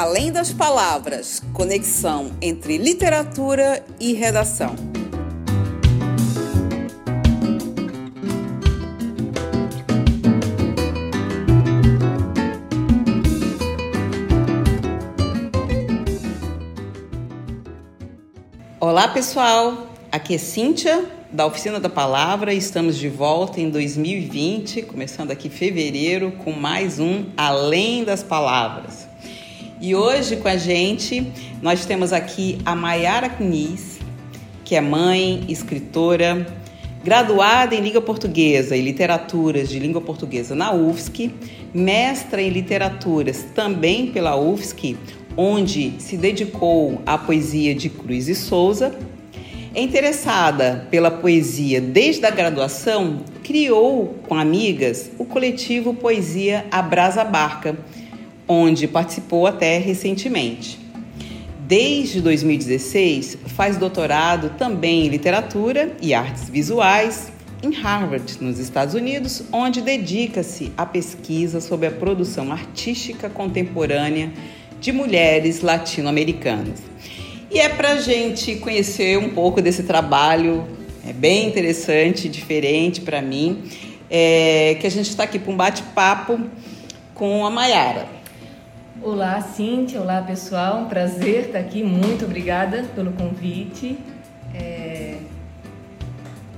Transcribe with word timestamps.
Além 0.00 0.30
das 0.30 0.52
palavras, 0.52 1.42
conexão 1.52 2.30
entre 2.40 2.78
literatura 2.78 3.84
e 3.98 4.12
redação. 4.12 4.76
Olá, 18.78 19.08
pessoal. 19.08 19.88
Aqui 20.12 20.36
é 20.36 20.38
Cíntia 20.38 21.10
da 21.32 21.44
Oficina 21.44 21.80
da 21.80 21.90
Palavra. 21.90 22.54
Estamos 22.54 22.96
de 22.96 23.08
volta 23.08 23.60
em 23.60 23.68
2020, 23.68 24.82
começando 24.82 25.32
aqui 25.32 25.50
fevereiro 25.50 26.30
com 26.44 26.52
mais 26.52 27.00
um 27.00 27.32
Além 27.36 28.04
das 28.04 28.22
Palavras. 28.22 29.07
E 29.80 29.94
hoje 29.94 30.36
com 30.36 30.48
a 30.48 30.56
gente 30.56 31.24
nós 31.62 31.84
temos 31.84 32.12
aqui 32.12 32.58
a 32.64 32.74
Maiara 32.74 33.28
Kniz, 33.28 34.00
que 34.64 34.74
é 34.74 34.80
mãe, 34.80 35.44
escritora, 35.48 36.44
graduada 37.04 37.76
em 37.76 37.80
língua 37.80 38.02
portuguesa 38.02 38.76
e 38.76 38.82
literaturas 38.82 39.68
de 39.68 39.78
língua 39.78 40.00
portuguesa 40.00 40.52
na 40.56 40.72
UFSC, 40.72 41.30
mestra 41.72 42.42
em 42.42 42.50
literaturas 42.50 43.46
também 43.54 44.08
pela 44.08 44.36
UFSC, 44.36 44.96
onde 45.36 45.94
se 46.00 46.16
dedicou 46.16 47.00
à 47.06 47.16
poesia 47.16 47.72
de 47.72 47.88
Cruz 47.88 48.28
e 48.28 48.34
Souza. 48.34 48.92
É 49.72 49.80
interessada 49.80 50.88
pela 50.90 51.10
poesia 51.10 51.80
desde 51.80 52.26
a 52.26 52.30
graduação, 52.30 53.20
criou 53.44 54.16
com 54.26 54.34
amigas 54.34 55.08
o 55.18 55.24
coletivo 55.24 55.94
Poesia 55.94 56.66
Abrasa 56.72 57.22
Barca 57.22 57.76
onde 58.48 58.88
participou 58.88 59.46
até 59.46 59.78
recentemente. 59.78 60.78
Desde 61.68 62.22
2016, 62.22 63.38
faz 63.48 63.76
doutorado 63.76 64.56
também 64.56 65.06
em 65.06 65.08
literatura 65.08 65.94
e 66.00 66.14
artes 66.14 66.48
visuais 66.48 67.30
em 67.62 67.72
Harvard, 67.72 68.38
nos 68.40 68.58
Estados 68.58 68.94
Unidos, 68.94 69.42
onde 69.52 69.82
dedica-se 69.82 70.72
à 70.76 70.86
pesquisa 70.86 71.60
sobre 71.60 71.86
a 71.86 71.90
produção 71.90 72.50
artística 72.52 73.28
contemporânea 73.28 74.32
de 74.80 74.92
mulheres 74.92 75.60
latino-americanas. 75.60 76.80
E 77.50 77.58
é 77.58 77.68
para 77.68 77.92
a 77.92 78.00
gente 78.00 78.56
conhecer 78.56 79.18
um 79.18 79.30
pouco 79.30 79.60
desse 79.60 79.82
trabalho, 79.82 80.66
é 81.06 81.12
bem 81.12 81.48
interessante, 81.48 82.28
diferente 82.28 83.00
para 83.00 83.20
mim, 83.20 83.64
é, 84.10 84.76
que 84.80 84.86
a 84.86 84.90
gente 84.90 85.08
está 85.08 85.24
aqui 85.24 85.38
para 85.38 85.52
um 85.52 85.56
bate-papo 85.56 86.40
com 87.14 87.44
a 87.44 87.50
Mayara. 87.50 88.17
Olá, 89.00 89.40
Cíntia. 89.40 90.00
Olá, 90.00 90.20
pessoal. 90.22 90.80
Um 90.80 90.84
prazer 90.86 91.46
estar 91.46 91.60
aqui. 91.60 91.84
Muito 91.84 92.24
obrigada 92.24 92.84
pelo 92.96 93.12
convite. 93.12 93.96
É... 94.52 95.18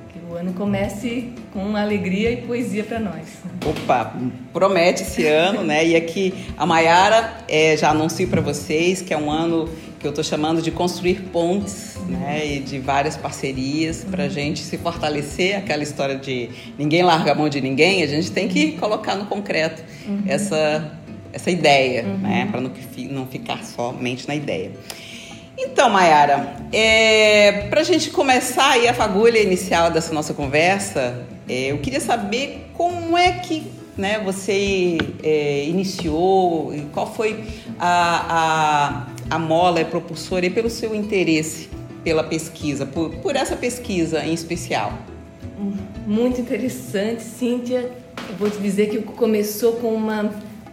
Que 0.09 0.19
o 0.29 0.35
ano 0.35 0.55
comece 0.55 1.33
com 1.53 1.77
alegria 1.77 2.31
e 2.33 2.39
poesia 2.39 2.83
para 2.83 2.99
nós. 2.99 3.27
Opa, 3.65 4.15
promete 4.55 5.03
esse 5.03 5.27
ano, 5.27 5.63
né? 5.63 5.87
E 5.87 5.95
aqui 5.95 6.33
a 6.57 6.65
Maiara 6.65 7.45
é, 7.47 7.77
já 7.77 7.91
anuncio 7.91 8.27
para 8.27 8.41
vocês 8.41 9.03
que 9.03 9.13
é 9.13 9.19
um 9.19 9.31
ano 9.31 9.69
que 9.99 10.07
eu 10.07 10.11
estou 10.11 10.25
chamando 10.25 10.63
de 10.63 10.71
construir 10.71 11.21
pontes, 11.31 11.99
né? 12.09 12.55
E 12.55 12.61
de 12.61 12.79
várias 12.79 13.19
parcerias 13.19 14.03
para 14.03 14.25
a 14.25 14.29
gente 14.31 14.61
se 14.61 14.79
fortalecer. 14.79 15.59
Aquela 15.59 15.83
história 15.83 16.17
de 16.17 16.49
ninguém 16.79 17.03
larga 17.03 17.33
a 17.33 17.35
mão 17.35 17.51
de 17.51 17.61
ninguém, 17.61 18.03
a 18.03 18.07
gente 18.07 18.31
tem 18.31 18.49
que 18.49 18.73
colocar 18.73 19.15
no 19.15 19.27
concreto 19.27 19.83
uhum. 20.09 20.23
essa 20.27 20.99
essa 21.33 21.51
ideia, 21.51 22.05
uhum. 22.05 22.19
né? 22.19 22.49
Para 22.51 22.61
não, 22.61 22.71
não 23.11 23.27
ficar 23.27 23.65
somente 23.65 24.27
na 24.27 24.35
ideia. 24.35 24.73
Então, 25.57 25.91
Mayara, 25.91 26.57
é, 26.73 27.67
para 27.69 27.83
a 27.83 27.85
gente 27.85 28.11
começar 28.11 28.71
aí 28.71 28.89
a 28.89 28.95
fagulha 28.95 29.39
inicial 29.39 29.91
dessa 29.91 30.13
nossa 30.13 30.33
conversa, 30.33 31.27
é, 31.49 31.73
eu 31.73 31.79
queria 31.79 32.01
saber 32.01 32.71
como 32.75 33.17
é 33.17 33.33
que 33.33 33.71
né, 33.97 34.21
você 34.25 34.97
é, 35.23 35.65
iniciou, 35.67 36.73
qual 36.93 37.13
foi 37.13 37.45
a, 37.79 39.07
a, 39.29 39.37
a 39.37 39.39
mola 39.39 39.85
propulsora 39.85 40.47
e 40.47 40.51
pelo 40.51 40.71
seu 40.71 40.95
interesse 40.95 41.69
pela 42.03 42.25
pesquisa, 42.25 42.87
por, 42.87 43.11
por 43.17 43.37
essa 43.37 43.57
pesquisa 43.57 44.25
em 44.25 44.33
especial. 44.33 44.99
Muito 46.07 46.41
interessante, 46.41 47.23
Cíntia. 47.23 47.91
Eu 48.29 48.37
vou 48.37 48.51
te 48.51 48.59
dizer 48.59 48.89
que 48.89 48.99
começou 49.03 49.75
com 49.75 49.95
uma 49.95 50.31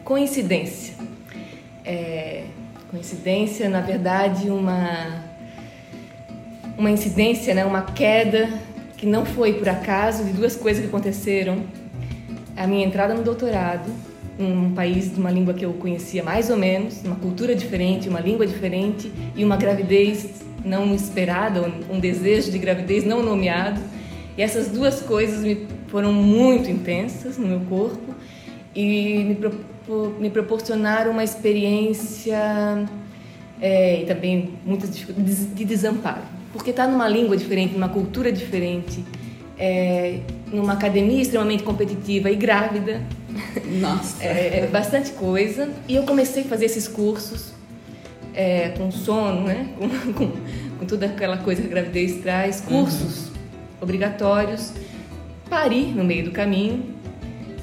coincidência. 0.07 0.93
É, 1.83 2.45
coincidência, 2.89 3.67
na 3.67 3.81
verdade, 3.81 4.49
uma, 4.49 5.21
uma 6.77 6.89
incidência, 6.89 7.53
né, 7.53 7.65
uma 7.65 7.81
queda 7.81 8.47
que 8.95 9.05
não 9.05 9.25
foi 9.25 9.55
por 9.55 9.67
acaso 9.67 10.23
de 10.23 10.31
duas 10.31 10.55
coisas 10.55 10.81
que 10.81 10.87
aconteceram. 10.87 11.61
A 12.55 12.65
minha 12.65 12.85
entrada 12.85 13.13
no 13.13 13.21
doutorado, 13.21 13.91
num 14.39 14.73
país 14.73 15.13
de 15.13 15.19
uma 15.19 15.29
língua 15.29 15.53
que 15.53 15.65
eu 15.65 15.73
conhecia 15.73 16.23
mais 16.23 16.49
ou 16.49 16.55
menos, 16.55 17.03
uma 17.03 17.17
cultura 17.17 17.53
diferente, 17.53 18.07
uma 18.07 18.21
língua 18.21 18.47
diferente 18.47 19.11
e 19.35 19.43
uma 19.43 19.57
gravidez 19.57 20.41
não 20.63 20.95
esperada, 20.95 21.69
um 21.89 21.99
desejo 21.99 22.49
de 22.49 22.57
gravidez 22.57 23.03
não 23.03 23.21
nomeado. 23.21 23.81
E 24.37 24.41
essas 24.41 24.69
duas 24.69 25.01
coisas 25.01 25.43
me 25.43 25.67
foram 25.87 26.13
muito 26.13 26.71
intensas 26.71 27.37
no 27.37 27.45
meu 27.45 27.59
corpo 27.59 28.15
e 28.73 29.25
me 29.25 29.35
me 30.19 30.29
proporcionaram 30.29 31.11
uma 31.11 31.23
experiência 31.23 32.87
é, 33.61 34.01
e 34.01 34.05
também 34.05 34.53
muitas 34.65 34.91
dificuldades 34.91 35.53
de 35.53 35.65
desamparo. 35.65 36.21
Porque 36.51 36.71
estar 36.71 36.85
tá 36.85 36.91
numa 36.91 37.07
língua 37.07 37.35
diferente, 37.37 37.73
numa 37.73 37.89
cultura 37.89 38.31
diferente, 38.31 39.03
é, 39.57 40.19
numa 40.51 40.73
academia 40.73 41.21
extremamente 41.21 41.63
competitiva 41.63 42.29
e 42.29 42.35
grávida. 42.35 43.01
Nossa! 43.79 44.23
É, 44.23 44.59
é, 44.59 44.67
bastante 44.67 45.11
coisa. 45.11 45.69
E 45.87 45.95
eu 45.95 46.03
comecei 46.03 46.43
a 46.43 46.45
fazer 46.45 46.65
esses 46.65 46.87
cursos 46.87 47.53
é, 48.33 48.69
com 48.69 48.91
sono, 48.91 49.43
né? 49.43 49.69
Com, 49.77 49.89
com, 50.13 50.31
com, 50.79 50.85
toda 50.85 51.07
aquela 51.07 51.37
coisa 51.37 51.61
que 51.61 51.67
a 51.67 51.71
gravidez 51.71 52.21
traz, 52.21 52.61
cursos 52.61 53.27
uhum. 53.27 53.33
obrigatórios. 53.81 54.73
Pari 55.49 55.85
no 55.85 56.03
meio 56.03 56.25
do 56.25 56.31
caminho 56.31 56.96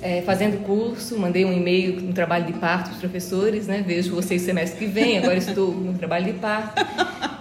é, 0.04 0.20
fazendo 0.20 0.62
curso, 0.64 1.18
mandei 1.18 1.46
um 1.46 1.52
e-mail 1.52 1.98
no 1.98 2.12
trabalho 2.12 2.44
de 2.44 2.52
parto 2.52 2.88
para 2.88 2.92
os 2.92 2.98
professores, 2.98 3.66
né? 3.66 3.82
Vejo 3.84 4.14
vocês 4.14 4.42
semestre 4.42 4.78
que 4.78 4.86
vem, 4.86 5.16
agora 5.16 5.38
estou 5.38 5.72
no 5.72 5.94
trabalho 5.94 6.26
de 6.26 6.34
parto. 6.34 6.74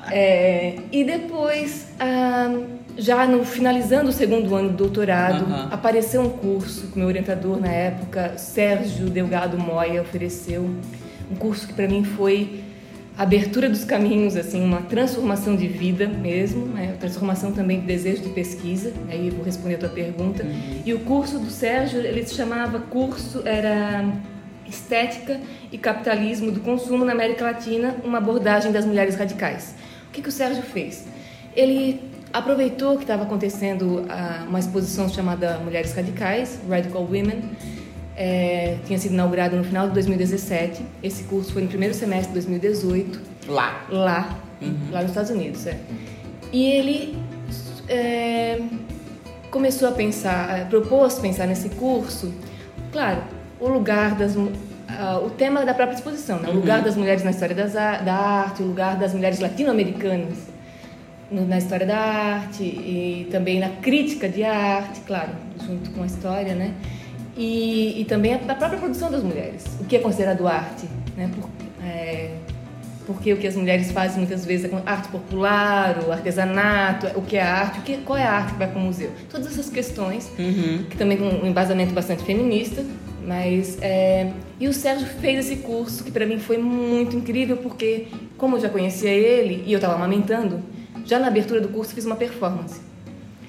É, 0.10 0.76
e 0.92 1.04
depois, 1.04 1.88
ah, 2.00 2.56
já 2.98 3.26
no, 3.26 3.44
finalizando 3.44 4.10
o 4.10 4.14
segundo 4.14 4.56
ano 4.56 4.70
do 4.70 4.76
doutorado, 4.76 5.44
uhum. 5.44 5.68
apareceu 5.72 6.22
um 6.22 6.30
curso 6.30 6.88
que 6.88 6.98
meu 6.98 7.08
orientador 7.08 7.60
na 7.60 7.70
época, 7.70 8.38
Sérgio 8.38 9.10
Delgado 9.10 9.58
Moya, 9.58 10.02
ofereceu. 10.02 10.70
Um 11.32 11.36
curso 11.36 11.68
que 11.68 11.74
para 11.74 11.88
mim 11.88 12.04
foi 12.04 12.64
abertura 13.18 13.70
dos 13.70 13.84
caminhos, 13.84 14.36
assim, 14.36 14.64
uma 14.64 14.82
transformação 14.82 15.56
de 15.56 15.68
vida 15.68 16.08
mesmo, 16.08 16.66
né? 16.66 16.96
transformação 17.00 17.52
também 17.52 17.80
de 17.80 17.86
desejo 17.86 18.24
de 18.24 18.30
pesquisa. 18.30 18.92
Aí 19.08 19.30
vou 19.30 19.44
responder 19.46 19.76
a 19.76 19.80
tua 19.80 19.90
pergunta. 19.90 20.44
Uhum. 20.44 20.82
E 20.86 20.94
o 20.94 21.00
curso 21.02 21.38
do 21.38 21.50
Sérgio, 21.50 22.00
ele 22.00 22.26
se 22.26 22.34
chamava 22.34 22.80
curso 22.80 23.42
era 23.46 24.04
Estética 24.68 25.40
e 25.72 25.78
Capitalismo 25.78 26.52
do 26.52 26.60
Consumo 26.60 27.06
na 27.06 27.12
América 27.12 27.46
Latina, 27.46 27.96
uma 28.04 28.18
abordagem 28.18 28.72
das 28.72 28.86
mulheres 28.86 29.16
radicais. 29.16 29.76
O 30.08 30.12
que, 30.12 30.22
que 30.22 30.30
o 30.30 30.32
Sérgio 30.32 30.64
fez? 30.64 31.06
Ele 31.56 32.02
aproveitou 32.32 32.96
que 32.98 33.04
estava 33.04 33.24
acontecendo 33.24 34.06
ah, 34.10 34.44
uma 34.48 34.60
exposição 34.60 35.08
chamada 35.08 35.60
Mulheres 35.60 35.94
Radicais, 35.94 36.60
Radical 36.68 37.04
Women, 37.04 37.44
é, 38.16 38.78
tinha 38.86 38.98
sido 39.00 39.14
inaugurado 39.14 39.56
no 39.56 39.64
final 39.64 39.88
de 39.88 39.94
2017. 39.94 40.84
Esse 41.02 41.24
curso 41.24 41.54
foi 41.54 41.64
no 41.64 41.68
primeiro 41.68 41.94
semestre 41.94 42.28
de 42.28 42.34
2018. 42.34 43.22
Lá? 43.48 43.86
Lá, 43.90 44.40
uhum. 44.62 44.76
lá 44.92 45.02
nos 45.02 45.12
Estados 45.12 45.32
Unidos. 45.32 45.66
É. 45.68 45.78
E 46.52 46.66
ele 46.66 47.18
é, 47.90 48.62
começou 49.50 49.88
a 49.88 49.92
pensar, 49.92 50.68
propôs 50.70 51.16
pensar 51.16 51.48
nesse 51.48 51.70
curso, 51.70 52.34
claro, 52.92 53.24
o 53.60 53.68
lugar 53.68 54.16
das 54.16 54.36
uh, 54.36 55.26
o 55.26 55.30
tema 55.30 55.66
da 55.66 55.74
própria 55.74 55.96
exposição, 55.96 56.40
né? 56.40 56.50
o 56.50 56.54
lugar 56.54 56.80
uhum. 56.80 56.86
das 56.86 56.96
mulheres 56.96 57.24
na 57.24 57.32
história 57.32 57.56
das, 57.56 57.74
da 57.74 58.14
arte, 58.14 58.62
o 58.62 58.68
lugar 58.68 58.98
das 58.98 59.14
mulheres 59.14 59.40
latino-americanas 59.40 60.54
na 61.32 61.58
história 61.58 61.86
da 61.86 61.98
arte 61.98 62.64
e 62.64 63.28
também 63.32 63.60
na 63.60 63.70
crítica 63.70 64.30
de 64.30 64.44
arte, 64.44 65.02
claro, 65.02 65.32
junto 65.66 65.90
com 65.92 66.04
a 66.04 66.06
história, 66.06 66.54
né? 66.54 66.74
E, 67.38 68.02
e 68.02 68.06
também 68.06 68.34
a, 68.34 68.38
própria 68.38 68.80
produção 68.80 69.10
das 69.10 69.24
mulheres. 69.24 69.66
O 69.80 69.86
que 69.86 69.96
é 69.96 70.00
considerado 70.00 70.48
arte, 70.48 70.88
né? 71.18 71.30
Por, 71.36 71.50
é, 71.84 72.36
porque 73.06 73.34
o 73.34 73.38
que 73.38 73.48
as 73.48 73.56
mulheres 73.56 73.92
fazem 73.92 74.20
muitas 74.20 74.46
vezes 74.46 74.72
é 74.72 74.84
arte 74.86 75.10
popular, 75.10 76.04
o 76.08 76.12
artesanato, 76.12 77.08
o 77.16 77.22
que 77.22 77.36
é 77.36 77.42
arte, 77.42 77.80
o 77.80 77.82
que, 77.82 77.98
qual 77.98 78.18
é 78.18 78.24
a 78.24 78.32
arte 78.32 78.54
que 78.54 78.60
vai 78.60 78.68
para 78.68 78.80
o 78.80 78.82
museu. 78.82 79.12
Todas 79.30 79.48
essas 79.48 79.70
questões, 79.70 80.32
uhum. 80.40 80.86
que 80.90 80.98
também 80.98 81.18
com 81.18 81.26
um 81.26 81.46
embasamento 81.46 81.94
bastante 81.94 82.24
feminista, 82.24 82.84
Mas 83.26 83.78
é... 83.82 84.32
e 84.60 84.68
o 84.68 84.74
Sérgio 84.74 85.08
fez 85.08 85.46
esse 85.46 85.58
curso 85.58 86.04
que 86.04 86.12
para 86.12 86.26
mim 86.26 86.40
foi 86.40 86.58
muito 86.58 87.16
incrível 87.16 87.58
porque 87.58 88.08
como 88.38 88.58
eu 88.58 88.62
já 88.62 88.70
conhecia 88.70 89.12
ele 89.12 89.64
e 89.66 89.74
eu 89.74 89.78
estava 89.78 89.96
amamentando, 89.96 90.62
já 91.06 91.20
na 91.20 91.28
abertura 91.28 91.60
do 91.60 91.70
curso 91.70 91.94
fiz 91.94 92.06
uma 92.06 92.16
performance. 92.16 92.93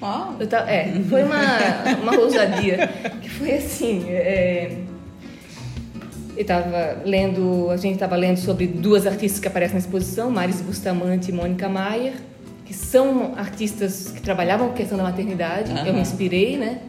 Oh. 0.01 0.45
Tava... 0.45 0.69
é, 0.69 0.93
foi 1.09 1.23
uma 1.23 1.95
uma 2.01 2.17
ousadia 2.19 2.89
que 3.21 3.29
foi 3.29 3.53
assim. 3.53 4.05
É... 4.09 4.77
Eu 6.35 6.41
estava 6.41 7.01
lendo, 7.05 7.69
a 7.69 7.77
gente 7.77 7.93
estava 7.93 8.15
lendo 8.17 8.37
sobre 8.37 8.67
duas 8.67 9.07
artistas 9.07 9.39
que 9.39 9.47
aparecem 9.47 9.75
na 9.75 9.79
exposição, 9.79 10.29
Maris 10.29 10.59
Bustamante 10.59 11.31
e 11.31 11.33
Mônica 11.33 11.69
Maier, 11.69 12.15
que 12.65 12.73
são 12.73 13.33
artistas 13.37 14.11
que 14.11 14.21
trabalhavam 14.21 14.67
com 14.67 14.73
a 14.73 14.75
questão 14.75 14.97
da 14.97 15.03
maternidade. 15.03 15.71
Uhum. 15.71 15.85
Eu 15.85 15.93
me 15.93 16.01
inspirei, 16.01 16.57
né? 16.57 16.81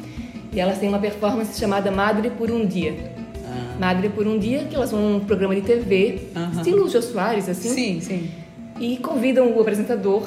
E 0.52 0.58
elas 0.58 0.78
têm 0.78 0.88
uma 0.88 0.98
performance 0.98 1.56
chamada 1.58 1.92
Madre 1.92 2.30
por 2.30 2.50
um 2.50 2.66
Dia. 2.66 2.92
Uhum. 2.92 3.78
Madre 3.78 4.08
por 4.08 4.26
um 4.26 4.36
Dia, 4.36 4.64
que 4.64 4.74
elas 4.74 4.90
vão 4.90 5.00
num 5.00 5.20
programa 5.20 5.54
de 5.54 5.60
TV, 5.60 6.22
uhum. 6.34 6.50
estilo 6.56 6.90
Jô 6.90 7.00
Soares, 7.00 7.48
assim. 7.48 7.68
Sim, 7.68 8.00
sim. 8.00 8.30
E 8.80 8.96
convidam 8.96 9.56
o 9.56 9.60
apresentador 9.60 10.26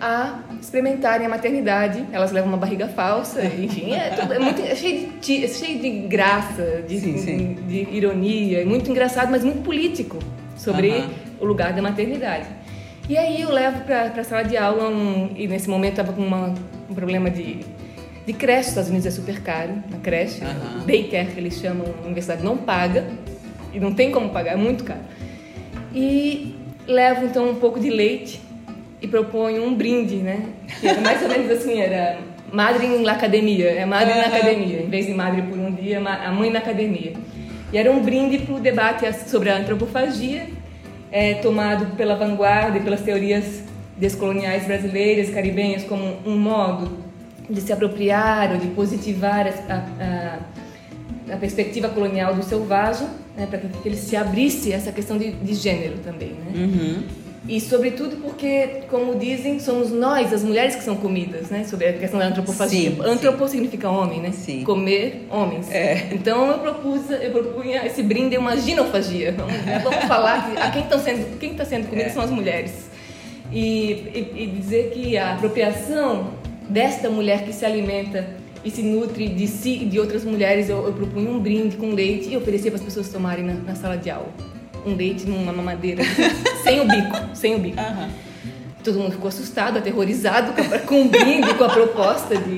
a 0.00 0.40
experimentarem 0.60 1.26
a 1.26 1.30
maternidade. 1.30 2.04
Elas 2.12 2.30
levam 2.32 2.50
uma 2.50 2.58
barriga 2.58 2.88
falsa, 2.88 3.44
enfim, 3.44 3.92
é, 3.92 4.10
tudo, 4.10 4.32
é, 4.32 4.38
muito, 4.38 4.62
é 4.62 4.74
cheio, 4.74 5.12
de, 5.20 5.44
é 5.44 5.48
cheio 5.48 5.80
de 5.80 5.90
graça, 6.06 6.82
de, 6.86 7.00
sim, 7.00 7.18
sim. 7.18 7.54
de, 7.66 7.84
de 7.84 7.96
ironia, 7.96 8.62
é 8.62 8.64
muito 8.64 8.90
engraçado, 8.90 9.30
mas 9.30 9.44
muito 9.44 9.62
político 9.62 10.18
sobre 10.56 11.04
o 11.40 11.44
lugar 11.44 11.72
da 11.72 11.82
maternidade. 11.82 12.46
E 13.08 13.16
aí 13.16 13.40
eu 13.40 13.50
levo 13.50 13.84
para 13.84 14.04
a 14.04 14.24
sala 14.24 14.42
de 14.42 14.56
aula, 14.56 14.88
um, 14.88 15.30
e 15.34 15.48
nesse 15.48 15.68
momento 15.68 15.92
estava 15.92 16.12
com 16.12 16.22
uma, 16.22 16.54
um 16.90 16.94
problema 16.94 17.30
de, 17.30 17.64
de 18.26 18.32
creche, 18.34 18.58
nos 18.60 18.68
Estados 18.68 18.90
Unidos 18.90 19.06
é 19.06 19.10
super 19.10 19.40
caro, 19.40 19.82
na 19.90 19.98
creche, 19.98 20.44
uhum. 20.44 20.84
daycare 20.84 21.28
que 21.28 21.40
eles 21.40 21.54
chamam, 21.54 21.86
a 22.02 22.04
universidade 22.04 22.44
não 22.44 22.56
paga, 22.56 23.06
e 23.72 23.80
não 23.80 23.94
tem 23.94 24.10
como 24.10 24.28
pagar, 24.30 24.52
é 24.52 24.56
muito 24.56 24.84
caro. 24.84 25.00
E 25.94 26.54
levo 26.86 27.24
então 27.24 27.48
um 27.48 27.54
pouco 27.54 27.80
de 27.80 27.88
leite 27.90 28.47
e 29.00 29.06
proponho 29.06 29.64
um 29.64 29.74
brinde, 29.74 30.16
né? 30.16 30.46
Que 30.80 30.88
era 30.88 31.00
mais 31.00 31.22
ou 31.22 31.28
menos 31.28 31.50
assim, 31.50 31.80
era 31.80 32.18
madre 32.52 32.86
na 32.98 33.12
academia, 33.12 33.68
é 33.70 33.84
madre 33.84 34.12
uhum. 34.12 34.20
na 34.20 34.26
academia, 34.26 34.80
em 34.80 34.88
vez 34.88 35.06
de 35.06 35.14
madre 35.14 35.42
por 35.42 35.58
um 35.58 35.70
dia, 35.72 36.00
a 36.00 36.32
mãe 36.32 36.50
na 36.50 36.58
academia. 36.58 37.12
E 37.72 37.78
era 37.78 37.90
um 37.90 38.02
brinde 38.02 38.38
para 38.38 38.54
o 38.54 38.60
debate 38.60 39.12
sobre 39.28 39.50
a 39.50 39.58
antropofagia, 39.58 40.46
é, 41.12 41.34
tomado 41.34 41.96
pela 41.96 42.16
vanguarda 42.16 42.78
e 42.78 42.80
pelas 42.80 43.02
teorias 43.02 43.62
descoloniais 43.96 44.64
brasileiras, 44.64 45.30
caribenhas, 45.30 45.84
como 45.84 46.16
um 46.24 46.38
modo 46.38 46.98
de 47.48 47.60
se 47.60 47.72
apropriar 47.72 48.52
ou 48.52 48.58
de 48.58 48.68
positivar 48.68 49.46
a, 49.68 49.74
a, 51.30 51.34
a 51.34 51.36
perspectiva 51.36 51.88
colonial 51.88 52.34
do 52.34 52.42
selvagem, 52.42 53.08
né, 53.36 53.46
para 53.46 53.58
que 53.58 53.68
ele 53.86 53.96
se 53.96 54.16
abrisse 54.16 54.72
essa 54.72 54.92
questão 54.92 55.18
de, 55.18 55.32
de 55.32 55.54
gênero 55.54 55.98
também. 55.98 56.30
Né? 56.30 56.52
Uhum. 56.54 57.02
E 57.46 57.60
sobretudo 57.60 58.16
porque, 58.16 58.82
como 58.90 59.14
dizem, 59.14 59.60
somos 59.60 59.90
nós, 59.90 60.32
as 60.32 60.42
mulheres, 60.42 60.74
que 60.74 60.82
são 60.82 60.96
comidas, 60.96 61.50
né? 61.50 61.64
Sobre 61.64 61.86
a 61.86 61.92
questão 61.92 62.18
da 62.18 62.26
antropofagia. 62.26 62.90
Sim, 62.90 62.98
Antropo 63.02 63.44
sim. 63.44 63.52
significa 63.52 63.88
homem, 63.88 64.20
né? 64.20 64.32
Sim. 64.32 64.64
Comer 64.64 65.26
homens. 65.30 65.70
É. 65.70 66.08
Então 66.12 66.50
eu 66.50 66.58
propus, 66.58 67.10
eu 67.10 67.30
propunha 67.30 67.86
esse 67.86 68.02
brinde 68.02 68.36
uma 68.36 68.56
ginofagia. 68.56 69.32
Vamos, 69.32 69.52
né? 69.52 69.80
Vamos 69.82 70.04
falar 70.04 70.50
que 70.50 70.60
a 70.60 70.70
quem 70.70 70.82
está 70.82 70.98
sendo, 70.98 71.38
quem 71.38 71.52
está 71.52 71.64
sendo 71.64 71.88
comida 71.88 72.08
é. 72.08 72.10
são 72.10 72.22
as 72.22 72.30
mulheres. 72.30 72.88
E, 73.52 73.92
e, 74.14 74.42
e 74.42 74.46
dizer 74.46 74.90
que 74.90 75.16
a 75.16 75.34
apropriação 75.34 76.32
desta 76.68 77.08
mulher 77.08 77.44
que 77.44 77.52
se 77.52 77.64
alimenta 77.64 78.28
e 78.64 78.70
se 78.70 78.82
nutre 78.82 79.28
de 79.28 79.46
si 79.46 79.82
e 79.82 79.86
de 79.86 79.98
outras 79.98 80.24
mulheres, 80.24 80.68
eu, 80.68 80.84
eu 80.84 80.92
propunha 80.92 81.30
um 81.30 81.38
brinde 81.38 81.76
com 81.76 81.90
leite 81.92 82.30
e 82.30 82.36
oferecia 82.36 82.70
para 82.70 82.78
as 82.78 82.84
pessoas 82.84 83.08
tomarem 83.08 83.44
na, 83.44 83.54
na 83.54 83.74
sala 83.74 83.96
de 83.96 84.10
aula 84.10 84.57
um 84.88 84.96
leite 84.96 85.26
numa 85.26 85.52
mamadeira, 85.52 86.02
sem 86.62 86.80
o 86.80 86.84
bico, 86.84 87.16
sem 87.34 87.54
o 87.54 87.58
bico. 87.58 87.80
Uhum. 87.80 88.08
Todo 88.82 88.98
mundo 88.98 89.12
ficou 89.12 89.28
assustado, 89.28 89.78
aterrorizado 89.78 90.52
com 90.86 91.02
o 91.02 91.08
brinde, 91.08 91.52
com 91.54 91.64
a 91.64 91.68
proposta 91.68 92.36
de, 92.36 92.56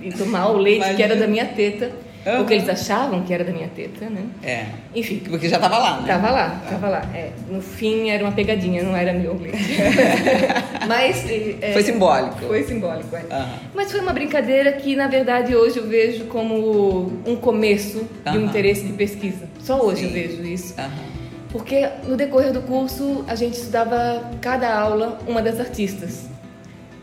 de 0.00 0.16
tomar 0.16 0.48
o 0.48 0.56
leite 0.56 0.78
Imagina. 0.78 0.96
que 0.96 1.02
era 1.02 1.16
da 1.16 1.26
minha 1.26 1.46
teta. 1.46 1.90
Uhum. 2.24 2.42
O 2.42 2.46
que 2.46 2.54
eles 2.54 2.68
achavam 2.68 3.22
que 3.22 3.34
era 3.34 3.42
da 3.42 3.50
minha 3.50 3.66
teta, 3.66 4.08
né? 4.08 4.22
É. 4.44 4.66
Enfim. 4.94 5.20
Porque 5.28 5.48
já 5.48 5.56
estava 5.56 5.76
lá, 5.76 6.00
né? 6.00 6.06
Tava 6.06 6.30
lá, 6.30 6.62
tava 6.68 6.88
lá. 6.88 7.02
É. 7.12 7.30
No 7.50 7.60
fim 7.60 8.10
era 8.10 8.22
uma 8.22 8.30
pegadinha, 8.30 8.84
não 8.84 8.96
era 8.96 9.12
meu 9.12 9.36
leite. 9.36 9.58
Mas. 10.86 11.28
É, 11.60 11.72
foi 11.72 11.82
simbólico. 11.82 12.38
Foi 12.46 12.62
simbólico, 12.62 13.16
é. 13.16 13.22
Uhum. 13.22 13.48
Mas 13.74 13.90
foi 13.90 14.00
uma 14.00 14.12
brincadeira 14.12 14.70
que, 14.70 14.94
na 14.94 15.08
verdade, 15.08 15.56
hoje 15.56 15.78
eu 15.78 15.88
vejo 15.88 16.26
como 16.26 17.12
um 17.26 17.34
começo 17.34 17.98
uhum. 17.98 18.32
de 18.32 18.38
um 18.38 18.44
interesse 18.44 18.84
de 18.84 18.92
pesquisa. 18.92 19.48
Só 19.58 19.84
hoje 19.84 20.02
Sim. 20.02 20.06
eu 20.06 20.12
vejo 20.12 20.44
isso. 20.44 20.74
Porque 21.52 21.86
no 22.08 22.16
decorrer 22.16 22.50
do 22.50 22.62
curso 22.62 23.24
a 23.28 23.34
gente 23.34 23.58
estudava 23.58 24.30
cada 24.40 24.74
aula 24.74 25.18
uma 25.28 25.42
das 25.42 25.60
artistas, 25.60 26.26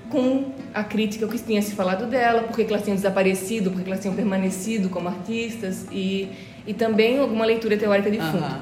com 0.10 0.46
a 0.74 0.84
crítica 0.84 1.28
que 1.28 1.38
tinha 1.38 1.62
se 1.62 1.76
falado 1.76 2.08
dela, 2.08 2.42
porque 2.42 2.64
elas 2.64 2.82
tinham 2.82 2.96
desaparecido, 2.96 3.70
porque 3.70 3.88
elas 3.88 4.02
tinham 4.02 4.16
permanecido 4.16 4.90
como 4.90 5.08
artistas 5.08 5.86
e, 5.92 6.30
e 6.66 6.74
também 6.74 7.20
alguma 7.20 7.46
leitura 7.46 7.78
teórica 7.78 8.10
de 8.10 8.18
fundo. 8.18 8.44
Uhum. 8.44 8.62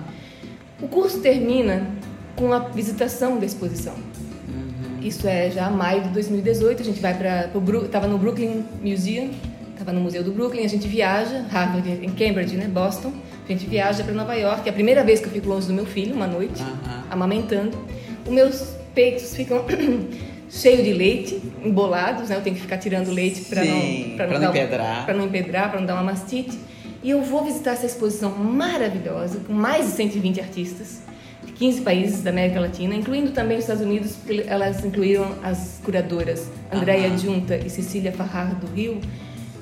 O 0.81 0.87
curso 0.89 1.21
termina 1.21 1.87
com 2.35 2.51
a 2.51 2.59
visitação 2.59 3.39
da 3.39 3.45
exposição. 3.45 3.93
Uhum. 3.93 5.01
Isso 5.01 5.25
é 5.25 5.49
já 5.49 5.69
maio 5.69 6.03
de 6.03 6.09
2018, 6.09 6.81
a 6.81 6.85
gente 6.85 6.99
vai 6.99 7.13
para 7.13 7.49
estava 7.85 8.07
no 8.07 8.17
Brooklyn 8.17 8.65
Museum, 8.83 9.31
estava 9.71 9.93
no 9.93 10.01
Museu 10.01 10.21
do 10.21 10.33
Brooklyn, 10.33 10.65
a 10.65 10.69
gente 10.69 10.85
viaja, 10.85 11.45
Harvard 11.49 11.89
em 11.89 12.09
Cambridge, 12.09 12.57
né, 12.57 12.67
Boston 12.67 13.13
a 13.53 13.55
gente 13.55 13.67
viaja 13.67 14.03
para 14.03 14.13
Nova 14.13 14.33
York, 14.35 14.67
é 14.67 14.69
a 14.69 14.73
primeira 14.73 15.03
vez 15.03 15.19
que 15.19 15.27
eu 15.27 15.31
fico 15.31 15.47
longe 15.47 15.67
do 15.67 15.73
meu 15.73 15.85
filho, 15.85 16.13
uma 16.13 16.27
noite, 16.27 16.61
amamentando. 17.09 17.77
Os 18.25 18.31
meus 18.31 18.75
peitos 18.93 19.35
ficam 19.35 19.63
cheios 20.49 20.83
de 20.83 20.93
leite, 20.93 21.41
embolados, 21.63 22.29
né? 22.29 22.35
Eu 22.35 22.41
tenho 22.41 22.55
que 22.55 22.61
ficar 22.61 22.77
tirando 22.77 23.09
leite 23.11 23.41
para 23.45 23.63
não, 23.63 24.15
pra 24.15 24.27
não, 24.27 24.41
não 24.41 24.49
empedrar. 24.49 25.05
Para 25.05 25.13
não 25.13 25.25
empedrar, 25.25 25.69
para 25.69 25.79
não 25.79 25.87
dar 25.87 25.93
uma 25.93 26.03
mastite. 26.03 26.57
E 27.03 27.09
eu 27.09 27.21
vou 27.21 27.45
visitar 27.45 27.71
essa 27.71 27.85
exposição 27.85 28.31
maravilhosa, 28.31 29.39
com 29.39 29.53
mais 29.53 29.85
de 29.85 29.91
120 29.93 30.41
artistas, 30.41 31.01
de 31.45 31.53
15 31.53 31.81
países 31.81 32.21
da 32.21 32.31
América 32.31 32.59
Latina, 32.59 32.95
incluindo 32.95 33.31
também 33.31 33.57
os 33.57 33.63
Estados 33.63 33.83
Unidos, 33.83 34.17
elas 34.47 34.83
incluíram 34.83 35.35
as 35.43 35.79
curadoras 35.83 36.49
Andréia 36.71 37.15
Junta 37.17 37.55
e 37.55 37.69
Cecília 37.69 38.11
Farrar 38.11 38.55
do 38.55 38.67
Rio, 38.67 38.99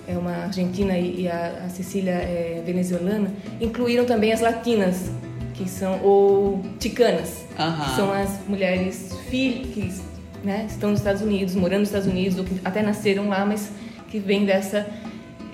é 0.07 0.17
uma 0.17 0.45
argentina 0.45 0.97
e 0.97 1.27
a, 1.27 1.67
Cecília 1.69 2.11
é 2.11 2.61
venezuelana, 2.65 3.33
incluíram 3.59 4.05
também 4.05 4.31
as 4.31 4.41
latinas, 4.41 5.09
que 5.53 5.69
são 5.69 6.01
ou 6.03 6.61
ticanas, 6.79 7.45
que 7.55 7.95
são 7.95 8.11
as 8.11 8.39
mulheres 8.47 9.15
filhas 9.29 9.67
que 9.73 10.45
né, 10.45 10.65
estão 10.69 10.91
nos 10.91 10.99
Estados 10.99 11.21
Unidos, 11.21 11.55
morando 11.55 11.79
nos 11.79 11.89
Estados 11.89 12.07
Unidos, 12.07 12.37
ou 12.37 12.43
que 12.43 12.59
até 12.63 12.81
nasceram 12.81 13.27
lá, 13.27 13.45
mas 13.45 13.71
que 14.09 14.19
vêm 14.19 14.45
dessa 14.45 14.85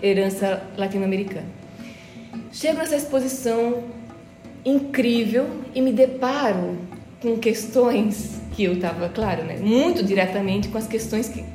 herança 0.04 0.62
latino-americana. 0.78 1.46
Chego 2.52 2.80
nessa 2.80 2.96
exposição 2.96 3.84
incrível 4.66 5.48
e 5.74 5.82
me 5.82 5.94
deparo 5.94 6.78
com 7.22 7.38
questões 7.38 8.42
que 8.54 8.64
eu 8.64 8.74
estava, 8.74 9.08
claro, 9.10 9.44
né, 9.44 9.58
muito 9.58 10.04
diretamente 10.04 10.68
com 10.68 10.78
as 10.78 10.88
questões 10.88 11.30
que 11.30 11.46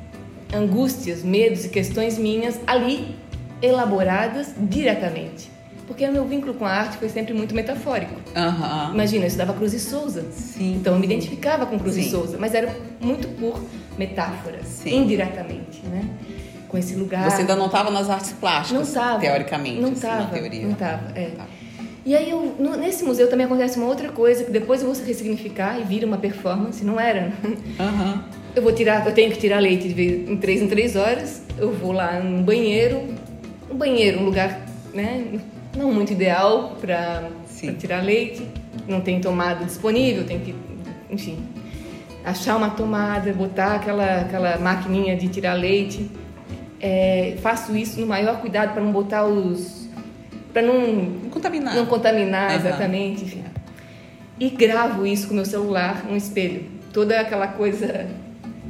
angústias, 0.53 1.23
medos 1.23 1.65
e 1.65 1.69
questões 1.69 2.17
minhas 2.17 2.59
ali 2.65 3.15
elaboradas 3.61 4.53
diretamente. 4.57 5.51
Porque 5.87 6.05
o 6.05 6.11
meu 6.11 6.25
vínculo 6.25 6.53
com 6.53 6.65
a 6.65 6.69
arte 6.69 6.97
foi 6.97 7.07
sempre 7.07 7.33
muito 7.33 7.55
metafórico. 7.55 8.13
Uhum. 8.35 8.93
Imagina, 8.93 9.23
eu 9.23 9.27
estudava 9.27 9.53
Cruz 9.53 9.73
e 9.73 9.79
Souza. 9.79 10.25
Sim. 10.31 10.75
Então 10.75 10.93
eu 10.93 10.99
me 10.99 11.05
identificava 11.05 11.65
com 11.65 11.79
Cruz 11.79 11.95
Sim. 11.95 12.01
e 12.01 12.09
Souza, 12.09 12.37
mas 12.37 12.53
era 12.53 12.75
muito 12.99 13.27
por 13.39 13.61
metáfora, 13.97 14.59
Sim. 14.63 15.03
indiretamente, 15.03 15.81
né? 15.85 16.03
Com 16.67 16.77
esse 16.77 16.93
lugar. 16.93 17.31
Você 17.31 17.41
ainda 17.41 17.55
não 17.55 17.67
estava 17.67 17.89
nas 17.89 18.09
artes 18.09 18.33
plásticas, 18.33 18.73
não 18.73 18.81
estava, 18.81 19.19
teoricamente, 19.19 19.79
não 19.79 19.85
assim, 19.85 19.93
estava, 19.93 20.23
na 20.23 20.29
teoria. 20.29 20.63
Não 20.63 20.73
estava, 20.73 21.17
é. 21.17 21.29
Tá. 21.29 21.45
E 22.05 22.15
aí, 22.15 22.29
eu, 22.29 22.55
nesse 22.77 23.03
museu 23.03 23.29
também 23.29 23.45
acontece 23.45 23.77
uma 23.77 23.87
outra 23.87 24.09
coisa 24.09 24.43
que 24.43 24.51
depois 24.51 24.81
eu 24.81 24.93
vou 24.93 25.05
ressignificar 25.05 25.79
e 25.79 25.83
vira 25.83 26.05
uma 26.05 26.17
performance, 26.17 26.83
não 26.83 26.99
era? 26.99 27.31
Uhum. 27.43 28.23
Eu 28.57 28.63
vou 28.63 28.71
tirar, 28.71 29.05
eu 29.05 29.13
tenho 29.13 29.31
que 29.31 29.37
tirar 29.37 29.59
leite 29.59 29.93
de 29.93 30.25
em 30.27 30.35
três 30.35 30.63
em 30.63 30.67
três 30.67 30.95
horas. 30.95 31.43
Eu 31.59 31.71
vou 31.71 31.91
lá 31.91 32.19
no 32.19 32.41
banheiro, 32.41 33.03
um 33.69 33.77
banheiro, 33.77 34.19
um 34.19 34.25
lugar, 34.25 34.65
né, 34.95 35.39
não 35.77 35.93
muito 35.93 36.11
ideal 36.11 36.75
para 36.81 37.29
tirar 37.77 38.01
leite. 38.01 38.47
Não 38.87 38.99
tem 38.99 39.21
tomada 39.21 39.63
disponível, 39.63 40.25
tem 40.25 40.39
que, 40.39 40.55
enfim, 41.07 41.37
achar 42.25 42.57
uma 42.57 42.71
tomada, 42.71 43.31
botar 43.31 43.75
aquela 43.75 44.21
aquela 44.21 44.57
maquininha 44.57 45.15
de 45.15 45.27
tirar 45.27 45.53
leite. 45.53 46.09
É, 46.81 47.35
faço 47.43 47.77
isso 47.77 48.01
no 48.01 48.07
maior 48.07 48.41
cuidado 48.41 48.73
para 48.73 48.81
não 48.81 48.91
botar 48.91 49.23
os 49.27 49.87
para 50.51 50.63
não, 50.63 50.93
não 50.93 51.29
contaminar, 51.29 51.75
não 51.75 51.85
contaminar 51.85 52.49
uhum. 52.49 52.55
exatamente, 52.55 53.23
enfim. 53.23 53.43
E 54.39 54.49
gravo 54.49 55.05
isso 55.05 55.27
com 55.27 55.35
meu 55.35 55.45
celular 55.45 56.03
no 56.09 56.17
espelho. 56.17 56.65
Toda 56.91 57.19
aquela 57.19 57.49
coisa 57.49 58.07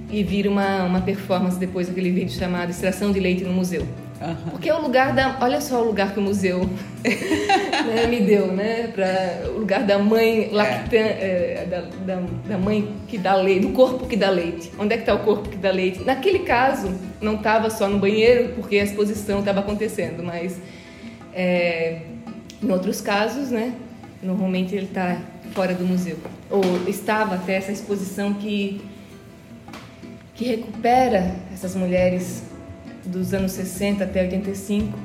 e 0.09 0.23
vira 0.23 0.49
uma, 0.49 0.83
uma 0.83 1.01
performance 1.01 1.59
depois 1.59 1.87
daquele 1.87 2.11
vídeo 2.11 2.31
chamado 2.31 2.69
Extração 2.69 3.11
de 3.11 3.19
Leite 3.19 3.43
no 3.43 3.53
Museu. 3.53 3.85
Uhum. 4.21 4.51
Porque 4.51 4.69
é 4.69 4.73
o 4.73 4.81
lugar 4.81 5.13
da. 5.13 5.37
Olha 5.41 5.61
só 5.61 5.81
o 5.81 5.85
lugar 5.85 6.11
que 6.11 6.19
o 6.19 6.23
museu 6.23 6.61
né, 7.05 8.07
me 8.09 8.21
deu, 8.21 8.47
né? 8.47 8.87
Pra, 8.87 9.47
o 9.49 9.59
lugar 9.59 9.83
da 9.83 9.99
mãe 9.99 10.49
lactan, 10.51 10.97
é. 10.97 11.61
É, 11.61 11.67
da, 11.69 11.81
da, 11.81 12.23
da, 12.47 12.57
mãe 12.57 12.95
que 13.07 13.17
dá 13.17 13.35
leite, 13.35 13.67
do 13.67 13.73
corpo 13.73 14.07
que 14.07 14.15
dá 14.15 14.31
leite. 14.31 14.71
Onde 14.79 14.93
é 14.93 14.97
que 14.97 15.03
está 15.03 15.13
o 15.13 15.19
corpo 15.19 15.47
que 15.49 15.57
dá 15.57 15.69
leite? 15.69 16.03
Naquele 16.03 16.39
caso, 16.39 16.91
não 17.21 17.35
estava 17.35 17.69
só 17.69 17.87
no 17.87 17.99
banheiro, 17.99 18.53
porque 18.55 18.79
a 18.79 18.83
exposição 18.83 19.39
estava 19.39 19.59
acontecendo, 19.59 20.23
mas 20.23 20.59
é, 21.31 21.99
em 22.61 22.71
outros 22.71 23.01
casos, 23.01 23.51
né? 23.51 23.73
Normalmente 24.23 24.75
ele 24.75 24.85
está 24.85 25.21
fora 25.53 25.75
do 25.75 25.85
museu. 25.85 26.17
Ou 26.49 26.63
estava 26.87 27.35
até 27.35 27.55
essa 27.55 27.71
exposição 27.71 28.33
que, 28.33 28.81
que 30.37 30.45
recupera 30.45 31.35
essas 31.51 31.75
mulheres 31.75 32.43
dos 33.03 33.33
anos 33.33 33.53
60 33.53 34.03
até 34.03 34.21
85 34.21 34.97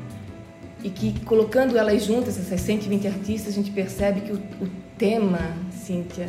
e 0.84 0.90
que 0.90 1.18
colocando 1.20 1.78
elas 1.78 2.04
juntas, 2.04 2.38
essas 2.38 2.60
120 2.60 3.06
artistas, 3.06 3.54
a 3.54 3.56
gente 3.56 3.70
percebe 3.70 4.20
que 4.20 4.32
o, 4.32 4.36
o 4.36 4.68
tema, 4.98 5.56
Cíntia, 5.70 6.28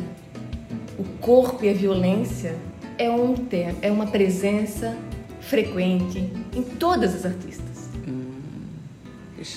o 0.98 1.04
corpo 1.20 1.64
e 1.64 1.68
a 1.68 1.74
violência 1.74 2.54
é 2.96 3.10
um 3.10 3.34
tema, 3.34 3.76
é 3.82 3.90
uma 3.90 4.06
presença 4.06 4.96
frequente 5.40 6.32
em 6.56 6.62
todas 6.62 7.14
as 7.14 7.26
artistas. 7.26 7.73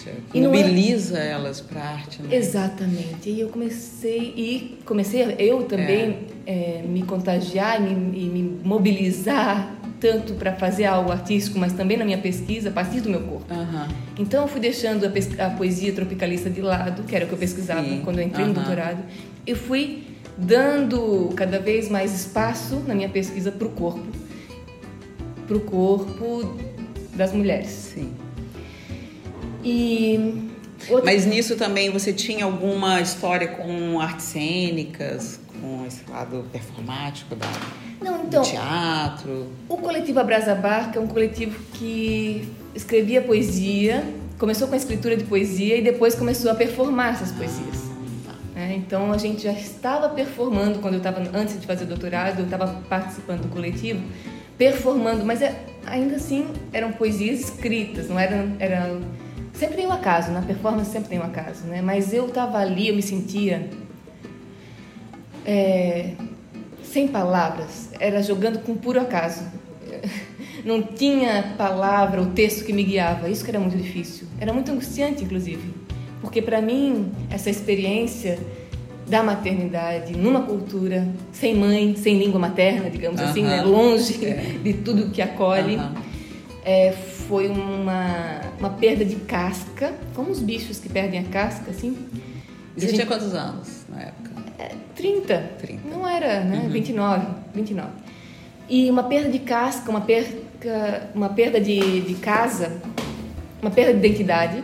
Hum, 0.08 0.12
e 0.34 0.42
mobiliza 0.42 1.18
é... 1.18 1.32
elas 1.32 1.62
para 1.62 1.82
a 1.82 1.90
arte, 1.90 2.22
né? 2.22 2.36
Exatamente. 2.36 3.30
E 3.30 3.40
eu 3.40 3.50
comecei 3.50 4.34
e 4.36 4.80
comecei 4.86 5.36
eu 5.40 5.64
também 5.64 6.28
é. 6.46 6.80
É, 6.80 6.84
me 6.88 7.04
contagiar 7.04 7.82
e 7.82 7.94
me, 7.94 8.20
e 8.20 8.30
me 8.30 8.60
mobilizar 8.64 9.78
tanto 10.00 10.36
para 10.36 10.54
fazer 10.54 10.86
algo 10.86 11.12
artístico, 11.12 11.58
mas 11.58 11.74
também 11.74 11.98
na 11.98 12.06
minha 12.06 12.18
pesquisa, 12.18 12.70
a 12.70 12.72
partir 12.72 13.02
do 13.02 13.10
meu 13.10 13.22
corpo. 13.22 13.52
Uhum. 13.52 13.88
Então 14.20 14.44
eu 14.44 14.48
fui 14.48 14.62
deixando 14.62 15.06
a, 15.06 15.46
a, 15.46 15.50
poesia 15.52 15.92
tropicalista 15.94 16.50
de 16.50 16.62
lado, 16.62 17.04
que 17.04 17.16
era 17.16 17.26
o 17.26 17.28
que 17.28 17.34
eu 17.34 17.40
pesquisava 17.40 17.84
Sim. 17.84 18.02
quando 18.04 18.20
eu 18.20 18.26
entrei 18.26 18.44
uhum. 18.44 18.50
no 18.50 18.56
doutorado, 18.56 19.04
e 19.46 19.56
fui 19.56 20.04
dando 20.38 21.32
cada 21.36 21.60
vez 21.60 21.90
mais 21.90 22.14
espaço 22.14 22.84
na 22.88 22.94
minha 22.94 23.10
pesquisa 23.10 23.52
para 23.52 23.68
o 23.68 23.72
corpo, 23.72 24.06
para 25.48 25.58
o 25.58 25.62
corpo 25.62 26.56
das 27.16 27.34
mulheres. 27.34 27.70
Sim. 27.70 28.12
E 29.68 30.50
outra... 30.90 31.06
Mas 31.06 31.26
nisso 31.26 31.58
também 31.58 31.90
você 31.90 32.14
tinha 32.14 32.46
alguma 32.46 33.02
história 33.02 33.50
com 33.50 34.00
artes 34.00 34.28
cênicas, 34.28 35.42
com 35.60 35.86
esse 35.86 36.10
lado 36.10 36.46
performático 36.54 37.36
da 37.36 37.48
não, 38.02 38.24
então, 38.24 38.44
teatro? 38.44 39.48
O 39.68 39.76
coletivo 39.78 40.20
Abrasa 40.20 40.56
Barca 40.56 41.00
é 41.00 41.02
um 41.02 41.08
coletivo 41.08 41.60
que 41.74 42.48
escrevia 42.74 43.22
poesia, 43.22 44.06
começou 44.38 44.68
com 44.68 44.76
a 44.76 44.78
escritura 44.78 45.18
de 45.18 45.26
poesia 45.26 45.76
e 45.76 45.82
depois 45.82 46.16
começou 46.16 46.50
a 46.50 46.56
performar 46.56 47.16
essas 47.16 47.32
poesias. 47.34 47.90
Ah, 48.28 48.32
tá. 48.32 48.62
É, 48.62 48.74
então 48.74 49.12
a 49.12 49.18
gente 49.18 49.44
já 49.44 49.52
estava 49.52 50.08
performando 50.10 50.80
quando 50.80 50.94
eu 50.94 51.00
estava 51.00 51.22
antes 51.34 51.60
de 51.60 51.68
fazer 51.68 51.84
o 51.84 51.88
doutorado, 51.88 52.40
eu 52.40 52.46
estava 52.46 52.68
participando 52.88 53.42
do 53.42 53.48
coletivo, 53.50 54.02
performando, 54.58 55.26
mas 55.26 55.42
é, 55.42 55.60
ainda 55.86 56.16
assim 56.16 56.48
eram 56.72 56.94
poesias 56.94 57.42
escritas, 57.42 58.08
não 58.08 58.20
eram, 58.20 58.56
eram 58.60 59.02
sempre 59.58 59.76
tem 59.76 59.88
um 59.88 59.92
acaso, 59.92 60.32
na 60.32 60.42
performance 60.42 60.92
sempre 60.92 61.10
tem 61.10 61.20
um 61.20 61.24
acaso, 61.24 61.66
né? 61.66 61.82
Mas 61.82 62.14
eu 62.14 62.28
estava 62.28 62.60
ali, 62.60 62.90
eu 62.90 62.96
me 62.96 63.02
sentia 63.02 63.70
é, 65.46 66.12
sem 66.84 67.08
palavras, 67.08 67.90
era 68.00 68.22
jogando 68.22 68.60
com 68.60 68.76
puro 68.76 69.00
acaso. 69.00 69.44
Não 70.64 70.82
tinha 70.84 71.56
palavra, 71.58 72.22
o 72.22 72.28
texto 72.28 72.66
que 72.66 72.74
me 72.74 72.84
guiava. 72.84 73.30
Isso 73.30 73.44
que 73.44 73.52
era 73.52 73.60
muito 73.60 73.78
difícil. 73.78 74.28
Era 74.40 74.52
muito 74.52 74.70
angustiante, 74.72 75.24
inclusive, 75.24 75.74
porque 76.22 76.42
para 76.42 76.62
mim 76.62 77.12
essa 77.30 77.50
experiência 77.50 78.38
da 79.08 79.24
maternidade 79.24 80.18
numa 80.18 80.42
cultura 80.42 81.08
sem 81.32 81.56
mãe, 81.56 81.96
sem 81.96 82.20
língua 82.20 82.40
materna, 82.40 82.90
digamos 82.90 83.22
uh 83.22 83.26
-huh. 83.26 83.30
assim, 83.30 83.44
né? 83.44 83.62
longe 83.62 84.26
é. 84.26 84.58
de 84.62 84.74
tudo 84.74 85.10
que 85.10 85.22
acolhe, 85.22 85.78
uh 85.78 85.80
-huh. 85.80 86.07
É, 86.68 86.92
foi 86.92 87.48
uma, 87.48 88.42
uma 88.60 88.70
perda 88.72 89.06
de 89.06 89.16
casca, 89.16 89.94
como 90.14 90.30
os 90.30 90.42
bichos 90.42 90.80
que 90.80 90.90
perdem 90.90 91.22
a 91.22 91.24
casca, 91.24 91.72
assim. 91.72 91.98
E 92.76 92.82
você 92.82 92.88
gente... 92.88 92.96
tinha 92.96 93.08
quantos 93.08 93.34
anos 93.34 93.86
na 93.88 94.02
época? 94.02 94.32
30. 94.94 95.52
30. 95.60 95.88
Não 95.88 96.06
era, 96.06 96.44
né? 96.44 96.64
Uhum. 96.66 96.70
29, 96.70 97.28
29. 97.54 97.88
E 98.68 98.92
uma 98.92 99.04
perda 99.04 99.30
de 99.30 99.40
casca, 99.40 99.90
uma 99.90 100.02
perda, 100.02 100.38
uma 101.16 101.30
perda 101.30 101.62
de, 101.62 102.02
de 102.02 102.16
casa, 102.16 102.82
uma 103.62 103.72
perda 103.72 103.94
de 103.94 104.06
identidade, 104.06 104.62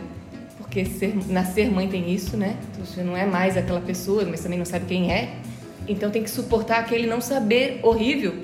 porque 0.58 0.84
ser, 0.84 1.16
nascer 1.28 1.70
mãe 1.70 1.88
tem 1.88 2.12
isso, 2.12 2.36
né? 2.36 2.58
Você 2.80 3.02
não 3.02 3.16
é 3.16 3.24
mais 3.24 3.56
aquela 3.56 3.80
pessoa, 3.80 4.26
mas 4.26 4.42
também 4.42 4.58
não 4.58 4.66
sabe 4.66 4.84
quem 4.84 5.10
é. 5.10 5.36
Então 5.88 6.10
tem 6.10 6.22
que 6.22 6.30
suportar 6.30 6.80
aquele 6.80 7.06
não 7.06 7.22
saber 7.22 7.80
horrível, 7.82 8.34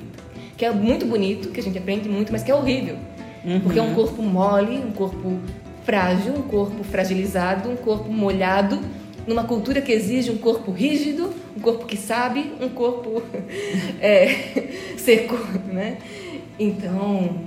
que 0.57 0.64
é 0.64 0.71
muito 0.71 1.05
bonito, 1.05 1.50
que 1.50 1.61
a 1.61 1.62
gente 1.62 1.76
aprende 1.76 2.09
muito, 2.09 2.33
mas 2.33 2.43
que 2.43 2.50
é 2.50 2.55
horrível. 2.55 2.97
Uhum. 3.44 3.61
Porque 3.61 3.78
é 3.78 3.82
um 3.82 3.94
corpo 3.94 4.23
mole, 4.23 4.78
um 4.78 4.92
corpo 4.92 5.38
frágil, 5.85 6.35
um 6.35 6.42
corpo 6.42 6.85
fragilizado, 6.85 7.70
um 7.70 7.76
corpo 7.76 8.12
molhado 8.12 8.80
numa 9.26 9.44
cultura 9.44 9.80
que 9.80 9.92
exige 9.92 10.30
um 10.30 10.38
corpo 10.38 10.70
rígido, 10.70 11.32
um 11.56 11.61
corpo 11.61 11.87
que 11.87 11.97
sabe, 11.97 12.52
um 12.61 12.68
corpo 12.68 13.23
é, 14.00 14.68
seco, 14.99 15.37
né? 15.73 15.99
Então, 16.59 17.38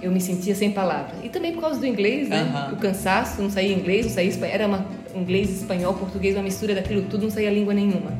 eu 0.00 0.10
me 0.10 0.20
sentia 0.20 0.54
sem 0.54 0.70
palavras. 0.70 1.24
E 1.24 1.28
também 1.28 1.52
por 1.52 1.60
causa 1.60 1.80
do 1.80 1.86
inglês, 1.86 2.28
né? 2.28 2.70
O 2.72 2.76
cansaço, 2.76 3.40
não 3.40 3.50
saía 3.50 3.72
inglês, 3.72 4.06
não 4.06 4.12
saía 4.12 4.28
espanhol. 4.28 4.54
Era 4.54 4.66
uma, 4.66 4.86
inglês, 5.14 5.50
espanhol, 5.50 5.94
português, 5.94 6.34
uma 6.36 6.42
mistura 6.42 6.74
daquilo 6.74 7.02
tudo, 7.02 7.24
não 7.24 7.30
saía 7.30 7.50
língua 7.50 7.74
nenhuma. 7.74 8.12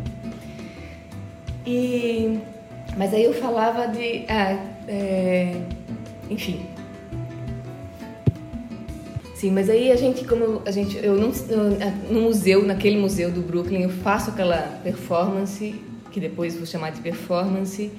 E, 1.67 2.39
mas 2.97 3.13
aí 3.13 3.25
eu 3.25 3.35
falava 3.35 3.87
de... 3.87 4.25
Ah, 4.29 4.59
é, 4.89 5.55
enfim, 6.29 6.67
Sim, 9.43 9.51
mas 9.51 9.69
aí 9.69 9.91
a 9.91 9.97
gente, 9.97 10.25
como 10.25 10.63
a 10.65 10.71
gente, 10.71 10.97
eu 10.99 11.17
não, 11.17 11.33
no 12.09 12.21
museu, 12.21 12.65
naquele 12.65 12.97
museu 12.97 13.29
do 13.29 13.41
Brooklyn, 13.41 13.81
eu 13.81 13.91
faço 13.91 14.31
aquela 14.31 14.59
performance 14.85 15.75
que 16.13 16.21
depois 16.21 16.55
vou 16.55 16.65
chamar 16.65 16.93
de 16.93 17.01
performance 17.01 17.91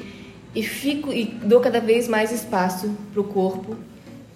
e 0.55 0.63
fico 0.63 1.11
e 1.11 1.25
dou 1.25 1.59
cada 1.59 1.81
vez 1.81 2.07
mais 2.07 2.31
espaço 2.31 2.89
para 3.11 3.19
o 3.19 3.25
corpo 3.25 3.75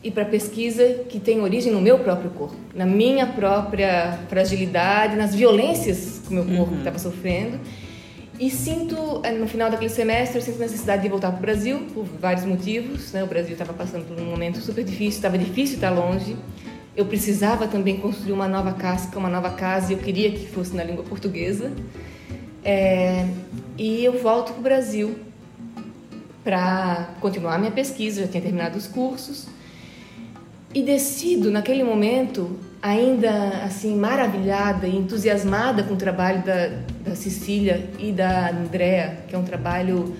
e 0.03 0.11
para 0.11 0.25
pesquisa 0.25 1.05
que 1.07 1.17
tem 1.17 1.39
origem 1.39 1.71
no 1.71 1.79
meu 1.79 1.97
próprio 1.99 2.29
corpo, 2.31 2.57
na 2.75 2.85
minha 2.85 3.25
própria 3.25 4.19
fragilidade, 4.27 5.15
nas 5.15 5.33
violências 5.33 6.23
que 6.27 6.33
o 6.33 6.33
meu 6.33 6.57
corpo 6.57 6.75
estava 6.75 6.97
uhum. 6.97 7.03
sofrendo. 7.03 7.57
E 8.37 8.51
sinto, 8.51 9.21
eh, 9.23 9.31
no 9.31 9.47
final 9.47 9.71
daquele 9.71 9.89
semestre, 9.89 10.39
eu 10.39 10.41
sinto 10.41 10.59
necessidade 10.59 11.03
de 11.03 11.07
voltar 11.07 11.31
para 11.31 11.39
o 11.39 11.41
Brasil, 11.41 11.87
por 11.93 12.03
vários 12.19 12.43
motivos. 12.43 13.13
Né? 13.13 13.23
O 13.23 13.27
Brasil 13.27 13.53
estava 13.53 13.71
passando 13.71 14.05
por 14.05 14.21
um 14.21 14.25
momento 14.25 14.59
super 14.59 14.83
difícil, 14.83 15.17
estava 15.19 15.37
difícil 15.37 15.75
estar 15.75 15.89
longe 15.89 16.35
eu 16.97 17.05
precisava 17.05 17.67
também 17.67 17.97
construir 17.97 18.31
uma 18.31 18.47
nova 18.47 18.73
casca, 18.73 19.19
uma 19.19 19.29
nova 19.29 19.51
casa, 19.51 19.93
e 19.93 19.95
eu 19.95 19.99
queria 19.99 20.31
que 20.31 20.47
fosse 20.47 20.75
na 20.75 20.83
língua 20.83 21.03
portuguesa. 21.03 21.71
É, 22.65 23.27
e 23.77 24.03
eu 24.03 24.19
volto 24.19 24.51
para 24.53 24.59
o 24.59 24.63
Brasil 24.63 25.15
para 26.43 27.09
continuar 27.21 27.59
minha 27.59 27.71
pesquisa, 27.71 28.21
já 28.21 28.27
tinha 28.27 28.41
terminado 28.41 28.79
os 28.79 28.87
cursos. 28.87 29.47
E 30.73 30.81
decido, 30.81 31.51
naquele 31.51 31.83
momento, 31.83 32.57
ainda 32.81 33.49
assim 33.63 33.95
maravilhada 33.95 34.87
e 34.87 34.95
entusiasmada 34.95 35.83
com 35.83 35.93
o 35.93 35.97
trabalho 35.97 36.43
da, 36.43 36.79
da 37.05 37.15
Cecília 37.15 37.91
e 37.99 38.11
da 38.11 38.49
Andrea, 38.49 39.19
que 39.27 39.35
é 39.35 39.37
um 39.37 39.43
trabalho 39.43 40.15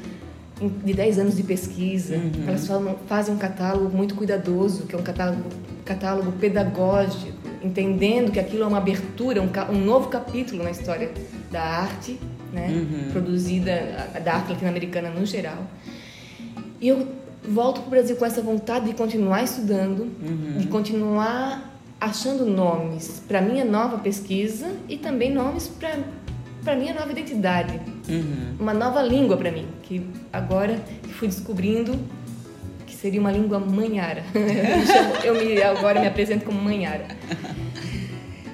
de 0.83 0.93
10 0.93 1.19
anos 1.19 1.35
de 1.35 1.43
pesquisa. 1.43 2.15
Uhum. 2.15 2.47
Elas 2.47 2.67
fazem 3.07 3.33
um 3.33 3.37
catálogo 3.37 3.95
muito 3.95 4.15
cuidadoso, 4.15 4.85
que 4.85 4.95
é 4.95 4.97
um 4.97 5.03
catálogo 5.03 5.43
catálogo 5.87 6.33
pedagógico, 6.33 7.31
entendendo 7.63 8.29
que 8.31 8.39
aquilo 8.39 8.63
é 8.63 8.67
uma 8.67 8.77
abertura, 8.77 9.41
um, 9.41 9.49
um 9.73 9.85
novo 9.85 10.09
capítulo 10.09 10.63
na 10.63 10.71
história 10.71 11.09
da 11.49 11.61
arte, 11.61 12.19
né? 12.51 12.67
Uhum. 12.67 13.11
produzida, 13.11 14.09
da 14.23 14.33
arte 14.33 14.51
latino-americana 14.51 15.09
no 15.09 15.25
geral. 15.25 15.65
E 16.81 16.89
eu 16.89 17.07
volto 17.47 17.79
para 17.79 17.87
o 17.87 17.89
Brasil 17.89 18.15
com 18.17 18.25
essa 18.25 18.41
vontade 18.41 18.87
de 18.87 18.93
continuar 18.93 19.43
estudando, 19.43 20.01
uhum. 20.01 20.57
de 20.57 20.67
continuar 20.67 21.73
achando 21.99 22.45
nomes 22.45 23.23
para 23.27 23.41
minha 23.41 23.65
nova 23.65 23.97
pesquisa 23.97 24.71
e 24.87 24.97
também 24.97 25.33
nomes 25.33 25.67
para 25.67 25.97
para 26.67 26.75
minha 26.75 26.93
nova 26.93 27.09
identidade, 27.09 27.79
uhum. 28.09 28.57
uma 28.59 28.73
nova 28.73 29.01
língua 29.01 29.37
para 29.37 29.49
mim, 29.49 29.65
que 29.83 30.05
agora 30.33 30.77
fui 31.13 31.29
descobrindo 31.29 31.97
seria 32.85 33.21
uma 33.21 33.31
língua 33.31 33.57
manhara. 33.59 34.23
eu 35.23 35.35
me, 35.35 35.61
agora 35.61 36.01
me 36.01 36.07
apresento 36.07 36.43
como 36.43 36.59
manhara. 36.59 37.05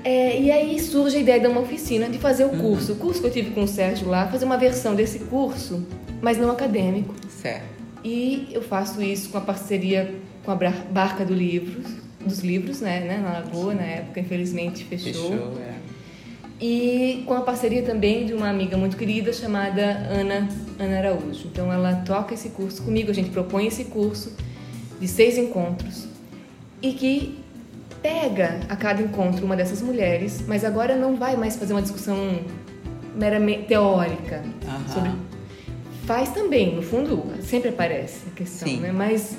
É, 0.04 0.40
e 0.40 0.52
aí 0.52 0.80
surge 0.80 1.18
a 1.18 1.20
ideia 1.22 1.40
de 1.40 1.48
uma 1.48 1.62
oficina, 1.62 2.10
de 2.10 2.20
fazer 2.20 2.44
o 2.44 2.50
uhum. 2.50 2.60
curso. 2.60 2.92
Uhum. 2.92 2.98
O 2.98 3.02
curso 3.02 3.22
que 3.22 3.28
eu 3.28 3.32
tive 3.32 3.52
com 3.52 3.64
o 3.64 3.68
Sérgio 3.68 4.08
lá, 4.08 4.28
fazer 4.28 4.46
uma 4.46 4.58
versão 4.58 4.94
desse 4.94 5.20
curso, 5.20 5.88
mas 6.22 6.38
não 6.38 6.52
acadêmico. 6.52 7.16
Certo. 7.30 7.64
E 8.04 8.50
eu 8.52 8.62
faço 8.62 9.02
isso 9.02 9.30
com 9.30 9.38
a 9.38 9.42
parceria 9.42 10.14
com 10.44 10.52
a 10.52 10.56
Barca 10.56 11.24
do 11.24 11.34
Livro, 11.34 11.82
dos 12.20 12.40
livros, 12.40 12.82
né, 12.82 13.00
né, 13.00 13.18
na 13.18 13.40
Lagoa, 13.40 13.74
na 13.74 13.84
época, 13.84 14.20
infelizmente 14.20 14.84
fechou. 14.84 15.32
Fechou, 15.32 15.58
é. 15.58 15.93
E 16.60 17.24
com 17.26 17.34
a 17.34 17.42
parceria 17.42 17.84
também 17.84 18.26
de 18.26 18.34
uma 18.34 18.50
amiga 18.50 18.78
muito 18.78 18.96
querida 18.96 19.34
chamada 19.34 19.82
Ana, 20.10 20.48
Ana 20.80 20.98
Araújo. 20.98 21.48
Então 21.48 21.72
ela 21.72 21.96
toca 22.06 22.34
esse 22.34 22.50
curso 22.50 22.84
comigo, 22.84 23.12
a 23.12 23.14
gente 23.14 23.30
propõe 23.30 23.68
esse 23.68 23.86
curso 23.86 24.32
de 25.00 25.08
seis 25.08 25.38
encontros 25.38 26.08
e 26.82 26.94
que 26.94 27.40
pega 28.02 28.62
a 28.70 28.76
cada 28.76 29.02
encontro 29.02 29.46
uma 29.46 29.56
dessas 29.56 29.82
mulheres, 29.82 30.44
mas 30.48 30.64
agora 30.64 30.96
não 30.96 31.16
vai 31.16 31.36
mais 31.36 31.56
fazer 31.56 31.74
uma 31.74 31.82
discussão 31.82 32.40
meramente 33.16 33.64
teórica 33.64 34.44
Aham. 34.66 34.88
sobre 34.88 35.12
faz 36.06 36.30
também, 36.30 36.76
no 36.76 36.82
fundo, 36.82 37.24
sempre 37.42 37.70
aparece 37.70 38.28
a 38.28 38.36
questão, 38.36 38.68
Sim. 38.68 38.80
né? 38.80 38.92
Mas 38.92 39.38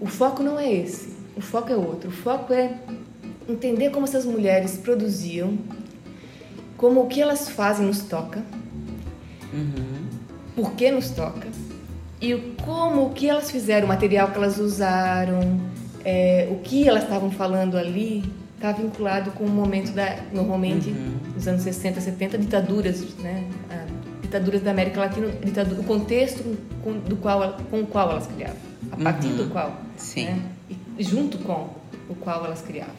o 0.00 0.06
foco 0.06 0.42
não 0.42 0.58
é 0.58 0.72
esse. 0.72 1.16
O 1.36 1.40
foco 1.40 1.72
é 1.72 1.76
outro. 1.76 2.10
O 2.10 2.12
foco 2.12 2.52
é 2.52 2.78
entender 3.48 3.90
como 3.90 4.04
essas 4.04 4.24
mulheres 4.24 4.78
produziam, 4.78 5.58
como 6.76 7.02
o 7.02 7.06
que 7.06 7.20
elas 7.20 7.48
fazem 7.48 7.86
nos 7.86 8.00
toca, 8.00 8.42
Uhum. 9.52 10.06
por 10.54 10.72
que 10.72 10.90
nos 10.90 11.10
toca 11.10 11.48
e 12.20 12.34
como 12.64 13.06
o 13.06 13.10
que 13.10 13.28
elas 13.28 13.50
fizeram, 13.50 13.86
o 13.86 13.88
material 13.88 14.28
que 14.30 14.36
elas 14.38 14.58
usaram, 14.58 15.60
é, 16.04 16.48
o 16.50 16.56
que 16.56 16.86
elas 16.88 17.04
estavam 17.04 17.30
falando 17.30 17.76
ali 17.76 18.24
está 18.56 18.72
vinculado 18.72 19.30
com 19.32 19.44
o 19.44 19.48
momento 19.50 19.92
da 19.92 20.18
normalmente 20.32 20.90
nos 21.34 21.46
anos 21.46 21.62
60, 21.62 22.00
70 22.00 22.38
ditaduras, 22.38 23.00
né? 23.18 23.44
A- 23.70 23.86
ditaduras 24.22 24.60
da 24.62 24.70
América 24.72 25.00
Latina, 25.00 25.28
ditadu- 25.44 25.78
o 25.80 25.84
contexto 25.84 26.42
com, 26.82 26.98
do 26.98 27.16
qual 27.16 27.56
com 27.70 27.80
o 27.82 27.86
qual 27.86 28.10
elas 28.10 28.26
criavam, 28.26 28.56
a 28.90 28.96
partir 28.96 29.28
Uhum. 29.28 29.36
do 29.36 29.50
qual, 29.50 29.76
Sim. 29.96 30.24
né? 30.24 30.42
e 30.98 31.04
junto 31.04 31.38
com 31.38 31.68
o 32.08 32.14
qual 32.14 32.44
elas 32.46 32.62
criavam. 32.62 32.94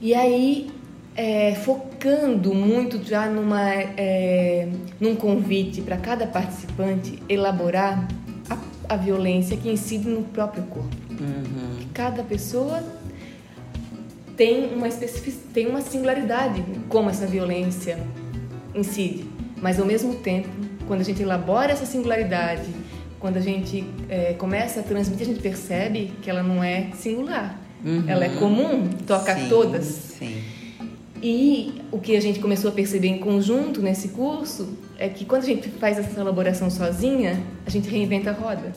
E 0.00 0.14
aí, 0.14 0.70
é, 1.18 1.52
focando 1.56 2.54
muito 2.54 3.02
já 3.04 3.26
numa, 3.26 3.72
é, 3.72 4.68
num 5.00 5.16
convite 5.16 5.82
para 5.82 5.96
cada 5.96 6.28
participante 6.28 7.20
elaborar 7.28 8.06
a, 8.48 8.56
a 8.94 8.96
violência 8.96 9.56
que 9.56 9.68
incide 9.68 10.08
no 10.08 10.22
próprio 10.22 10.62
corpo. 10.62 10.96
Uhum. 11.10 11.80
Cada 11.92 12.22
pessoa 12.22 12.84
tem 14.36 14.72
uma, 14.72 14.88
tem 15.52 15.66
uma 15.66 15.80
singularidade 15.80 16.64
como 16.88 17.10
essa 17.10 17.26
violência 17.26 17.98
incide, 18.72 19.28
mas 19.60 19.80
ao 19.80 19.86
mesmo 19.86 20.14
tempo, 20.14 20.48
quando 20.86 21.00
a 21.00 21.04
gente 21.04 21.20
elabora 21.20 21.72
essa 21.72 21.84
singularidade, 21.84 22.72
quando 23.18 23.38
a 23.38 23.40
gente 23.40 23.84
é, 24.08 24.34
começa 24.34 24.78
a 24.78 24.82
transmitir, 24.84 25.26
a 25.26 25.30
gente 25.30 25.42
percebe 25.42 26.12
que 26.22 26.30
ela 26.30 26.44
não 26.44 26.62
é 26.62 26.90
singular. 26.94 27.58
Uhum. 27.84 28.04
Ela 28.06 28.24
é 28.24 28.28
comum, 28.28 28.88
toca 29.04 29.34
Sim, 29.34 29.48
todas. 29.48 30.07
E 31.22 31.82
o 31.90 31.98
que 31.98 32.16
a 32.16 32.20
gente 32.20 32.38
começou 32.38 32.70
a 32.70 32.74
perceber 32.74 33.08
em 33.08 33.18
conjunto 33.18 33.82
nesse 33.82 34.08
curso 34.08 34.78
é 34.98 35.08
que 35.08 35.24
quando 35.24 35.42
a 35.42 35.46
gente 35.46 35.68
faz 35.68 35.98
essa 35.98 36.20
elaboração 36.20 36.70
sozinha, 36.70 37.42
a 37.66 37.70
gente 37.70 37.88
reinventa 37.88 38.30
a 38.30 38.32
roda. 38.32 38.72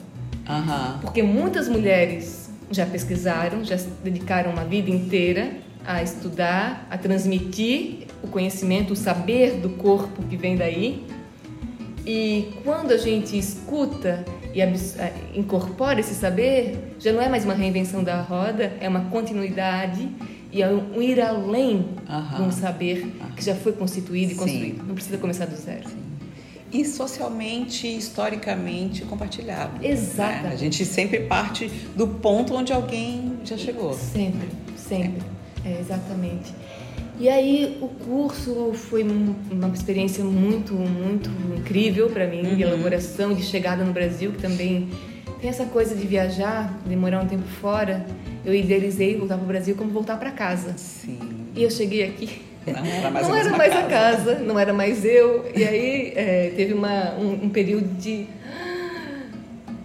Aham. 0.47 0.99
Porque 1.01 1.21
muitas 1.21 1.69
mulheres 1.69 2.49
já 2.71 2.85
pesquisaram, 2.85 3.63
já 3.63 3.77
se 3.77 3.89
dedicaram 4.03 4.51
uma 4.51 4.63
vida 4.63 4.89
inteira 4.89 5.51
a 5.85 6.01
estudar, 6.01 6.87
a 6.89 6.97
transmitir 6.97 8.07
o 8.23 8.27
conhecimento, 8.27 8.93
o 8.93 8.95
saber 8.95 9.57
do 9.57 9.69
corpo 9.69 10.23
que 10.23 10.37
vem 10.37 10.55
daí. 10.55 11.05
E 12.05 12.49
quando 12.63 12.91
a 12.91 12.97
gente 12.97 13.37
escuta 13.37 14.25
e 14.53 15.37
incorpora 15.37 15.99
esse 15.99 16.15
saber, 16.15 16.95
já 16.99 17.13
não 17.13 17.21
é 17.21 17.29
mais 17.29 17.45
uma 17.45 17.53
reinvenção 17.53 18.03
da 18.03 18.21
roda, 18.21 18.73
é 18.79 18.89
uma 18.89 19.05
continuidade 19.05 20.09
e 20.51 20.61
é 20.61 20.69
um 20.69 21.01
ir 21.01 21.19
além 21.21 21.85
de 22.35 22.41
um 22.41 22.51
saber 22.51 23.07
que 23.35 23.43
já 23.43 23.55
foi 23.55 23.71
constituído 23.73 24.31
e 24.31 24.35
Sim. 24.35 24.39
construído. 24.41 24.83
Não 24.87 24.95
precisa 24.95 25.17
começar 25.17 25.45
do 25.45 25.55
zero. 25.55 25.89
E 26.73 26.85
socialmente, 26.85 27.85
historicamente 27.87 29.03
compartilhado. 29.03 29.85
Exatamente. 29.85 30.43
né? 30.43 30.49
A 30.53 30.55
gente 30.55 30.85
sempre 30.85 31.21
parte 31.21 31.69
do 31.95 32.07
ponto 32.07 32.53
onde 32.55 32.71
alguém 32.71 33.33
já 33.43 33.57
chegou. 33.57 33.93
Sempre, 33.93 34.47
sempre. 34.77 35.21
É, 35.65 35.79
exatamente. 35.79 36.53
E 37.19 37.29
aí 37.29 37.77
o 37.81 37.87
curso 37.87 38.71
foi 38.73 39.03
um- 39.03 39.35
uma 39.51 39.67
experiência 39.69 40.23
muito, 40.23 40.73
muito 40.73 41.29
incrível 41.57 42.09
para 42.09 42.25
mim, 42.25 42.55
de 42.55 42.63
elaboração, 42.63 43.33
de 43.33 43.43
chegada 43.43 43.83
no 43.83 43.91
Brasil, 43.93 44.31
que 44.31 44.41
também 44.41 44.89
tem 45.41 45.49
essa 45.49 45.65
coisa 45.65 45.95
de 45.95 46.05
viajar, 46.05 46.79
demorar 46.85 47.21
um 47.21 47.27
tempo 47.27 47.47
fora. 47.59 48.05
Eu 48.45 48.53
idealizei 48.53 49.17
voltar 49.17 49.35
para 49.35 49.43
o 49.43 49.47
Brasil 49.47 49.75
como 49.75 49.89
voltar 49.89 50.17
para 50.17 50.31
casa. 50.31 50.73
Sim. 50.77 51.17
E 51.55 51.63
eu 51.63 51.69
cheguei 51.71 52.03
aqui. 52.03 52.41
Não 52.65 52.85
era 52.85 53.09
mais 53.09 53.27
não 53.27 53.33
a 53.33 53.39
era 53.39 53.57
mais 53.57 53.73
a 53.73 53.81
casa. 53.83 53.89
casa, 53.89 54.39
não 54.39 54.59
era 54.59 54.71
mais 54.73 55.03
eu. 55.03 55.49
E 55.55 55.63
aí 55.63 56.13
é, 56.15 56.53
teve 56.55 56.73
uma, 56.73 57.15
um, 57.15 57.45
um 57.45 57.49
período 57.49 57.87
de. 57.99 58.27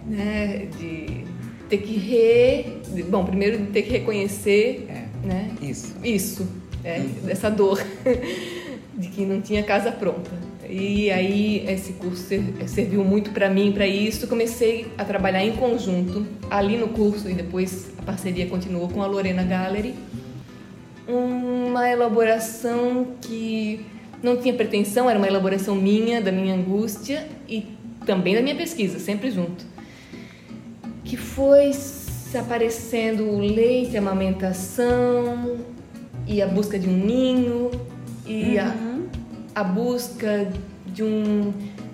Né, 0.05 0.67
de 0.79 1.25
ter 1.69 1.77
que 1.79 1.97
re. 1.97 2.77
de- 2.93 3.03
Bom, 3.03 3.25
primeiro 3.25 3.57
de 3.57 3.65
ter 3.67 3.81
que 3.81 3.89
reconhecer 3.91 4.87
É. 4.89 5.27
né, 5.27 5.49
Isso. 5.61 5.95
isso, 6.03 6.47
é, 6.83 7.01
essa 7.27 7.49
dor 7.49 7.83
de 8.95 9.09
que 9.09 9.25
não 9.25 9.41
tinha 9.41 9.63
casa 9.63 9.91
pronta. 9.91 10.31
E 10.69 11.09
aí 11.09 11.65
esse 11.67 11.93
curso 11.93 12.23
ser- 12.23 12.43
serviu 12.67 13.03
muito 13.03 13.31
para 13.31 13.49
mim 13.49 13.71
para 13.71 13.87
isso. 13.87 14.27
Comecei 14.27 14.87
a 14.97 15.05
trabalhar 15.05 15.43
em 15.43 15.53
conjunto 15.53 16.25
ali 16.49 16.77
no 16.77 16.89
curso 16.89 17.29
e 17.29 17.33
depois 17.33 17.91
a 17.97 18.01
parceria 18.01 18.45
continuou 18.47 18.89
com 18.89 19.01
a 19.01 19.07
Lorena 19.07 19.43
Gallery. 19.43 19.93
Uma 21.07 21.89
elaboração 21.89 23.07
que 23.21 23.85
não 24.21 24.35
tinha 24.37 24.53
pretensão, 24.53 25.09
era 25.09 25.17
uma 25.17 25.27
elaboração 25.27 25.75
minha, 25.75 26.19
da 26.21 26.31
minha 26.31 26.53
angústia 26.53 27.27
e 27.47 27.65
também 28.05 28.35
da 28.35 28.41
minha 28.41 28.55
pesquisa, 28.55 28.99
sempre 28.99 29.31
junto. 29.31 29.65
Que 31.05 31.15
foi 31.15 31.71
se 31.71 32.37
aparecendo 32.37 33.23
o 33.23 33.39
leite, 33.39 33.95
a 33.95 33.99
amamentação 34.01 35.57
e 36.27 36.41
a 36.41 36.47
busca 36.47 36.77
de 36.77 36.89
um 36.89 36.97
ninho 37.05 37.71
e 38.25 38.59
a, 38.59 38.75
a 39.57 39.63
busca 39.63 40.53
de, 40.85 41.01
um, 41.01 41.51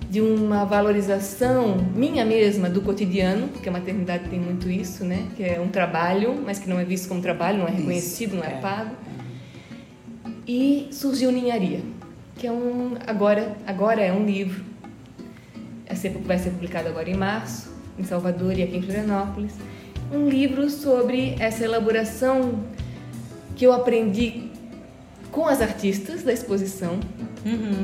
de 0.09 0.19
uma 0.19 0.65
valorização 0.65 1.77
minha 1.95 2.25
mesma 2.25 2.69
do 2.69 2.81
cotidiano, 2.81 3.47
porque 3.47 3.69
a 3.69 3.71
maternidade 3.71 4.27
tem 4.27 4.37
muito 4.37 4.69
isso, 4.69 5.05
né? 5.05 5.25
Que 5.37 5.45
é 5.45 5.61
um 5.61 5.69
trabalho, 5.69 6.43
mas 6.45 6.59
que 6.59 6.67
não 6.67 6.77
é 6.77 6.83
visto 6.83 7.07
como 7.07 7.21
trabalho, 7.21 7.59
não 7.59 7.67
é 7.67 7.71
reconhecido, 7.71 8.35
não 8.35 8.43
é, 8.43 8.55
é. 8.55 8.57
pago. 8.57 8.93
E 10.45 10.89
surgiu 10.91 11.31
Ninharia, 11.31 11.79
que 12.35 12.45
é 12.45 12.51
um 12.51 12.95
agora 13.07 13.55
agora 13.65 14.01
é 14.01 14.11
um 14.11 14.25
livro. 14.25 14.61
Vai 16.25 16.37
ser 16.37 16.49
publicado 16.49 16.89
agora 16.89 17.09
em 17.09 17.15
março, 17.15 17.73
em 17.97 18.03
Salvador 18.03 18.59
e 18.59 18.63
aqui 18.63 18.75
em 18.75 18.81
Florianópolis. 18.81 19.53
Um 20.11 20.27
livro 20.27 20.69
sobre 20.69 21.37
essa 21.39 21.63
elaboração 21.63 22.59
que 23.55 23.65
eu 23.65 23.71
aprendi 23.71 24.51
com 25.33 25.47
as 25.47 25.61
artistas 25.61 26.23
da 26.23 26.31
exposição, 26.31 26.99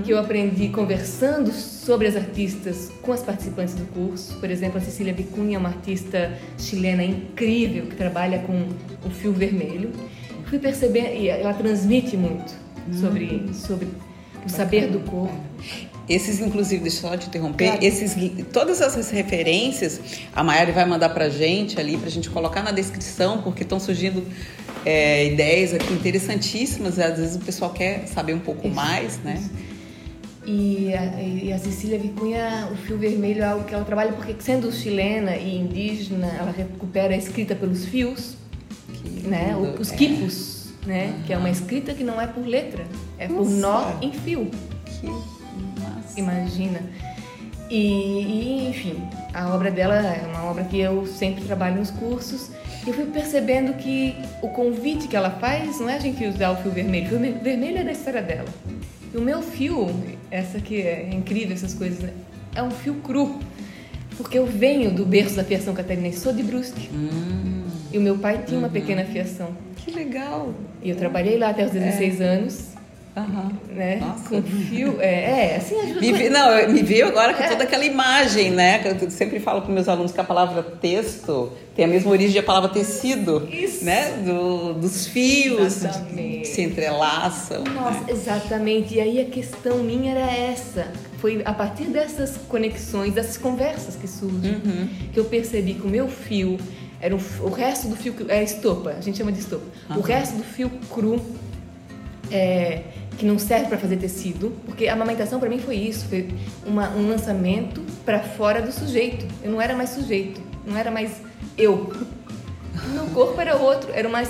que 0.06 0.12
eu 0.12 0.20
aprendi 0.20 0.70
conversando 0.70 1.52
sobre 1.52 2.08
as 2.08 2.16
artistas 2.16 2.92
com 3.02 3.12
as 3.12 3.24
participantes 3.24 3.74
do 3.74 3.86
curso. 3.88 4.40
Por 4.40 4.50
exemplo, 4.50 4.78
a 4.78 4.82
Cecília 4.82 5.12
Bicunha 5.12 5.58
é 5.58 5.60
uma 5.60 5.70
artista 5.70 6.32
chilena 6.58 7.04
incrível 7.04 7.88
que 7.88 7.96
trabalha 7.96 8.40
com 8.40 8.68
o 9.06 9.10
fio 9.10 9.34
vermelho. 9.34 9.92
Fui 10.46 10.60
percebendo, 10.60 11.10
e 11.10 11.28
ela 11.28 11.54
transmite 11.54 12.16
muito 12.16 12.54
sobre, 12.94 13.52
sobre 13.54 13.88
o 14.46 14.50
saber 14.50 14.88
do 14.88 15.00
corpo. 15.00 15.36
Esses, 16.10 16.40
inclusive, 16.40 16.82
deixa 16.82 17.06
eu 17.06 17.12
só 17.12 17.16
te 17.18 17.28
interromper, 17.28 17.68
Claro. 17.68 17.86
esses, 17.86 18.16
todas 18.52 18.82
essas 18.82 19.12
referências, 19.12 20.02
a 20.36 20.44
Maiara 20.44 20.72
vai 20.72 20.86
mandar 20.86 21.10
pra 21.10 21.30
gente 21.30 21.80
ali, 21.80 21.98
pra 21.98 22.10
gente 22.10 22.30
colocar 22.32 22.64
na 22.64 22.72
descrição, 22.72 23.44
porque 23.44 23.62
estão 23.62 23.80
surgindo 23.80 24.24
é, 24.86 25.28
ideias 25.28 25.72
aqui 25.74 25.94
interessantíssimas, 25.94 26.98
e 26.98 27.04
às 27.04 27.18
vezes 27.20 27.36
o 27.36 27.40
pessoal 27.40 27.72
quer 27.72 28.08
saber 28.08 28.34
um 28.34 28.40
pouco 28.40 28.66
Isso, 28.68 28.76
mais, 28.76 29.20
né? 29.24 29.40
E 30.48 30.92
a, 30.96 31.22
e 31.22 31.54
a 31.54 31.60
Cecília 31.60 32.00
Vicunha, 32.00 32.70
o 32.72 32.76
fio 32.76 32.98
vermelho 32.98 33.44
é 33.44 33.46
algo 33.46 33.66
que 33.66 33.74
ela 33.76 33.84
trabalha 33.86 34.14
porque, 34.14 34.36
sendo 34.40 34.72
chilena 34.72 35.36
e 35.36 35.58
indígena, 35.58 36.28
ela 36.40 36.50
recupera 36.52 37.14
a 37.14 37.18
escrita 37.18 37.54
pelos 37.56 37.86
fios, 37.86 38.36
Que 38.94 39.28
né? 39.28 39.54
Lindo. 39.56 39.80
Os 39.80 39.92
É. 39.92 39.96
quipos, 39.96 40.70
né? 40.88 41.14
Que 41.28 41.34
é 41.34 41.38
uma 41.38 41.52
escrita 41.52 41.94
que 41.94 42.04
não 42.04 42.20
é 42.20 42.26
por 42.26 42.48
letra, 42.48 42.84
é 43.20 43.28
por 43.28 43.48
Nossa. 43.48 43.52
nó 43.52 44.02
em 44.02 44.12
fio. 44.12 44.50
Que. 44.86 45.39
Imagina. 46.18 46.82
E, 47.70 47.76
e, 47.78 48.68
enfim, 48.70 48.96
a 49.34 49.54
obra 49.54 49.70
dela 49.70 49.96
é 49.96 50.26
uma 50.28 50.44
obra 50.50 50.64
que 50.64 50.80
eu 50.80 51.06
sempre 51.06 51.44
trabalho 51.44 51.76
nos 51.78 51.92
cursos. 51.92 52.50
E 52.86 52.90
eu 52.90 52.94
fui 52.94 53.06
percebendo 53.06 53.74
que 53.74 54.16
o 54.42 54.48
convite 54.50 55.08
que 55.08 55.16
ela 55.16 55.30
faz 55.32 55.80
não 55.80 55.90
é 55.90 55.96
a 55.96 56.00
gente 56.00 56.26
usar 56.26 56.52
o 56.52 56.56
fio 56.58 56.72
vermelho. 56.72 57.06
O 57.06 57.10
fio 57.10 57.20
ver- 57.20 57.40
vermelho 57.44 57.78
é 57.80 57.84
da 57.84 57.92
história 57.92 58.22
dela. 58.22 58.48
E 59.14 59.18
o 59.18 59.22
meu 59.22 59.42
fio, 59.42 59.88
essa 60.32 60.60
que 60.60 60.82
é 60.82 61.10
incrível, 61.14 61.54
essas 61.54 61.74
coisas, 61.74 62.00
né? 62.00 62.12
é 62.56 62.64
um 62.64 62.72
fio 62.72 62.96
cru. 62.96 63.40
Porque 64.18 64.38
eu 64.38 64.46
venho 64.46 64.92
do 64.92 65.06
berço 65.06 65.36
da 65.36 65.44
fiação 65.44 65.74
catarinense, 65.74 66.20
sou 66.20 66.34
de 66.34 66.44
Brusque. 66.44 66.90
Hum, 66.94 67.64
E 67.92 67.98
o 67.98 68.02
meu 68.02 68.18
pai 68.18 68.44
tinha 68.46 68.60
uma 68.60 68.68
pequena 68.70 69.06
fiação. 69.06 69.50
Que 69.78 69.92
legal. 69.92 70.54
E 70.84 70.90
eu 70.90 70.96
trabalhei 70.96 71.38
lá 71.38 71.50
até 71.50 71.66
os 71.66 71.72
16 71.72 72.20
é. 72.20 72.24
anos. 72.26 72.66
Uhum. 73.28 73.76
Né? 73.76 73.98
Nossa. 73.98 74.30
Com 74.30 74.42
fio. 74.42 74.98
É, 75.00 75.52
é 75.52 75.56
assim 75.58 75.80
ajuda. 75.80 76.02
Me, 76.02 76.30
não, 76.30 76.70
me 76.70 76.84
veio 76.84 77.08
agora 77.08 77.34
com 77.34 77.44
é. 77.44 77.48
toda 77.50 77.64
aquela 77.64 77.86
imagem, 77.86 78.52
né? 78.52 78.80
Que 78.80 79.06
eu 79.06 79.12
sempre 79.12 79.40
falo 79.40 79.62
para 79.62 79.74
meus 79.74 79.88
alunos 79.88 80.12
que 80.12 80.20
a 80.20 80.24
palavra 80.24 80.64
texto 80.64 81.52
tem 81.76 81.86
a 81.86 81.88
mesma 81.88 82.12
origem 82.12 82.36
da 82.36 82.46
palavra 82.46 82.70
tecido. 82.70 83.48
Isso. 83.52 83.86
Né? 83.86 84.22
Do, 84.26 84.74
dos 84.74 85.08
fios 85.08 85.84
que 86.14 86.46
se 86.46 86.62
entrelaçam. 86.62 87.64
Nossa, 87.64 88.00
né? 88.00 88.06
exatamente. 88.10 88.96
E 88.96 89.00
aí 89.00 89.22
a 89.22 89.26
questão 89.26 89.78
minha 89.78 90.12
era 90.12 90.32
essa. 90.32 90.92
Foi 91.20 91.42
a 91.44 91.54
partir 91.54 91.86
dessas 91.86 92.38
conexões, 92.48 93.14
dessas 93.14 93.38
conversas 93.38 93.96
que 93.96 94.08
surgem, 94.08 94.54
uhum. 94.54 94.90
que 95.14 95.20
eu 95.20 95.26
percebi 95.26 95.74
que 95.74 95.86
o 95.86 95.90
meu 95.90 96.08
fio 96.08 96.58
era 97.02 97.16
um, 97.16 97.20
o 97.42 97.50
resto 97.50 97.88
do 97.88 97.96
fio 97.96 98.14
é 98.28 98.44
estopa, 98.44 98.92
a 98.92 99.02
gente 99.02 99.18
chama 99.18 99.32
de 99.32 99.40
estopa. 99.40 99.66
Uhum. 99.90 99.98
O 99.98 100.02
resto 100.02 100.36
do 100.36 100.44
fio 100.44 100.70
cru 100.90 101.22
é, 102.32 102.84
que 103.18 103.26
não 103.26 103.38
serve 103.38 103.68
para 103.68 103.78
fazer 103.78 103.98
tecido, 103.98 104.54
porque 104.66 104.88
a 104.88 104.94
amamentação 104.94 105.40
para 105.40 105.50
mim 105.50 105.60
foi 105.60 105.76
isso, 105.76 106.06
foi 106.08 106.30
uma, 106.66 106.90
um 106.92 107.08
lançamento 107.08 107.82
para 108.06 108.20
fora 108.20 108.62
do 108.62 108.72
sujeito. 108.72 109.26
Eu 109.44 109.52
não 109.52 109.62
era 109.62 109.76
mais 109.76 109.90
sujeito, 109.92 110.42
não 110.66 110.78
era 110.78 110.90
mais 110.90 111.12
eu. 111.58 111.94
Meu 112.94 113.06
corpo 113.08 113.40
era 113.42 113.58
outro, 113.58 113.92
era 113.94 114.08
mais 114.08 114.30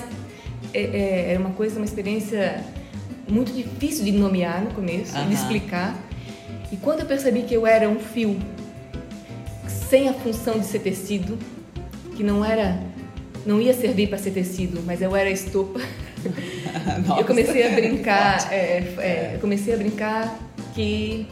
é, 0.73 0.81
é, 0.81 1.31
era 1.31 1.39
uma 1.39 1.51
coisa, 1.51 1.77
uma 1.77 1.85
experiência 1.85 2.63
muito 3.27 3.51
difícil 3.51 4.03
de 4.03 4.11
nomear 4.11 4.61
no 4.63 4.71
começo, 4.71 5.15
uhum. 5.17 5.27
de 5.27 5.33
explicar. 5.33 5.95
E 6.71 6.77
quando 6.77 7.01
eu 7.01 7.05
percebi 7.05 7.43
que 7.43 7.53
eu 7.53 7.65
era 7.65 7.87
um 7.87 7.99
fio 7.99 8.37
sem 9.67 10.07
a 10.07 10.13
função 10.13 10.59
de 10.59 10.65
ser 10.65 10.79
tecido, 10.79 11.37
que 12.15 12.23
não 12.23 12.43
era, 12.43 12.79
não 13.45 13.59
ia 13.59 13.73
servir 13.73 14.07
para 14.07 14.17
ser 14.17 14.31
tecido, 14.31 14.81
mas 14.85 15.01
eu 15.01 15.15
era 15.15 15.29
estopa. 15.29 15.79
eu 17.17 17.25
comecei 17.25 17.67
a 17.67 17.75
brincar, 17.75 18.51
é, 18.51 18.77
é, 18.97 19.31
eu 19.35 19.39
comecei 19.39 19.73
a 19.73 19.77
brincar 19.77 20.39
que 20.73 21.27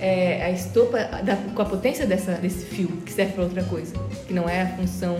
é, 0.00 0.44
a 0.44 0.50
estopa 0.50 0.98
da, 1.22 1.36
com 1.36 1.62
a 1.62 1.64
potência 1.64 2.06
dessa, 2.06 2.32
desse 2.32 2.64
fio 2.66 2.88
que 3.04 3.12
serve 3.12 3.32
para 3.32 3.44
outra 3.44 3.62
coisa, 3.64 3.94
que 4.26 4.34
não 4.34 4.48
é 4.48 4.62
a 4.62 4.66
função 4.76 5.18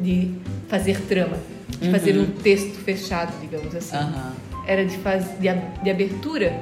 de 0.00 0.34
fazer 0.68 1.00
trama, 1.02 1.36
de 1.78 1.86
uhum. 1.86 1.92
fazer 1.92 2.18
um 2.18 2.26
texto 2.26 2.78
fechado, 2.80 3.32
digamos 3.40 3.74
assim. 3.74 3.96
Uhum. 3.96 4.32
Era 4.66 4.84
de, 4.84 4.96
faz, 4.98 5.24
de, 5.38 5.48
de 5.82 5.90
abertura, 5.90 6.60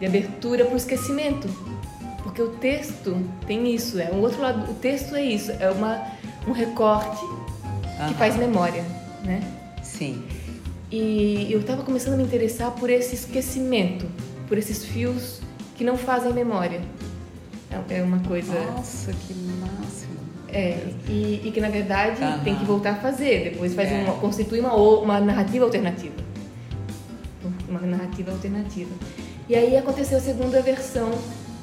de 0.00 0.06
abertura 0.06 0.64
para 0.64 0.74
o 0.74 0.76
esquecimento, 0.76 1.48
porque 2.22 2.40
o 2.42 2.48
texto 2.50 3.16
tem 3.46 3.72
isso, 3.74 4.00
é 4.00 4.10
um 4.12 4.20
outro 4.20 4.40
lado. 4.40 4.70
O 4.70 4.74
texto 4.74 5.14
é 5.14 5.22
isso, 5.22 5.52
é 5.52 5.70
uma 5.70 6.02
um 6.46 6.52
recorte 6.52 7.24
uhum. 7.24 8.08
que 8.08 8.14
faz 8.14 8.36
memória, 8.36 8.84
né? 9.24 9.40
Sim. 10.02 10.22
E 10.90 11.46
eu 11.50 11.60
estava 11.60 11.82
começando 11.84 12.14
a 12.14 12.16
me 12.16 12.24
interessar 12.24 12.72
por 12.72 12.90
esse 12.90 13.14
esquecimento, 13.14 14.06
por 14.48 14.58
esses 14.58 14.84
fios 14.84 15.40
que 15.76 15.84
não 15.84 15.96
fazem 15.96 16.32
memória. 16.32 16.80
É, 17.70 17.98
é 17.98 18.02
uma 18.02 18.18
coisa. 18.20 18.52
Nossa, 18.52 19.12
que 19.12 19.34
máximo! 19.34 20.12
É, 20.48 20.88
e, 21.08 21.40
e 21.44 21.50
que 21.50 21.60
na 21.60 21.70
verdade 21.70 22.22
uhum. 22.22 22.40
tem 22.40 22.56
que 22.56 22.64
voltar 22.64 22.90
a 22.90 22.96
fazer, 22.96 23.52
depois 23.52 23.74
faz 23.74 23.90
é. 23.90 24.02
uma, 24.02 24.14
constitui 24.14 24.60
uma, 24.60 24.74
uma 24.74 25.20
narrativa 25.20 25.64
alternativa. 25.64 26.14
Uma 27.68 27.80
narrativa 27.80 28.32
alternativa. 28.32 28.90
E 29.48 29.54
aí 29.54 29.76
aconteceu 29.76 30.18
a 30.18 30.20
segunda 30.20 30.60
versão 30.60 31.10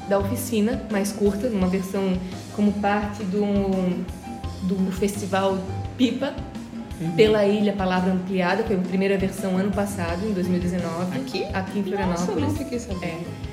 da 0.08 0.17
oficina, 0.17 0.82
mais 0.91 1.12
curta, 1.12 1.47
uma 1.47 1.67
versão 1.67 2.17
como 2.56 2.73
parte 2.73 3.23
do, 3.25 4.04
do 4.63 4.91
festival 4.91 5.60
Pipa, 5.95 6.34
Uhum. 6.99 7.12
Pela 7.12 7.45
Ilha 7.45 7.73
Palavra 7.73 8.12
Ampliada, 8.12 8.63
foi 8.63 8.75
a 8.75 8.79
primeira 8.79 9.17
versão 9.17 9.57
ano 9.57 9.71
passado, 9.71 10.25
em 10.25 10.33
2019. 10.33 11.17
Aqui? 11.17 11.43
Aqui 11.53 11.79
em 11.79 11.83
Florianópolis. 11.83 12.43
Nossa, 12.43 12.57
fiquei 12.57 12.79
sabendo. 12.79 13.25
É. 13.25 13.49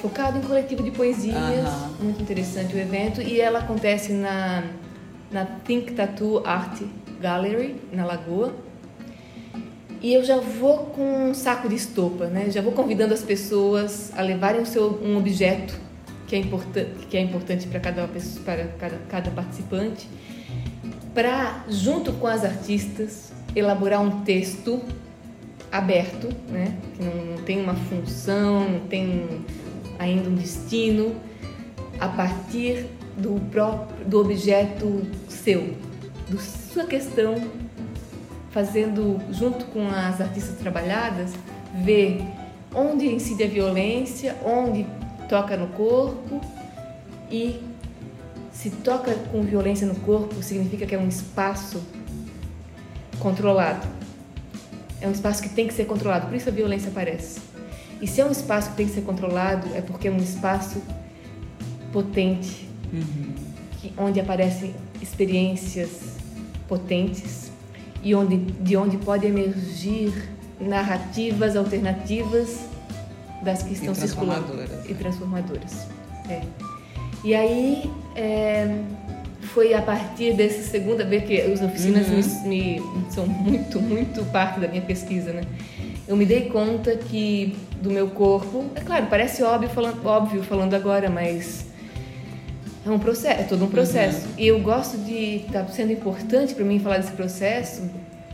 Focado 0.00 0.38
em 0.38 0.42
coletivo 0.42 0.82
de 0.82 0.90
poesias, 0.90 1.36
uhum. 1.38 2.04
muito 2.04 2.22
interessante 2.22 2.74
o 2.74 2.78
evento. 2.78 3.22
E 3.22 3.40
ela 3.40 3.60
acontece 3.60 4.12
na, 4.12 4.64
na 5.30 5.46
Think 5.64 5.92
Tattoo 5.92 6.42
Art 6.44 6.82
Gallery, 7.20 7.76
na 7.92 8.04
Lagoa. 8.04 8.54
E 10.02 10.12
eu 10.12 10.24
já 10.24 10.38
vou 10.38 10.78
com 10.86 11.30
um 11.30 11.34
saco 11.34 11.68
de 11.68 11.76
estopa, 11.76 12.26
né? 12.26 12.50
Já 12.50 12.60
vou 12.60 12.72
convidando 12.72 13.14
as 13.14 13.22
pessoas 13.22 14.12
a 14.16 14.20
levarem 14.20 14.60
o 14.60 14.66
seu, 14.66 15.00
um 15.02 15.16
objeto 15.16 15.78
que 16.26 16.34
é, 16.34 16.38
importan 16.40 16.86
que 17.08 17.16
é 17.16 17.20
importante 17.20 17.68
para 17.68 17.78
cada, 17.78 18.08
para 18.44 18.64
cada, 18.78 18.98
cada 19.08 19.30
participante 19.30 20.08
para, 21.14 21.64
junto 21.68 22.12
com 22.14 22.26
as 22.26 22.44
artistas, 22.44 23.32
elaborar 23.54 24.00
um 24.00 24.22
texto 24.22 24.80
aberto, 25.70 26.28
né? 26.48 26.76
que 26.94 27.02
não, 27.02 27.36
não 27.36 27.42
tem 27.44 27.62
uma 27.62 27.74
função, 27.74 28.68
não 28.68 28.80
tem 28.80 29.44
ainda 29.98 30.28
um 30.28 30.34
destino, 30.34 31.14
a 32.00 32.08
partir 32.08 32.86
do 33.16 33.40
próprio 33.50 34.04
do 34.06 34.20
objeto 34.20 35.02
seu, 35.28 35.74
da 36.28 36.38
sua 36.38 36.84
questão, 36.84 37.34
fazendo 38.50 39.20
junto 39.30 39.64
com 39.66 39.86
as 39.88 40.20
artistas 40.20 40.58
trabalhadas, 40.58 41.32
ver 41.84 42.22
onde 42.74 43.06
incide 43.06 43.44
a 43.44 43.46
violência, 43.46 44.36
onde 44.44 44.86
toca 45.28 45.56
no 45.56 45.68
corpo 45.68 46.40
e 47.30 47.60
se 48.62 48.70
toca 48.70 49.12
com 49.32 49.42
violência 49.42 49.84
no 49.84 49.96
corpo, 49.96 50.40
significa 50.40 50.86
que 50.86 50.94
é 50.94 50.98
um 50.98 51.08
espaço 51.08 51.82
controlado. 53.18 53.88
É 55.00 55.08
um 55.08 55.10
espaço 55.10 55.42
que 55.42 55.48
tem 55.48 55.66
que 55.66 55.74
ser 55.74 55.84
controlado, 55.84 56.28
por 56.28 56.36
isso 56.36 56.48
a 56.48 56.52
violência 56.52 56.88
aparece. 56.88 57.40
E 58.00 58.06
se 58.06 58.20
é 58.20 58.24
um 58.24 58.30
espaço 58.30 58.70
que 58.70 58.76
tem 58.76 58.86
que 58.86 58.94
ser 58.94 59.00
controlado, 59.00 59.66
é 59.74 59.80
porque 59.80 60.06
é 60.06 60.12
um 60.12 60.18
espaço 60.18 60.80
potente, 61.92 62.68
uhum. 62.92 63.34
que, 63.80 63.92
onde 63.98 64.20
aparecem 64.20 64.72
experiências 65.00 66.18
potentes 66.68 67.50
e 68.00 68.14
onde, 68.14 68.36
de 68.36 68.76
onde 68.76 68.96
pode 68.96 69.26
emergir 69.26 70.12
narrativas 70.60 71.56
alternativas 71.56 72.60
das 73.42 73.64
que 73.64 73.72
estão 73.72 73.92
circulando 73.92 74.54
e 74.88 74.94
transformadoras. 74.94 75.88
É. 76.28 76.71
E 77.24 77.34
aí 77.34 77.90
é, 78.16 78.78
foi 79.42 79.74
a 79.74 79.82
partir 79.82 80.34
dessa 80.34 80.62
segunda 80.62 81.04
vez 81.04 81.24
que 81.24 81.40
as 81.40 81.62
oficinas 81.62 82.08
uhum. 82.08 82.48
me, 82.48 82.80
me, 82.80 83.10
são 83.10 83.26
muito, 83.26 83.80
muito 83.80 84.24
parte 84.32 84.58
da 84.60 84.68
minha 84.68 84.82
pesquisa, 84.82 85.32
né? 85.32 85.42
Eu 86.06 86.16
me 86.16 86.26
dei 86.26 86.48
conta 86.48 86.96
que 86.96 87.56
do 87.80 87.90
meu 87.90 88.08
corpo, 88.08 88.64
é 88.74 88.80
claro, 88.80 89.06
parece 89.08 89.42
óbvio 89.42 89.70
falando, 89.70 90.04
óbvio 90.04 90.42
falando 90.42 90.74
agora, 90.74 91.08
mas 91.08 91.66
é 92.84 92.90
um 92.90 92.98
processo, 92.98 93.40
é 93.40 93.44
todo 93.44 93.64
um 93.64 93.68
processo. 93.68 94.26
Uhum. 94.26 94.34
E 94.38 94.46
eu 94.48 94.60
gosto 94.60 94.98
de 94.98 95.36
estar 95.36 95.64
tá 95.64 95.68
sendo 95.68 95.92
importante 95.92 96.54
para 96.54 96.64
mim 96.64 96.80
falar 96.80 96.98
desse 96.98 97.12
processo 97.12 97.82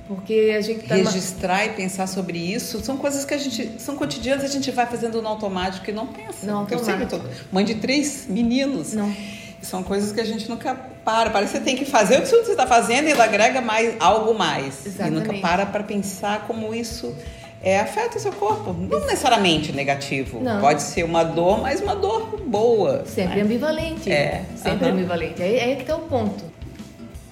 porque 0.09 0.55
a 0.57 0.61
gente 0.63 0.87
tá 0.87 0.95
registrar 0.95 1.67
e 1.67 1.69
pensar 1.75 2.07
sobre 2.07 2.39
isso 2.39 2.83
são 2.83 2.97
coisas 2.97 3.27
que 3.27 3.35
a 3.35 3.39
gente 3.39 3.75
são 3.79 3.95
cotidianas 3.95 4.43
a 4.43 4.49
gente 4.49 4.71
vai 4.71 4.87
fazendo 4.87 5.21
no 5.21 5.29
automático 5.29 5.89
e 5.91 5.93
não 5.93 6.07
pensa 6.07 6.47
não 6.47 6.67
eu 6.69 6.79
sempre 6.79 7.05
tô 7.05 7.21
mãe 7.53 7.63
de 7.63 7.75
três 7.75 8.27
meninos 8.27 8.95
não 8.95 9.15
são 9.61 9.83
coisas 9.83 10.11
que 10.11 10.21
a 10.21 10.25
gente 10.25 10.49
nunca 10.49 10.75
para 11.05 11.29
parece 11.29 11.53
que 11.53 11.59
você 11.59 11.65
tem 11.65 11.77
que 11.77 11.85
fazer 11.85 12.19
o 12.19 12.23
que 12.23 12.29
você 12.29 12.53
está 12.53 12.67
fazendo 12.67 13.07
e 13.07 13.11
ele 13.11 13.21
agrega 13.21 13.61
mais 13.61 13.95
algo 14.01 14.33
mais 14.33 14.87
Exatamente. 14.87 15.25
e 15.25 15.29
nunca 15.29 15.41
para 15.47 15.67
para 15.67 15.85
pensar 15.85 16.47
como 16.47 16.75
isso 16.75 17.15
é, 17.61 17.81
afeta 17.81 18.19
o 18.19 18.21
seu 18.21 18.31
corpo. 18.31 18.73
Não 18.73 19.01
necessariamente 19.01 19.73
negativo. 19.73 20.41
Não. 20.41 20.61
Pode 20.61 20.81
ser 20.81 21.03
uma 21.03 21.25
dor, 21.25 21.61
mas 21.61 21.81
uma 21.81 21.97
dor 21.97 22.41
boa. 22.47 23.05
Sempre 23.05 23.39
né? 23.39 23.43
ambivalente. 23.43 24.09
É. 24.13 24.45
Sempre 24.55 24.87
uhum. 24.87 24.93
ambivalente. 24.93 25.43
Aí, 25.43 25.59
aí 25.59 25.73
é 25.73 25.75
que 25.75 25.83
está 25.83 25.97
o 25.97 26.03
ponto. 26.03 26.45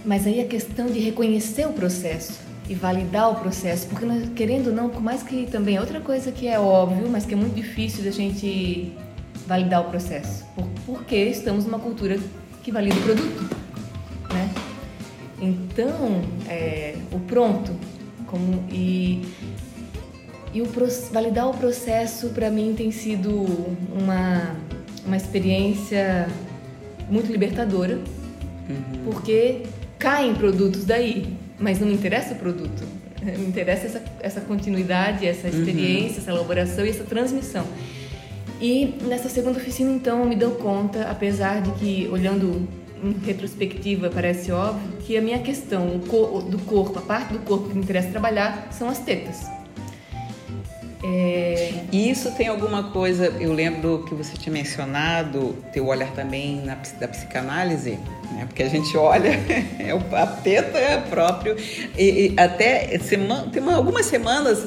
Mas 0.04 0.26
aí 0.26 0.40
a 0.40 0.44
questão 0.44 0.86
de 0.86 0.98
reconhecer 0.98 1.64
o 1.64 1.72
processo 1.72 2.45
e 2.68 2.74
validar 2.74 3.30
o 3.30 3.36
processo, 3.36 3.86
porque 3.86 4.04
nós, 4.04 4.28
querendo 4.34 4.68
ou 4.68 4.72
não, 4.72 4.88
por 4.88 5.00
mais 5.00 5.22
que 5.22 5.46
também 5.46 5.76
é 5.76 5.80
outra 5.80 6.00
coisa 6.00 6.32
que 6.32 6.48
é 6.48 6.58
óbvio, 6.58 7.08
mas 7.08 7.24
que 7.24 7.34
é 7.34 7.36
muito 7.36 7.54
difícil 7.54 8.02
da 8.02 8.10
gente 8.10 8.92
validar 9.46 9.82
o 9.82 9.84
processo, 9.84 10.44
por, 10.54 10.66
porque 10.84 11.16
estamos 11.16 11.64
numa 11.64 11.78
cultura 11.78 12.18
que 12.62 12.72
valida 12.72 12.96
o 12.96 13.02
produto, 13.02 13.56
né? 14.32 14.50
Então, 15.40 16.22
é, 16.48 16.96
o 17.12 17.20
pronto, 17.20 17.72
como 18.26 18.64
e 18.70 19.22
e 20.52 20.62
o 20.62 20.66
validar 21.12 21.48
o 21.50 21.54
processo 21.54 22.30
para 22.30 22.50
mim 22.50 22.74
tem 22.74 22.90
sido 22.90 23.44
uma 23.92 24.56
uma 25.06 25.16
experiência 25.16 26.28
muito 27.08 27.30
libertadora, 27.30 27.96
uhum. 28.68 29.04
porque 29.04 29.62
caem 29.98 30.34
produtos 30.34 30.84
daí, 30.84 31.36
mas 31.58 31.80
não 31.80 31.86
me 31.86 31.94
interessa 31.94 32.34
o 32.34 32.36
produto. 32.36 32.82
Me 33.22 33.46
interessa 33.46 33.86
essa, 33.86 34.02
essa 34.20 34.40
continuidade, 34.40 35.26
essa 35.26 35.48
uhum. 35.48 35.58
experiência, 35.58 36.12
uhum. 36.12 36.18
essa 36.18 36.30
elaboração 36.30 36.86
e 36.86 36.90
essa 36.90 37.04
transmissão. 37.04 37.66
E 38.60 38.94
nessa 39.02 39.28
segunda 39.28 39.58
oficina, 39.58 39.90
então, 39.92 40.24
me 40.24 40.34
deu 40.34 40.52
conta, 40.52 41.02
apesar 41.10 41.60
de 41.60 41.70
que, 41.72 42.08
olhando 42.10 42.66
em 43.02 43.12
retrospectiva 43.24 44.08
parece 44.08 44.50
óbvio 44.50 44.98
que 45.00 45.16
a 45.16 45.20
minha 45.20 45.38
questão 45.38 45.98
do 45.98 46.58
corpo, 46.64 46.98
a 46.98 47.02
parte 47.02 47.32
do 47.32 47.40
corpo 47.40 47.68
que 47.68 47.74
me 47.74 47.82
interessa 47.82 48.08
trabalhar 48.08 48.68
são 48.72 48.88
as 48.88 48.98
tetas. 48.98 49.55
É... 51.02 51.72
Isso 51.92 52.30
tem 52.32 52.48
alguma 52.48 52.84
coisa, 52.84 53.26
eu 53.40 53.52
lembro 53.52 54.04
que 54.08 54.14
você 54.14 54.36
tinha 54.36 54.52
mencionado, 54.52 55.56
teu 55.72 55.86
olhar 55.86 56.10
também 56.12 56.62
na, 56.64 56.76
da 56.98 57.08
psicanálise, 57.08 57.98
né? 58.32 58.44
porque 58.46 58.62
a 58.62 58.68
gente 58.68 58.96
olha, 58.96 59.30
é 59.78 59.90
a 60.12 60.26
teta 60.26 60.78
é 60.78 61.00
próprio, 61.00 61.56
e, 61.96 62.32
e 62.34 62.34
até 62.40 62.98
semana, 62.98 63.50
tem 63.50 63.62
uma, 63.62 63.76
algumas 63.76 64.06
semanas 64.06 64.66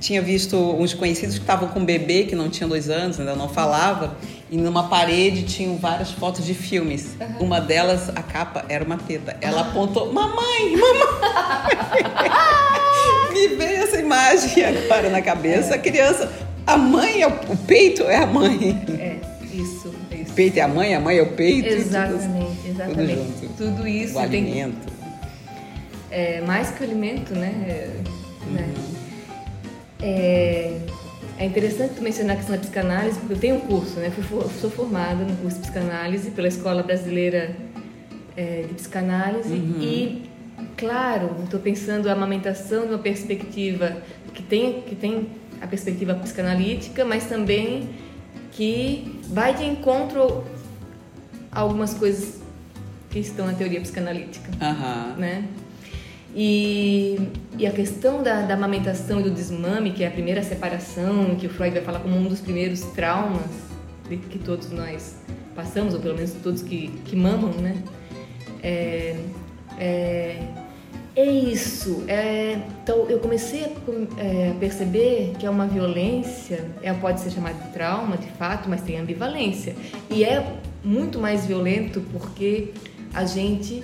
tinha 0.00 0.20
visto 0.20 0.56
uns 0.56 0.92
conhecidos 0.92 1.36
que 1.36 1.40
estavam 1.40 1.68
com 1.68 1.80
um 1.80 1.84
bebê 1.84 2.24
que 2.24 2.34
não 2.34 2.48
tinha 2.48 2.68
dois 2.68 2.90
anos, 2.90 3.18
ainda 3.18 3.34
não 3.34 3.48
falava, 3.48 4.16
e 4.50 4.56
numa 4.56 4.88
parede 4.88 5.42
tinham 5.44 5.76
várias 5.76 6.10
fotos 6.10 6.44
de 6.44 6.54
filmes. 6.54 7.16
Uhum. 7.20 7.46
Uma 7.46 7.60
delas, 7.60 8.10
a 8.10 8.22
capa 8.22 8.64
era 8.68 8.84
uma 8.84 8.98
teta. 8.98 9.36
Ela 9.40 9.62
apontou: 9.62 10.12
Mamãe, 10.12 10.76
mamãe! 10.76 11.06
Me 13.32 13.48
veio 13.48 13.82
essa 13.82 14.00
imagem 14.00 14.64
agora 14.64 15.10
na 15.10 15.20
cabeça. 15.20 15.74
A 15.74 15.78
criança, 15.78 16.30
a 16.66 16.76
mãe 16.76 17.22
é 17.22 17.26
o, 17.26 17.30
o, 17.52 17.56
peito 17.56 18.04
é 18.04 18.16
a 18.16 18.26
mãe. 18.26 18.82
É, 18.98 19.16
isso, 19.52 19.94
isso. 20.10 20.30
O 20.30 20.34
peito 20.34 20.58
é 20.58 20.62
a 20.62 20.68
mãe, 20.68 20.94
a 20.94 21.00
mãe 21.00 21.18
é 21.18 21.22
o 21.22 21.32
peito. 21.32 21.68
Exatamente, 21.68 22.56
tudo, 22.62 22.68
exatamente. 22.68 23.16
Tudo, 23.16 23.40
junto. 23.40 23.56
tudo 23.56 23.88
isso. 23.88 24.14
O 24.14 24.18
alimento. 24.18 24.92
É, 26.10 26.40
mais 26.42 26.70
que 26.70 26.82
o 26.82 26.86
alimento, 26.86 27.34
né? 27.34 27.52
É, 27.66 27.90
uhum. 28.46 28.52
né? 28.52 28.74
É, 30.00 30.78
é 31.38 31.44
interessante 31.44 31.94
tu 31.94 32.02
mencionar 32.02 32.34
a 32.34 32.36
questão 32.36 32.54
da 32.54 32.60
psicanálise, 32.60 33.18
porque 33.18 33.34
eu 33.34 33.38
tenho 33.38 33.56
um 33.56 33.60
curso, 33.60 33.98
né? 33.98 34.10
Fui, 34.10 34.24
sou 34.60 34.70
formada 34.70 35.24
no 35.24 35.36
curso 35.36 35.56
de 35.56 35.62
psicanálise 35.62 36.30
pela 36.30 36.48
Escola 36.48 36.82
Brasileira 36.82 37.56
é, 38.36 38.64
de 38.68 38.74
Psicanálise 38.74 39.52
uhum. 39.52 39.80
e, 39.80 40.30
claro, 40.76 41.34
estou 41.44 41.60
pensando 41.60 42.08
a 42.08 42.12
amamentação 42.12 42.82
de 42.82 42.88
uma 42.92 42.98
perspectiva 42.98 44.02
que 44.34 44.42
tem, 44.42 44.82
que 44.82 44.94
tem 44.94 45.28
a 45.60 45.66
perspectiva 45.66 46.14
psicanalítica, 46.14 47.04
mas 47.04 47.24
também 47.24 47.88
que 48.52 49.20
vai 49.28 49.54
de 49.54 49.64
encontro 49.64 50.44
a 51.50 51.60
algumas 51.60 51.94
coisas 51.94 52.40
que 53.10 53.18
estão 53.18 53.46
na 53.46 53.54
teoria 53.54 53.80
psicanalítica, 53.80 54.50
uhum. 54.52 55.16
né? 55.16 55.44
E, 56.38 57.18
e 57.58 57.66
a 57.66 57.70
questão 57.70 58.22
da, 58.22 58.42
da, 58.42 58.52
amamentação 58.52 59.20
e 59.20 59.22
do 59.22 59.30
desmame, 59.30 59.92
que 59.92 60.04
é 60.04 60.08
a 60.08 60.10
primeira 60.10 60.42
separação, 60.42 61.34
que 61.34 61.46
o 61.46 61.48
Freud 61.50 61.72
vai 61.72 61.82
falar 61.82 62.00
como 62.00 62.14
um 62.14 62.28
dos 62.28 62.42
primeiros 62.42 62.82
traumas 62.82 63.40
de, 64.06 64.18
que 64.18 64.38
todos 64.38 64.70
nós 64.70 65.16
passamos, 65.54 65.94
ou 65.94 66.00
pelo 66.00 66.14
menos 66.14 66.32
todos 66.42 66.60
que, 66.60 66.88
que 67.06 67.16
mamam, 67.16 67.52
né? 67.52 67.82
É, 68.62 69.16
é, 69.78 70.42
é 71.16 71.24
isso. 71.24 72.04
É, 72.06 72.60
então, 72.82 73.08
eu 73.08 73.18
comecei 73.18 73.64
a 73.64 73.70
é, 74.20 74.54
perceber 74.60 75.32
que 75.38 75.46
é 75.46 75.48
uma 75.48 75.66
violência, 75.66 76.70
é, 76.82 76.92
pode 76.92 77.20
ser 77.20 77.30
chamada 77.30 77.54
de 77.54 77.72
trauma, 77.72 78.18
de 78.18 78.28
fato, 78.32 78.68
mas 78.68 78.82
tem 78.82 78.98
ambivalência. 78.98 79.74
E 80.10 80.22
é 80.22 80.46
muito 80.84 81.18
mais 81.18 81.46
violento 81.46 82.02
porque 82.12 82.74
a 83.14 83.24
gente 83.24 83.82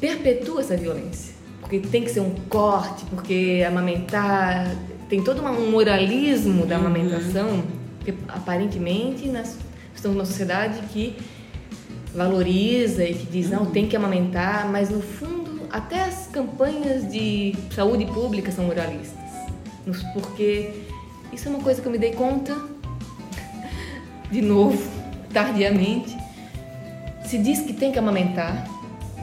perpetua 0.00 0.60
essa 0.60 0.76
violência. 0.76 1.34
Porque 1.60 1.78
tem 1.78 2.02
que 2.02 2.10
ser 2.10 2.20
um 2.20 2.34
corte, 2.48 3.04
porque 3.06 3.64
amamentar. 3.66 4.74
Tem 5.08 5.22
todo 5.22 5.42
um 5.42 5.70
moralismo 5.70 6.66
da 6.66 6.76
uhum. 6.76 6.86
amamentação, 6.86 7.62
porque 7.98 8.14
aparentemente 8.28 9.28
nós 9.28 9.56
estamos 9.94 10.16
numa 10.16 10.24
sociedade 10.24 10.80
que 10.92 11.16
valoriza 12.14 13.04
e 13.04 13.14
que 13.14 13.26
diz, 13.26 13.50
não, 13.50 13.66
tem 13.66 13.88
que 13.88 13.96
amamentar, 13.96 14.68
mas 14.70 14.90
no 14.90 15.00
fundo, 15.00 15.62
até 15.70 16.00
as 16.00 16.26
campanhas 16.26 17.10
de 17.10 17.54
saúde 17.74 18.06
pública 18.06 18.50
são 18.50 18.64
moralistas. 18.64 19.18
Porque 20.12 20.70
isso 21.32 21.48
é 21.48 21.50
uma 21.50 21.60
coisa 21.60 21.80
que 21.80 21.86
eu 21.86 21.92
me 21.92 21.98
dei 21.98 22.12
conta, 22.12 22.56
de 24.30 24.42
novo, 24.42 24.80
tardiamente. 25.32 26.16
Se 27.26 27.38
diz 27.38 27.60
que 27.60 27.72
tem 27.72 27.92
que 27.92 27.98
amamentar, 27.98 28.66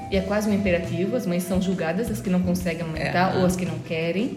e 0.09 0.15
é 0.15 0.21
quase 0.21 0.49
um 0.49 0.53
imperativo, 0.53 1.15
as 1.15 1.25
mães 1.25 1.43
são 1.43 1.61
julgadas, 1.61 2.09
as 2.09 2.21
que 2.21 2.29
não 2.29 2.41
conseguem 2.41 2.81
amamentar 2.83 3.35
é. 3.35 3.39
ou 3.39 3.45
as 3.45 3.55
que 3.55 3.65
não 3.65 3.79
querem. 3.79 4.35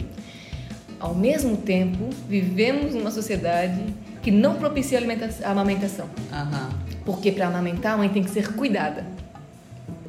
Ao 0.99 1.15
mesmo 1.15 1.57
tempo, 1.57 2.11
vivemos 2.29 2.95
numa 2.95 3.11
sociedade 3.11 3.81
que 4.21 4.31
não 4.31 4.57
propicia 4.57 4.99
a 5.45 5.51
amamentação. 5.51 6.07
Uhum. 6.07 6.69
Porque 7.05 7.33
para 7.33 7.47
amamentar, 7.47 7.95
a 7.95 7.97
mãe 7.97 8.09
tem 8.09 8.23
que 8.23 8.31
ser 8.31 8.53
cuidada. 8.55 9.07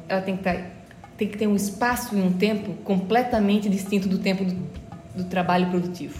Ela 0.08 0.20
tem 0.20 0.36
que, 0.36 0.42
tá, 0.42 0.56
tem 1.16 1.28
que 1.28 1.38
ter 1.38 1.46
um 1.46 1.56
espaço 1.56 2.16
e 2.16 2.20
um 2.20 2.32
tempo 2.32 2.74
completamente 2.84 3.68
distinto 3.68 4.08
do 4.08 4.18
tempo 4.18 4.44
do, 4.44 4.54
do 5.14 5.24
trabalho 5.24 5.70
produtivo. 5.70 6.18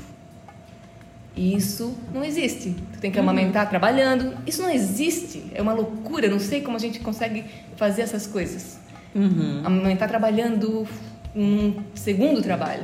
E 1.37 1.55
isso 1.55 1.97
não 2.15 2.25
existe. 2.25 2.75
Tu 2.93 3.01
tem 3.01 3.11
que 3.11 3.19
uhum. 3.19 3.25
amamentar 3.25 3.65
uhum. 3.65 3.71
trabalhando. 3.71 4.35
Isso 4.47 4.63
não 4.63 4.71
existe. 4.71 5.45
É 5.55 5.61
uma 5.61 5.73
loucura. 5.73 6.29
Não 6.29 6.39
sei 6.39 6.61
como 6.61 6.77
a 6.77 6.81
gente 6.81 7.01
consegue 7.01 7.45
fazer 7.77 8.03
essas 8.03 8.27
coisas. 8.27 8.79
Uhum. 9.15 9.61
Amamentar 9.65 10.09
trabalhando 10.09 10.87
um 11.35 11.75
segundo 11.95 12.43
trabalho. 12.43 12.83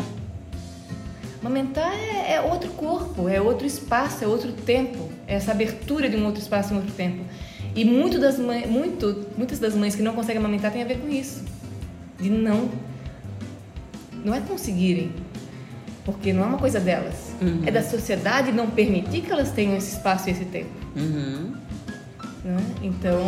Amamentar 1.41 1.93
é, 1.95 2.35
é, 2.35 2.41
outro 2.41 2.71
corpo, 2.71 3.29
é 3.29 3.41
outro 3.41 3.67
espaço, 3.67 4.25
é 4.25 4.27
outro 4.27 4.53
tempo, 4.53 5.09
é 5.27 5.35
essa 5.35 5.53
abertura 5.53 6.09
de 6.09 6.17
um 6.17 6.27
outro 6.27 6.41
espaço, 6.41 6.75
um 6.75 6.79
outro 6.79 6.93
tempo. 6.93 7.25
E 7.75 7.85
muito 7.85 8.19
das 8.19 8.39
mães, 8.39 8.69
muito, 8.69 9.27
muitas 9.37 9.59
das 9.59 9.75
mães 9.75 9.95
que 9.95 10.03
não 10.03 10.15
conseguem 10.15 10.39
amamentar 10.39 10.73
tem 10.73 10.83
a 10.83 10.85
ver 10.85 10.99
com 10.99 11.09
isso, 11.09 11.45
de 12.19 12.29
não, 12.29 12.69
não 14.25 14.35
é 14.35 14.41
conseguirem, 14.41 15.13
porque 16.05 16.33
não 16.33 16.43
é 16.43 16.47
uma 16.47 16.59
coisa 16.59 16.81
delas, 16.81 17.15
uhum. 17.41 17.63
é 17.65 17.71
da 17.71 17.83
sociedade 17.83 18.51
não 18.51 18.69
permitir 18.69 19.21
que 19.21 19.31
elas 19.31 19.53
tenham 19.53 19.77
esse 19.77 19.95
espaço 19.97 20.29
e 20.29 20.33
esse 20.33 20.45
tempo. 20.47 20.71
Uhum. 20.97 21.53
Né? 22.45 22.57
Então 22.83 23.21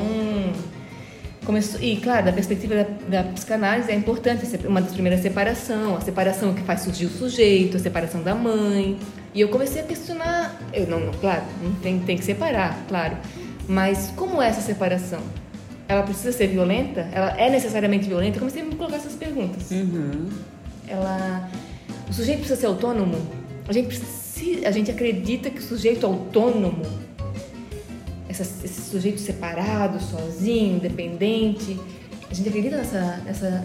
começou 1.44 1.80
e 1.80 1.96
claro 1.96 2.26
da 2.26 2.32
perspectiva 2.32 2.74
da, 2.74 3.22
da, 3.22 3.32
psicanálise 3.32 3.90
é 3.90 3.94
importante 3.94 4.44
uma 4.66 4.80
das 4.80 4.92
primeiras 4.92 5.20
separação 5.20 5.96
a 5.96 6.00
separação 6.00 6.54
que 6.54 6.62
faz 6.62 6.82
surgir 6.82 7.06
o 7.06 7.10
sujeito 7.10 7.76
a 7.76 7.80
separação 7.80 8.22
da 8.22 8.34
mãe. 8.34 8.98
E 9.32 9.40
eu 9.40 9.48
comecei 9.48 9.82
a 9.82 9.84
questionar 9.84 10.60
eu 10.72 10.86
não, 10.86 11.00
não 11.00 11.12
claro 11.14 11.44
não 11.62 11.72
tem 11.76 11.98
tem 12.00 12.16
que 12.16 12.24
separar 12.24 12.78
claro. 12.88 13.16
Mas 13.68 14.12
como 14.16 14.42
é 14.42 14.48
essa 14.48 14.60
separação? 14.60 15.20
Ela 15.86 16.02
precisa 16.02 16.32
ser 16.32 16.48
violenta? 16.48 17.08
Ela 17.12 17.36
é 17.36 17.50
necessariamente 17.50 18.08
violenta? 18.08 18.36
Eu 18.36 18.40
comecei 18.40 18.62
a 18.62 18.64
me 18.64 18.74
colocar 18.74 18.96
essas 18.96 19.14
perguntas. 19.14 19.70
Uhum. 19.70 20.28
ela 20.88 21.48
o 22.08 22.12
sujeito 22.12 22.38
precisa 22.38 22.60
ser 22.60 22.66
autônomo? 22.66 23.16
A 23.68 23.72
gente 23.72 23.86
precisa, 23.86 24.66
a 24.66 24.70
gente 24.72 24.90
acredita 24.90 25.48
que 25.48 25.60
o 25.60 25.62
sujeito 25.62 26.04
autônomo 26.04 26.82
essa, 28.42 28.64
esse 28.64 28.90
sujeito 28.90 29.20
separado, 29.20 30.00
sozinho, 30.00 30.76
independente. 30.76 31.78
A 32.30 32.34
gente 32.34 32.48
acredita 32.48 32.76
nessa, 32.76 33.16
nessa, 33.24 33.64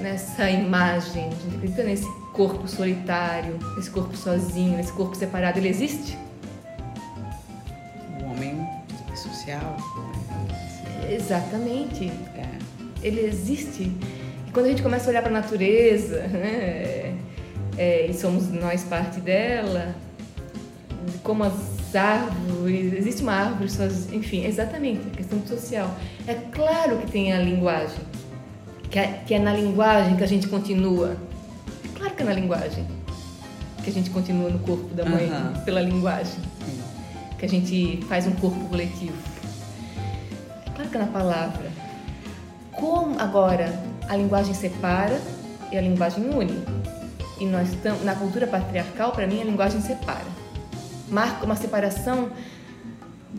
nessa 0.00 0.50
imagem, 0.50 1.26
a 1.26 1.30
gente 1.30 1.56
acredita 1.56 1.82
nesse 1.82 2.06
corpo 2.32 2.68
solitário, 2.68 3.58
nesse 3.76 3.90
corpo 3.90 4.16
sozinho, 4.16 4.76
nesse 4.76 4.92
corpo 4.92 5.14
separado. 5.16 5.58
Ele 5.58 5.68
existe? 5.68 6.16
O 8.20 8.30
homem 8.30 8.66
social. 9.14 9.76
Exatamente. 11.10 12.10
É. 12.36 12.48
Ele 13.02 13.20
existe. 13.20 13.84
E 14.46 14.50
quando 14.52 14.66
a 14.66 14.68
gente 14.70 14.82
começa 14.82 15.06
a 15.06 15.10
olhar 15.10 15.22
para 15.22 15.30
a 15.30 15.40
natureza, 15.40 16.26
né, 16.28 17.16
é, 17.76 18.06
e 18.06 18.14
somos 18.14 18.48
nós 18.48 18.82
parte 18.84 19.20
dela, 19.20 19.94
como 21.22 21.44
as 21.44 21.77
árvores, 21.94 22.92
existe 22.92 23.22
uma 23.22 23.32
árvore, 23.32 23.70
suas, 23.70 24.12
enfim, 24.12 24.44
exatamente, 24.44 25.00
a 25.12 25.16
questão 25.16 25.44
social. 25.46 25.94
É 26.26 26.34
claro 26.34 26.98
que 26.98 27.10
tem 27.10 27.32
a 27.32 27.38
linguagem, 27.38 27.98
que 28.90 28.98
é, 28.98 29.22
que 29.26 29.34
é 29.34 29.38
na 29.38 29.52
linguagem 29.52 30.16
que 30.16 30.24
a 30.24 30.26
gente 30.26 30.48
continua. 30.48 31.16
É 31.84 31.98
claro 31.98 32.14
que 32.14 32.22
é 32.22 32.26
na 32.26 32.32
linguagem 32.32 32.86
que 33.82 33.90
a 33.90 33.92
gente 33.92 34.10
continua 34.10 34.50
no 34.50 34.58
corpo 34.60 34.94
da 34.94 35.04
mãe, 35.04 35.30
uhum. 35.30 35.60
pela 35.64 35.80
linguagem, 35.80 36.40
que 37.38 37.46
a 37.46 37.48
gente 37.48 38.04
faz 38.08 38.26
um 38.26 38.32
corpo 38.32 38.68
coletivo. 38.68 39.16
É 40.66 40.70
claro 40.70 40.90
que 40.90 40.96
é 40.96 41.00
na 41.00 41.06
palavra. 41.06 41.70
Como 42.72 43.18
agora 43.18 43.72
a 44.08 44.16
linguagem 44.16 44.54
separa 44.54 45.20
e 45.72 45.78
a 45.78 45.80
linguagem 45.80 46.24
une. 46.28 46.62
E 47.40 47.46
nós 47.46 47.68
estamos 47.68 48.04
na 48.04 48.14
cultura 48.14 48.46
patriarcal, 48.46 49.12
para 49.12 49.26
mim 49.26 49.40
a 49.40 49.44
linguagem 49.44 49.80
separa 49.80 50.37
marca 51.10 51.44
uma 51.44 51.56
separação, 51.56 52.30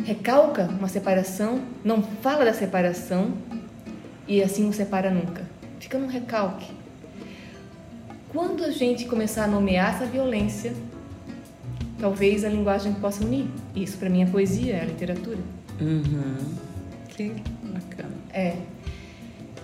recalca 0.04 0.64
uma 0.64 0.88
separação, 0.88 1.62
não 1.84 2.02
fala 2.02 2.46
da 2.46 2.54
separação 2.54 3.34
e 4.28 4.42
assim 4.42 4.64
não 4.64 4.74
separa 4.74 5.10
nunca. 5.10 5.44
Fica 5.80 5.98
num 5.98 6.08
recalque. 6.08 6.72
Quando 8.30 8.64
a 8.64 8.70
gente 8.70 9.06
começar 9.06 9.46
a 9.46 9.48
nomear 9.48 9.96
essa 9.96 10.06
violência, 10.06 10.74
talvez 12.00 12.44
a 12.44 12.50
linguagem 12.50 12.94
possa 12.94 13.24
unir. 13.24 13.48
Isso 13.76 13.98
para 13.98 14.10
mim 14.10 14.22
é 14.22 14.26
poesia, 14.26 14.76
é 14.76 14.86
literatura. 14.86 15.40
Uhum. 15.82 16.38
Que 17.08 17.34
bacana. 17.64 18.14
É. 18.32 18.56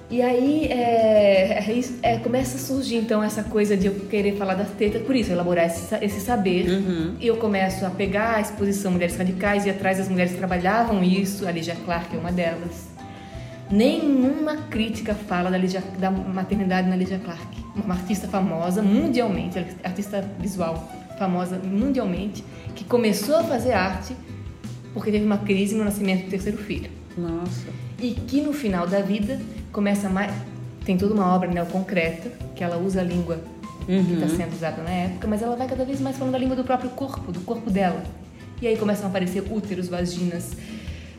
E 0.10 0.22
aí 0.22 0.66
é, 0.66 1.60
é, 1.60 1.84
é, 2.04 2.18
começa 2.20 2.58
a 2.58 2.60
surgir 2.60 2.98
então 2.98 3.24
essa 3.24 3.44
coisa 3.44 3.76
de 3.76 3.88
eu 3.88 3.96
querer 4.02 4.36
falar 4.38 4.54
das 4.54 4.70
tetas, 4.72 5.02
por 5.02 5.16
isso, 5.16 5.32
elaborar 5.32 5.66
esse, 5.66 5.96
esse 5.96 6.20
saber. 6.22 6.70
Uhum. 6.70 7.16
E 7.20 7.26
eu 7.26 7.38
começo 7.38 7.86
a 7.86 7.90
pegar 7.90 8.36
a 8.36 8.42
exposição 8.42 8.92
Mulheres 8.92 9.18
Radicais 9.18 9.66
e 9.66 9.70
atrás 9.70 9.98
das 9.98 10.08
mulheres 10.08 10.34
trabalhavam 10.34 11.04
isso, 11.04 11.48
a 11.48 11.52
Lígia 11.52 11.76
Clark 11.86 12.16
é 12.16 12.20
uma 12.20 12.32
delas. 12.32 12.88
Nenhuma 13.70 14.58
crítica 14.70 15.16
fala 15.16 15.50
da, 15.50 15.58
Lydia, 15.58 15.84
da 15.98 16.12
maternidade 16.12 16.88
na 16.88 16.96
Lydia 16.96 17.18
Clark, 17.18 17.48
uma 17.76 17.96
artista 17.96 18.28
famosa 18.28 18.84
mundialmente, 18.84 19.58
artista 19.84 20.22
visual 20.40 20.88
famosa 21.18 21.58
mundialmente, 21.58 22.44
que 22.76 22.84
começou 22.84 23.38
a 23.38 23.44
fazer 23.44 23.72
arte 23.72 24.16
porque 24.94 25.12
teve 25.12 25.26
uma 25.26 25.40
crise 25.40 25.76
no 25.76 25.84
nascimento 25.84 26.26
do 26.26 26.30
terceiro 26.30 26.58
filho. 26.58 26.90
Nossa. 27.18 27.68
E 28.00 28.12
que 28.12 28.42
no 28.42 28.54
final 28.54 28.88
da 28.88 29.02
vida 29.02 29.40
começa 29.76 30.08
mais. 30.08 30.32
Tem 30.86 30.98
toda 30.98 31.14
uma 31.14 31.36
obra 31.36 31.52
neoconcreta, 31.52 32.32
que 32.56 32.64
ela 32.64 32.78
usa 32.78 33.02
a 33.02 33.04
língua 33.04 33.42
uhum. 33.90 34.06
que 34.06 34.14
está 34.14 34.30
sendo 34.30 34.54
usada 34.54 34.82
na 34.82 34.90
época, 34.90 35.28
mas 35.28 35.42
ela 35.42 35.56
vai 35.58 35.68
cada 35.68 35.84
vez 35.84 36.00
mais 36.00 36.16
falando 36.16 36.32
da 36.32 36.40
língua 36.40 36.56
do 36.56 36.64
próprio 36.64 36.90
corpo, 36.92 37.32
do 37.32 37.42
corpo 37.42 37.70
dela. 37.70 38.02
E 38.62 38.68
aí 38.68 38.78
começam 38.78 39.08
a 39.08 39.10
aparecer 39.10 39.44
úteros, 39.52 39.90
vaginas, 39.90 40.56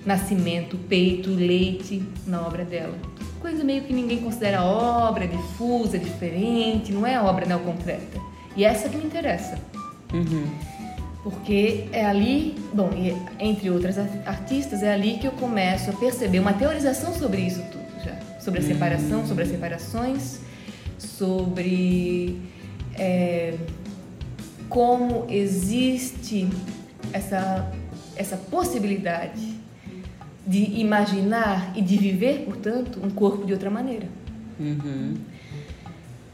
nascimento, 0.07 0.79
peito, 0.89 1.29
leite 1.29 2.03
na 2.27 2.41
obra 2.41 2.65
dela. 2.65 2.95
Coisa 3.41 3.63
meio 3.63 3.83
que 3.83 3.93
ninguém 3.93 4.19
considera 4.23 4.65
obra, 4.65 5.25
é 5.25 5.27
difusa, 5.27 5.99
é 5.99 6.01
diferente, 6.01 6.93
não 6.93 7.07
é 7.07 7.21
obra 7.21 7.45
neoconcreta. 7.45 8.19
E 8.57 8.65
é 8.65 8.69
essa 8.69 8.89
que 8.89 8.97
me 8.97 9.05
interessa. 9.05 9.59
Uhum. 10.15 10.47
Porque 11.23 11.89
é 11.93 12.07
ali, 12.07 12.55
bom, 12.73 12.89
entre 13.39 13.69
outras 13.69 13.99
artistas, 13.99 14.83
é 14.83 14.95
ali 14.95 15.19
que 15.19 15.27
eu 15.27 15.33
começo 15.33 15.91
a 15.91 15.93
perceber 15.93 16.39
uma 16.39 16.55
teorização 16.55 17.13
sobre 17.13 17.43
isso 17.43 17.61
tudo. 17.71 17.86
Sobre 18.47 18.61
a 18.61 18.63
separação, 18.63 19.27
sobre 19.27 19.43
as 19.43 19.51
separações, 19.51 20.39
sobre 20.97 22.41
é, 22.95 23.55
como 24.69 25.27
existe 25.29 26.49
essa, 27.13 27.69
essa 28.15 28.37
possibilidade 28.37 29.53
de 30.47 30.79
imaginar 30.79 31.77
e 31.77 31.83
de 31.83 31.97
viver, 31.97 32.45
portanto, 32.45 33.01
um 33.03 33.11
corpo 33.11 33.45
de 33.45 33.53
outra 33.53 33.69
maneira. 33.69 34.07
Uhum. 34.61 35.15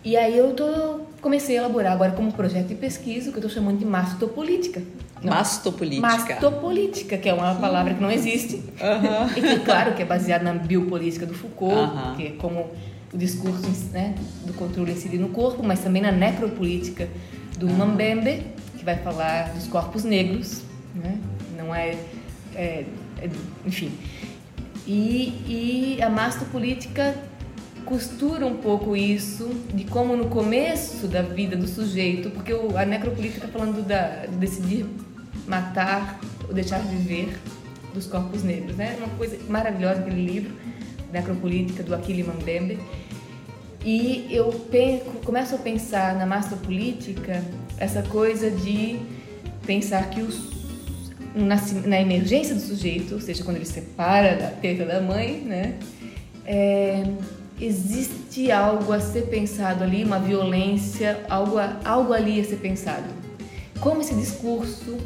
E 0.04 0.14
aí 0.14 0.36
eu 0.36 0.52
tô, 0.52 1.06
comecei 1.22 1.56
a 1.56 1.60
elaborar 1.60 1.94
agora 1.94 2.12
como 2.12 2.30
projeto 2.30 2.68
de 2.68 2.74
pesquisa 2.74 3.30
o 3.30 3.32
que 3.32 3.38
eu 3.38 3.46
estou 3.46 3.50
chamando 3.50 3.78
de 3.78 3.86
mastopolítica. 3.86 4.82
Não, 5.22 5.32
mastopolítica. 5.32 6.06
Mastopolítica, 6.06 7.18
que 7.18 7.28
é 7.28 7.34
uma 7.34 7.54
palavra 7.54 7.94
que 7.94 8.02
não 8.02 8.10
existe. 8.10 8.56
Uhum. 8.56 9.28
e 9.36 9.40
que, 9.40 9.60
claro, 9.60 9.94
que 9.94 10.02
é 10.02 10.04
baseada 10.04 10.44
na 10.44 10.54
biopolítica 10.54 11.26
do 11.26 11.34
Foucault, 11.34 11.74
uhum. 11.74 12.14
que 12.16 12.26
é 12.26 12.30
como 12.30 12.70
o 13.12 13.16
discurso 13.16 13.68
né, 13.92 14.14
do 14.46 14.52
controle 14.54 14.92
incidido 14.92 15.22
no 15.22 15.28
corpo, 15.28 15.62
mas 15.62 15.80
também 15.80 16.02
na 16.02 16.10
necropolítica 16.10 17.08
do 17.58 17.66
uhum. 17.66 17.76
Mambembe, 17.76 18.46
que 18.76 18.84
vai 18.84 18.96
falar 18.96 19.52
dos 19.52 19.66
corpos 19.66 20.02
negros, 20.02 20.62
né? 20.94 21.18
não 21.56 21.74
é, 21.74 21.96
é 22.54 22.84
é, 23.22 23.30
enfim. 23.64 23.92
E, 24.86 25.96
e 25.96 26.02
a 26.02 26.10
mastopolítica 26.10 27.14
costura 27.84 28.46
um 28.46 28.56
pouco 28.56 28.96
isso 28.96 29.48
de 29.72 29.84
como 29.84 30.16
no 30.16 30.28
começo 30.28 31.06
da 31.06 31.22
vida 31.22 31.56
do 31.56 31.68
sujeito, 31.68 32.30
porque 32.30 32.52
a 32.52 32.84
necropolítica 32.84 33.46
está 33.46 33.58
falando 33.58 33.86
da, 33.86 34.26
de 34.26 34.36
decidir 34.36 34.86
matar 35.46 36.20
ou 36.48 36.54
deixar 36.54 36.78
viver 36.80 37.36
dos 37.94 38.06
corpos 38.06 38.42
negros, 38.42 38.76
né? 38.76 38.96
Uma 38.98 39.08
coisa 39.16 39.38
maravilhosa 39.48 40.00
aquele 40.00 40.24
livro, 40.24 40.54
Necropolítica 41.12 41.82
do 41.82 41.94
Achille 41.94 42.22
Mbembe. 42.22 42.78
E 43.84 44.26
eu 44.30 44.50
penso, 44.70 45.04
começo 45.24 45.54
a 45.54 45.58
pensar 45.58 46.14
na 46.14 46.24
mastopolítica 46.24 47.42
essa 47.78 48.02
coisa 48.02 48.50
de 48.50 48.98
pensar 49.66 50.08
que 50.10 50.20
os 50.22 50.52
na, 51.34 51.56
na 51.86 52.00
emergência 52.00 52.54
do 52.54 52.60
sujeito, 52.60 53.14
ou 53.14 53.20
seja, 53.20 53.42
quando 53.42 53.56
ele 53.56 53.64
separa 53.64 54.36
da 54.36 54.48
teta 54.48 54.84
da 54.84 55.00
mãe, 55.00 55.40
né? 55.40 55.78
É, 56.44 57.04
existe 57.60 58.50
algo 58.50 58.92
a 58.92 59.00
ser 59.00 59.22
pensado 59.22 59.84
ali, 59.84 60.04
uma 60.04 60.18
violência, 60.18 61.24
algo, 61.28 61.56
algo 61.84 62.12
ali 62.12 62.40
a 62.40 62.44
ser 62.44 62.56
pensado. 62.56 63.04
Como 63.80 64.00
esse 64.00 64.14
discurso, 64.14 64.98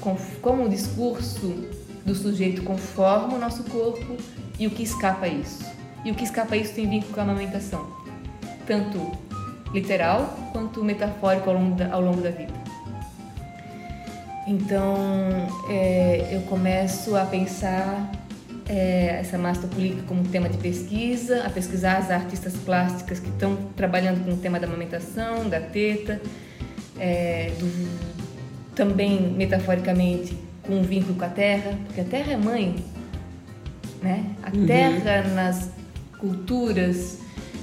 como 0.00 0.64
o 0.64 0.68
discurso 0.68 1.68
do 2.04 2.14
sujeito 2.14 2.62
conforma 2.62 3.34
o 3.34 3.38
nosso 3.38 3.64
corpo 3.64 4.16
e 4.58 4.66
o 4.66 4.70
que 4.70 4.82
escapa 4.82 5.26
a 5.26 5.28
isso. 5.28 5.64
E 6.04 6.10
o 6.10 6.14
que 6.14 6.24
escapa 6.24 6.54
a 6.54 6.58
isso 6.58 6.74
tem 6.74 6.88
vínculo 6.88 7.12
com 7.12 7.20
a 7.20 7.22
amamentação, 7.24 7.86
tanto 8.66 9.12
literal 9.72 10.50
quanto 10.52 10.82
metafórico 10.82 11.50
ao 11.50 11.56
longo 11.56 11.76
da, 11.76 11.92
ao 11.92 12.00
longo 12.00 12.20
da 12.20 12.30
vida. 12.30 12.52
Então 14.46 14.96
é, 15.68 16.30
eu 16.32 16.40
começo 16.42 17.14
a 17.14 17.26
pensar 17.26 18.10
é, 18.68 19.18
essa 19.20 19.36
mastopolítica 19.36 20.02
como 20.06 20.24
tema 20.24 20.48
de 20.48 20.56
pesquisa, 20.58 21.44
a 21.44 21.50
pesquisar 21.50 21.98
as 21.98 22.10
artistas 22.10 22.54
plásticas 22.54 23.18
que 23.18 23.28
estão 23.28 23.56
trabalhando 23.76 24.24
com 24.24 24.32
o 24.32 24.36
tema 24.36 24.58
da 24.58 24.66
amamentação, 24.66 25.48
da 25.48 25.60
teta, 25.60 26.20
é, 26.98 27.52
do, 27.58 28.17
também 28.78 29.20
metaforicamente 29.32 30.38
com 30.62 30.74
um 30.78 30.82
vínculo 30.82 31.16
com 31.16 31.24
a 31.24 31.28
terra, 31.28 31.76
porque 31.84 32.00
a 32.00 32.04
terra 32.04 32.32
é 32.32 32.36
mãe, 32.36 32.76
né? 34.00 34.24
A 34.40 34.56
uhum. 34.56 34.66
terra 34.66 35.24
nas 35.34 35.70
culturas, 36.20 37.18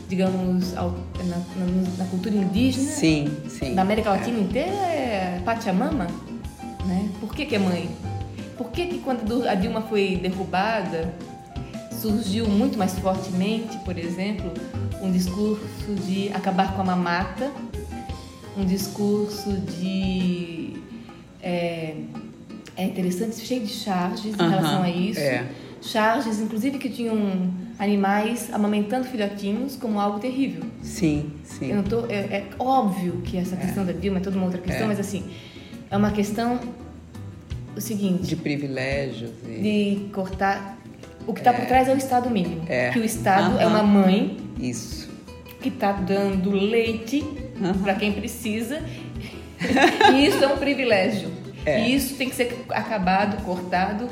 digamos, 0.09 0.73
na, 0.73 0.83
na, 1.23 1.65
na 1.97 2.05
cultura 2.05 2.35
indígena, 2.35 2.91
sim, 2.91 3.31
sim, 3.47 3.73
na 3.73 3.83
América 3.83 4.09
Latina 4.09 4.37
inteira 4.39 4.71
é 4.71 5.41
Pachamama. 5.45 6.07
Né? 6.85 7.09
Por 7.21 7.33
que, 7.33 7.45
que 7.45 7.55
é 7.55 7.59
mãe? 7.59 7.89
Por 8.57 8.69
que, 8.71 8.85
que 8.85 8.99
quando 8.99 9.47
a 9.47 9.55
Dilma 9.55 9.83
foi 9.83 10.17
derrubada, 10.17 11.13
surgiu 12.01 12.45
muito 12.45 12.77
mais 12.77 12.99
fortemente, 12.99 13.77
por 13.79 13.97
exemplo, 13.97 14.51
um 15.01 15.11
discurso 15.11 15.95
de 16.05 16.29
acabar 16.33 16.75
com 16.75 16.81
a 16.81 16.85
mamata, 16.85 17.51
um 18.57 18.65
discurso 18.65 19.51
de. 19.53 20.64
É, 21.45 21.95
é 22.75 22.83
interessante, 22.83 23.39
cheio 23.39 23.61
de 23.61 23.71
charges 23.71 24.33
em 24.33 24.49
relação 24.49 24.81
a 24.81 24.89
isso. 24.89 25.19
É. 25.19 25.45
Charges, 25.81 26.39
inclusive, 26.39 26.79
que 26.79 26.89
tinham 26.89 27.15
animais 27.77 28.51
amamentando 28.51 29.05
filhotinhos 29.05 29.75
como 29.75 29.99
algo 29.99 30.19
terrível. 30.19 30.63
Sim, 30.81 31.31
sim. 31.43 31.69
Eu 31.69 31.77
não 31.77 31.83
tô, 31.83 32.05
é, 32.07 32.15
é 32.15 32.47
óbvio 32.57 33.21
que 33.23 33.37
essa 33.37 33.55
questão 33.55 33.83
é. 33.83 33.87
da 33.87 33.91
Dilma 33.93 34.17
é 34.17 34.21
toda 34.21 34.35
uma 34.35 34.45
outra 34.45 34.59
questão, 34.59 34.85
é. 34.85 34.87
mas 34.87 34.99
assim, 34.99 35.23
é 35.89 35.95
uma 35.95 36.11
questão 36.11 36.59
o 37.75 37.81
seguinte 37.81 38.23
de 38.23 38.35
privilégios 38.35 39.31
e... 39.47 39.61
de 39.61 40.09
cortar 40.13 40.77
o 41.27 41.33
que 41.33 41.41
está 41.41 41.51
é. 41.51 41.59
por 41.59 41.65
trás 41.65 41.87
é 41.87 41.93
o 41.93 41.97
Estado 41.97 42.29
mínimo 42.29 42.63
é. 42.67 42.89
que 42.89 42.99
o 42.99 43.03
Estado 43.03 43.59
é 43.59 43.67
uma 43.67 43.83
mãe 43.83 44.37
isso 44.57 45.09
que 45.61 45.69
está 45.69 45.91
dando 45.91 46.51
leite 46.51 47.23
para 47.83 47.95
quem 47.95 48.13
precisa 48.13 48.81
e 50.13 50.25
isso 50.27 50.43
é 50.43 50.47
um 50.47 50.57
privilégio 50.57 51.31
é. 51.65 51.81
e 51.81 51.95
isso 51.95 52.15
tem 52.15 52.29
que 52.29 52.35
ser 52.35 52.65
acabado 52.69 53.43
cortado 53.43 54.07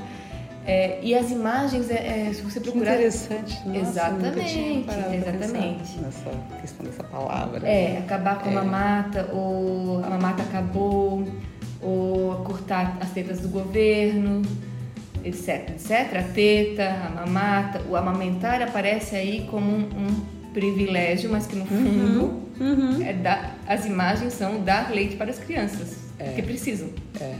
é, 0.65 0.99
e 1.01 1.13
as 1.13 1.29
imagens, 1.29 1.89
é, 1.89 2.27
é, 2.29 2.33
se 2.33 2.41
você 2.41 2.59
procurar. 2.59 2.93
Interessante, 2.93 3.53
nossa, 3.67 3.79
Exatamente, 3.79 4.85
exatamente. 5.13 5.99
Nessa 5.99 6.29
questão 6.61 6.85
dessa 6.85 7.03
palavra. 7.03 7.67
É, 7.67 7.97
acabar 7.97 8.39
com 8.39 8.49
é. 8.49 8.53
a 8.53 8.63
mamata, 8.63 9.29
ou 9.33 10.01
a 10.01 10.09
mamata 10.09 10.41
acabou, 10.43 11.27
ou 11.81 12.35
cortar 12.45 12.97
as 13.01 13.11
tetas 13.11 13.41
do 13.41 13.49
governo, 13.49 14.41
etc, 15.25 15.71
etc. 15.71 15.91
A 16.17 16.23
teta, 16.33 16.95
a 17.07 17.25
mamata, 17.25 17.81
o 17.89 17.97
amamentar 17.97 18.61
aparece 18.61 19.17
aí 19.17 19.45
como 19.51 19.69
um, 19.69 19.81
um 19.81 20.42
privilégio, 20.53 21.29
mas 21.29 21.47
que 21.47 21.55
no 21.55 21.65
fundo 21.65 22.43
uhum, 22.59 22.95
uhum. 22.95 23.01
É 23.01 23.13
dar, 23.13 23.57
as 23.67 23.85
imagens 23.85 24.33
são 24.33 24.63
dar 24.63 24.91
leite 24.91 25.15
para 25.15 25.31
as 25.31 25.39
crianças 25.39 25.97
é. 26.19 26.29
que 26.33 26.41
precisam. 26.41 26.89
É. 27.19 27.35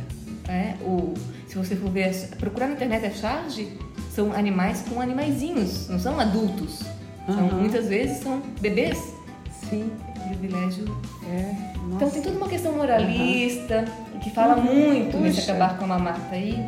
É, 0.48 0.76
o, 0.82 1.14
se 1.48 1.58
você 1.58 1.76
for 1.76 1.90
ver, 1.90 2.12
procurar 2.38 2.68
na 2.68 2.74
internet 2.74 3.06
a 3.06 3.12
charge, 3.12 3.78
são 4.12 4.34
animais 4.34 4.82
com 4.82 5.00
animaizinhos, 5.00 5.88
não 5.88 6.00
são 6.00 6.20
adultos. 6.20 6.82
São, 7.26 7.48
uhum. 7.48 7.62
muitas 7.62 7.88
vezes 7.88 8.18
são 8.18 8.42
bebês. 8.60 8.98
Sim. 9.70 9.90
Privilégio. 10.28 10.86
É. 11.26 11.56
Então 11.96 12.10
tem 12.10 12.22
toda 12.22 12.38
uma 12.38 12.50
questão 12.50 12.74
moralista 12.74 13.86
que 14.22 14.30
fala 14.32 14.58
uhum. 14.58 14.64
muito 14.64 15.18
nesse 15.18 15.42
acabar 15.42 15.78
com 15.78 15.86
a 15.86 15.88
mamata 15.88 16.36
aí 16.36 16.66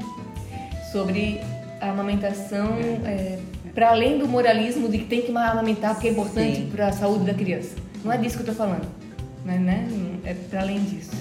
sobre 0.91 1.41
a 1.81 1.89
amamentação 1.89 2.67
é, 3.05 3.39
para 3.75 3.89
além 3.89 4.17
do 4.17 4.25
moralismo 4.25 4.87
de 4.87 4.99
que 4.99 5.05
tem 5.05 5.21
que 5.21 5.31
amamentar 5.31 5.93
porque 5.93 6.07
é 6.07 6.11
importante 6.11 6.61
para 6.71 6.87
a 6.87 6.91
saúde 6.93 7.25
da 7.25 7.33
criança. 7.33 7.75
Não 8.03 8.11
é 8.11 8.17
disso 8.17 8.37
que 8.37 8.43
eu 8.43 8.51
estou 8.51 8.55
falando, 8.55 8.87
né? 9.43 9.57
né? 9.57 9.87
É 10.23 10.33
para 10.33 10.61
além 10.61 10.79
disso. 10.79 11.11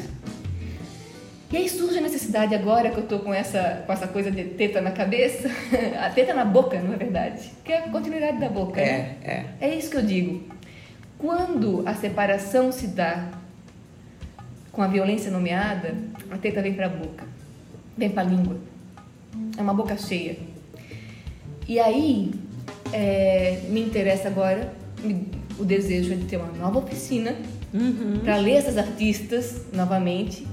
E 1.51 1.57
aí 1.57 1.69
surge 1.69 1.99
a 1.99 2.01
necessidade 2.01 2.55
agora 2.55 2.91
que 2.91 2.99
eu 2.99 3.07
tô 3.07 3.19
com 3.19 3.35
essa, 3.35 3.83
com 3.87 3.93
essa 3.93 4.07
coisa 4.07 4.31
de 4.31 4.45
teta 4.45 4.81
na 4.81 4.93
cabeça, 4.93 5.49
a 6.01 6.11
teta 6.11 6.33
na 6.33 6.45
boca, 6.45 6.81
não 6.81 6.95
é 6.95 6.97
verdade? 6.97 7.51
Que 7.65 7.73
é 7.73 7.79
a 7.79 7.89
continuidade 7.89 8.39
da 8.39 8.49
boca. 8.49 8.81
É, 8.81 8.99
né? 8.99 9.17
é. 9.61 9.69
É 9.69 9.75
isso 9.75 9.91
que 9.91 9.97
eu 9.97 10.03
digo. 10.03 10.45
Quando 11.19 11.83
a 11.87 11.95
separação 11.95 12.71
se 12.71 12.89
dá 12.89 13.31
com 14.71 14.83
a 14.83 14.87
violência 14.87 15.31
nomeada, 15.31 15.95
a 16.31 16.37
teta 16.39 16.63
vem 16.63 16.75
para 16.75 16.87
a 16.87 16.89
boca, 16.89 17.25
vem 17.97 18.11
para 18.11 18.23
a 18.23 18.27
língua. 18.27 18.57
É 19.57 19.63
uma 19.63 19.75
boca 19.75 19.97
cheia. 19.97 20.37
E 21.67 21.81
aí 21.81 22.44
é, 22.95 23.61
me 23.69 23.81
interessa 23.83 24.29
agora 24.29 24.73
o 25.59 25.65
desejo 25.65 26.13
é 26.13 26.17
de 26.17 26.25
ter 26.25 26.37
uma 26.37 26.53
nova 26.53 26.79
oficina 26.79 27.35
Uhum. 27.75 28.21
para 28.23 28.37
ler 28.37 28.53
essas 28.53 28.79
artistas 28.79 29.63
novamente. 29.73 30.47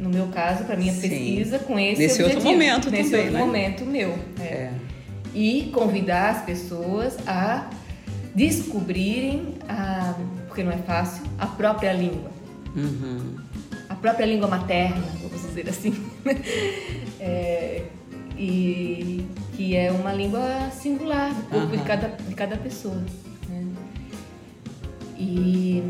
No 0.00 0.08
meu 0.08 0.28
caso, 0.28 0.64
para 0.64 0.74
minha 0.74 0.92
Sim. 0.92 1.02
pesquisa, 1.06 1.58
com 1.58 1.78
esse 1.78 2.00
Nesse 2.00 2.22
outro 2.22 2.38
objetivo. 2.38 2.50
momento 2.60 2.90
Nesse 2.90 3.10
também, 3.10 3.26
outro 3.26 3.38
né? 3.38 3.44
momento 3.44 3.84
meu. 3.84 4.18
é. 4.40 4.44
É. 4.44 4.72
E 5.34 5.70
convidar 5.72 6.30
as 6.30 6.42
pessoas 6.46 7.16
a 7.26 7.68
descobrirem, 8.34 9.54
a, 9.68 10.14
porque 10.48 10.62
não 10.62 10.72
é 10.72 10.78
fácil, 10.78 11.22
a 11.38 11.46
própria 11.46 11.92
língua. 11.92 12.30
Uhum. 12.74 13.36
A 13.88 13.94
própria 13.94 14.24
língua 14.26 14.48
materna, 14.48 15.02
vamos 15.22 15.42
dizer 15.46 15.68
assim. 15.68 15.94
É, 17.24 17.84
e 18.36 19.24
que 19.62 19.76
é 19.76 19.92
uma 19.92 20.12
língua 20.12 20.70
singular 20.72 21.32
do 21.32 21.42
corpo 21.44 21.76
de, 21.76 21.84
cada, 21.84 22.08
de 22.08 22.34
cada 22.34 22.56
pessoa. 22.56 23.00
né? 23.48 23.64
E 25.16 25.84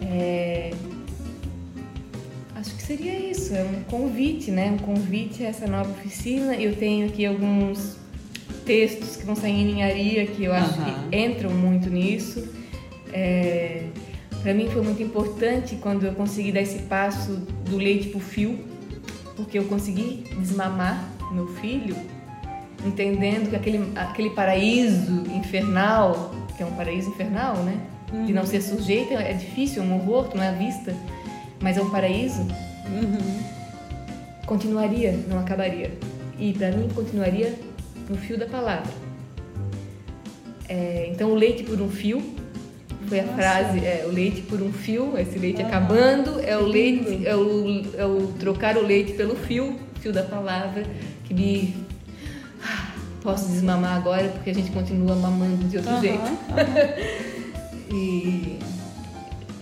é, 0.00 0.70
acho 2.54 2.76
que 2.76 2.82
seria 2.84 3.18
isso, 3.18 3.52
é 3.52 3.64
um 3.64 3.82
convite, 3.90 4.52
né? 4.52 4.70
Um 4.70 4.78
convite 4.78 5.42
a 5.42 5.48
essa 5.48 5.66
nova 5.66 5.90
oficina. 5.90 6.54
Eu 6.54 6.76
tenho 6.76 7.08
aqui 7.08 7.26
alguns 7.26 7.96
textos 8.64 9.16
que 9.16 9.26
vão 9.26 9.34
sair 9.34 9.54
em 9.54 9.74
ninharia 9.74 10.24
que 10.24 10.44
eu 10.44 10.52
acho 10.52 10.74
que 10.74 11.16
entram 11.16 11.50
muito 11.50 11.90
nisso. 11.90 12.48
É, 13.12 13.86
para 14.40 14.54
mim 14.54 14.70
foi 14.70 14.82
muito 14.82 15.02
importante 15.02 15.74
quando 15.80 16.06
eu 16.06 16.12
consegui 16.12 16.52
dar 16.52 16.60
esse 16.60 16.82
passo 16.82 17.32
do 17.68 17.76
leite 17.76 18.10
pro 18.10 18.20
fio, 18.20 18.56
porque 19.34 19.58
eu 19.58 19.64
consegui 19.64 20.22
desmamar 20.38 21.07
meu 21.32 21.46
filho, 21.46 21.96
entendendo 22.84 23.50
que 23.50 23.56
aquele, 23.56 23.92
aquele 23.96 24.30
paraíso 24.30 25.24
infernal, 25.34 26.32
que 26.56 26.62
é 26.62 26.66
um 26.66 26.72
paraíso 26.72 27.10
infernal, 27.10 27.56
né? 27.58 27.80
De 28.26 28.32
não 28.32 28.46
ser 28.46 28.62
sujeito 28.62 29.12
é 29.12 29.32
difícil, 29.34 29.82
é 29.82 29.84
um 29.84 29.96
horror, 29.96 30.30
não 30.34 30.42
é 30.42 30.48
à 30.48 30.52
vista, 30.52 30.94
mas 31.60 31.76
é 31.76 31.82
um 31.82 31.90
paraíso. 31.90 32.46
Continuaria, 34.46 35.12
não 35.28 35.38
acabaria. 35.38 35.92
E 36.38 36.54
para 36.54 36.70
mim 36.70 36.88
continuaria 36.94 37.54
no 38.08 38.16
fio 38.16 38.38
da 38.38 38.46
palavra. 38.46 38.90
É, 40.68 41.08
então 41.10 41.30
o 41.30 41.34
leite 41.34 41.64
por 41.64 41.80
um 41.80 41.88
fio 41.88 42.22
foi 43.08 43.20
a 43.20 43.24
frase, 43.24 43.78
é, 43.78 44.04
o 44.06 44.12
leite 44.12 44.42
por 44.42 44.60
um 44.60 44.72
fio, 44.72 45.16
esse 45.18 45.38
leite 45.38 45.62
acabando, 45.62 46.40
é 46.40 46.56
o 46.58 46.66
leite, 46.66 47.26
é 47.26 47.34
o, 47.34 47.82
é 47.96 48.04
o 48.04 48.32
trocar 48.38 48.76
o 48.76 48.82
leite 48.82 49.12
pelo 49.12 49.34
fio, 49.34 49.78
fio 50.00 50.12
da 50.12 50.22
palavra, 50.22 50.84
que 51.28 51.34
me 51.34 51.76
posso 53.22 53.48
desmamar 53.50 53.96
agora 53.96 54.28
porque 54.28 54.50
a 54.50 54.54
gente 54.54 54.70
continua 54.70 55.14
mamando 55.14 55.68
de 55.68 55.76
outro 55.76 55.92
Aham, 55.92 56.00
jeito. 56.00 56.18
aham. 56.22 57.28
E, 57.90 58.58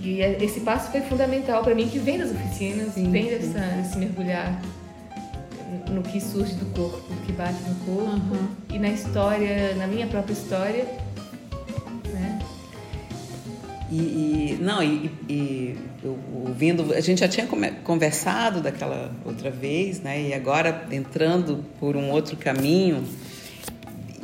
e 0.01 0.21
é- 0.21 0.43
esse 0.43 0.59
passo 0.61 0.91
foi 0.91 1.01
fundamental 1.03 1.63
para 1.63 1.77
mim, 1.77 1.89
que 1.89 1.99
vem 2.01 2.19
das 2.19 2.33
oficinas, 2.33 2.93
Sim, 2.95 3.09
vem 3.13 3.23
sim. 3.25 3.31
dessa, 3.53 3.61
desse 3.61 3.99
mergulhar 3.99 4.61
no 5.93 6.03
que 6.03 6.21
surge 6.21 6.55
do 6.55 6.67
corpo, 6.75 7.03
no 7.09 7.21
que 7.23 7.31
bate 7.31 7.55
no 7.69 7.75
corpo 7.87 8.11
Aham. 8.35 8.49
e 8.73 8.79
na 8.81 8.89
história, 8.89 9.77
na 9.77 9.87
minha 9.87 10.09
própria 10.09 10.33
história? 10.33 10.87
E, 13.91 13.97
e- 13.97 14.59
não, 14.61 14.83
e, 14.83 15.11
e 15.29 15.77
eu 16.03 16.19
ouvindo, 16.45 16.93
a 16.93 17.01
gente 17.01 17.21
já 17.21 17.29
tinha 17.29 17.47
conversado 17.85 18.61
daquela 18.61 19.13
outra 19.25 19.51
vez, 19.51 20.01
né? 20.01 20.21
E 20.21 20.35
agora 20.35 20.87
entrando 20.91 21.65
por 21.79 21.97
um 21.97 22.11
outro 22.11 22.37
caminho, 22.37 23.05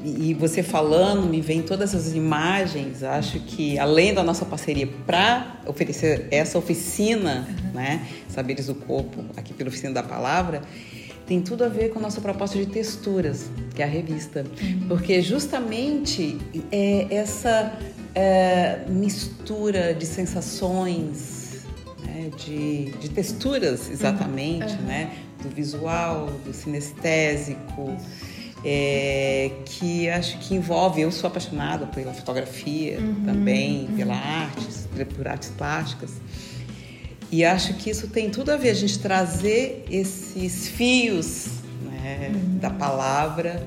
e, 0.05 0.35
você 0.35 0.63
falando, 0.63 1.29
me 1.29 1.41
vem 1.41 1.63
todas 1.63 1.95
essas 1.95 2.15
imagens. 2.15 3.03
Acho 3.03 3.39
que 3.39 3.79
além 3.79 4.13
da 4.13 4.23
nossa 4.25 4.45
parceria 4.45 4.89
para 5.07 5.61
oferecer 5.67 6.27
essa 6.31 6.59
oficina, 6.59 7.47
né? 7.73 8.07
Saberes 8.29 8.67
do 8.67 8.75
Corpo, 8.75 9.25
aqui 9.37 9.55
pela 9.55 9.69
Oficina 9.69 9.93
da 9.93 10.03
Palavra, 10.03 10.63
tem 11.27 11.41
tudo 11.41 11.65
a 11.65 11.69
ver 11.69 11.91
com 11.91 12.01
a 12.01 12.03
nossa 12.03 12.21
proposta 12.21 12.59
de 12.59 12.67
texturas, 12.67 13.49
que 13.75 13.81
é 13.81 13.85
a 13.85 13.89
revista. 13.89 14.45
Porque 14.89 15.23
justamente 15.23 16.37
é 16.73 17.07
essa 17.09 17.73
é, 18.15 18.85
mistura 18.89 19.95
de 19.95 20.07
sensações, 20.07 21.65
né, 22.05 22.31
de, 22.37 22.91
de 22.93 23.09
texturas 23.11 23.91
exatamente, 23.91 24.75
né, 24.77 25.13
do 25.43 25.49
visual, 25.49 26.27
do 26.45 26.53
sinestésico, 26.53 27.97
é, 28.65 29.51
que 29.65 30.09
acho 30.09 30.39
que 30.39 30.55
envolve. 30.55 31.01
Eu 31.01 31.11
sou 31.11 31.29
apaixonada 31.29 31.87
pela 31.87 32.13
fotografia 32.13 32.99
também, 33.25 33.89
pela 33.97 34.15
arte, 34.15 34.67
por 35.17 35.27
artes 35.27 35.51
plásticas. 35.51 36.13
E 37.31 37.45
acho 37.45 37.75
que 37.75 37.89
isso 37.89 38.09
tem 38.09 38.31
tudo 38.31 38.51
a 38.51 38.57
ver, 38.57 38.69
a 38.69 38.75
gente 38.75 38.99
trazer 38.99 39.87
esses 39.91 40.69
fios 40.69 41.47
né, 41.83 42.31
da 42.61 42.69
palavra 42.69 43.67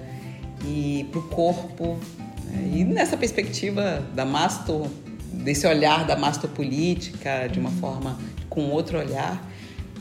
e 0.64 1.08
para 1.12 1.20
o 1.20 1.24
corpo. 1.24 2.00
Né, 2.52 2.72
E 2.74 2.84
nessa 2.84 3.18
perspectiva 3.18 4.04
da 4.14 4.26
masto, 4.26 4.88
desse 5.32 5.68
olhar 5.68 6.06
da 6.06 6.16
mastopolítica, 6.16 7.48
de 7.52 7.60
uma 7.60 7.72
forma, 7.72 8.18
com 8.50 8.70
outro 8.70 8.98
olhar, 8.98 9.42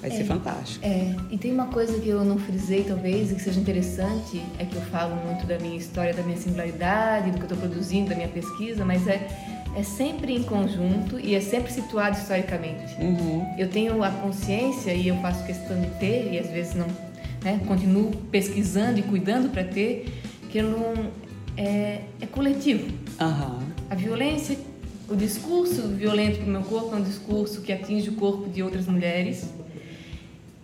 vai 0.01 0.11
ser 0.11 0.25
fantástico. 0.25 0.85
É, 0.85 1.15
e 1.31 1.39
tem 1.39 1.51
uma 1.51 1.67
coisa 1.67 1.99
que 1.99 2.09
eu 2.09 2.25
não 2.25 2.39
frisei 2.39 2.85
talvez 2.85 3.33
e 3.33 3.35
que 3.35 3.41
seja 3.41 3.59
interessante, 3.59 4.43
é 4.59 4.65
que 4.65 4.77
eu 4.77 4.83
falo 4.83 5.17
muito 5.25 5.47
da 5.47 5.59
minha 5.59 5.77
história, 5.77 6.13
da 6.13 6.23
minha 6.23 6.37
singularidade, 6.37 7.31
do 7.31 7.39
que 7.39 7.45
eu 7.45 7.55
estou 7.55 7.59
produzindo, 7.59 8.11
da 8.11 8.15
minha 8.15 8.29
pesquisa, 8.29 8.85
mas 8.85 9.07
é, 9.09 9.27
é 9.75 9.83
sempre 9.83 10.35
em 10.37 10.43
conjunto 10.43 11.19
e 11.19 11.35
é 11.35 11.41
sempre 11.41 11.73
situado 11.73 12.19
historicamente. 12.19 12.95
Uhum. 13.01 13.47
Eu 13.59 13.69
tenho 13.69 14.03
a 14.03 14.11
consciência 14.11 14.93
e 14.93 15.09
eu 15.09 15.17
faço 15.17 15.43
questão 15.45 15.81
de 15.81 15.89
ter, 15.99 16.33
e 16.33 16.39
às 16.39 16.49
vezes 16.49 16.75
não, 16.75 16.87
né, 17.43 17.61
continuo 17.67 18.11
pesquisando 18.31 18.99
e 18.99 19.03
cuidando 19.03 19.49
para 19.49 19.65
ter, 19.65 20.07
que 20.51 20.59
eu 20.59 20.69
não, 20.69 21.11
é, 21.57 22.01
é 22.21 22.27
coletivo. 22.27 22.87
Aham. 23.21 23.61
A 23.91 23.95
violência, 23.95 24.59
o 25.09 25.15
discurso 25.15 25.89
violento 25.89 26.39
para 26.39 26.47
o 26.47 26.51
meu 26.51 26.63
corpo 26.63 26.95
é 26.95 26.99
um 26.99 27.03
discurso 27.03 27.61
que 27.61 27.73
atinge 27.73 28.09
o 28.11 28.15
corpo 28.15 28.49
de 28.49 28.63
outras 28.63 28.87
mulheres 28.87 29.49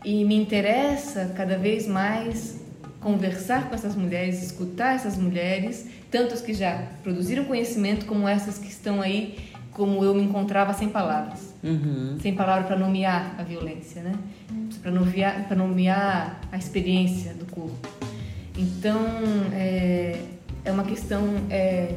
e 0.05 0.24
me 0.24 0.34
interessa 0.34 1.32
cada 1.36 1.59
vez 1.59 1.86
mais 1.86 2.59
conversar 3.01 3.68
com 3.68 3.74
essas 3.74 3.95
mulheres, 3.95 4.43
escutar 4.43 4.95
essas 4.95 5.16
mulheres, 5.16 5.86
tanto 6.11 6.34
as 6.34 6.41
que 6.41 6.53
já 6.53 6.86
produziram 7.03 7.45
conhecimento 7.45 8.07
como 8.07 8.28
essas 8.28 8.59
que 8.59 8.68
estão 8.68 9.01
aí 9.01 9.38
como 9.72 10.05
eu 10.05 10.14
me 10.14 10.22
encontrava 10.22 10.74
sem 10.74 10.88
palavras, 10.88 11.51
Uhum. 11.62 12.16
sem 12.20 12.34
palavra 12.34 12.64
para 12.64 12.76
nomear 12.76 13.34
a 13.38 13.43
violência, 13.43 14.03
né? 14.03 14.12
Para 14.82 14.91
nomear, 14.91 15.47
para 15.47 15.57
nomear 15.57 16.41
a 16.51 16.57
experiência 16.57 17.34
do 17.34 17.45
corpo. 17.47 17.76
Então 18.59 18.99
é, 19.53 20.18
é 20.64 20.70
uma 20.70 20.84
questão 20.84 21.22
é, 21.50 21.94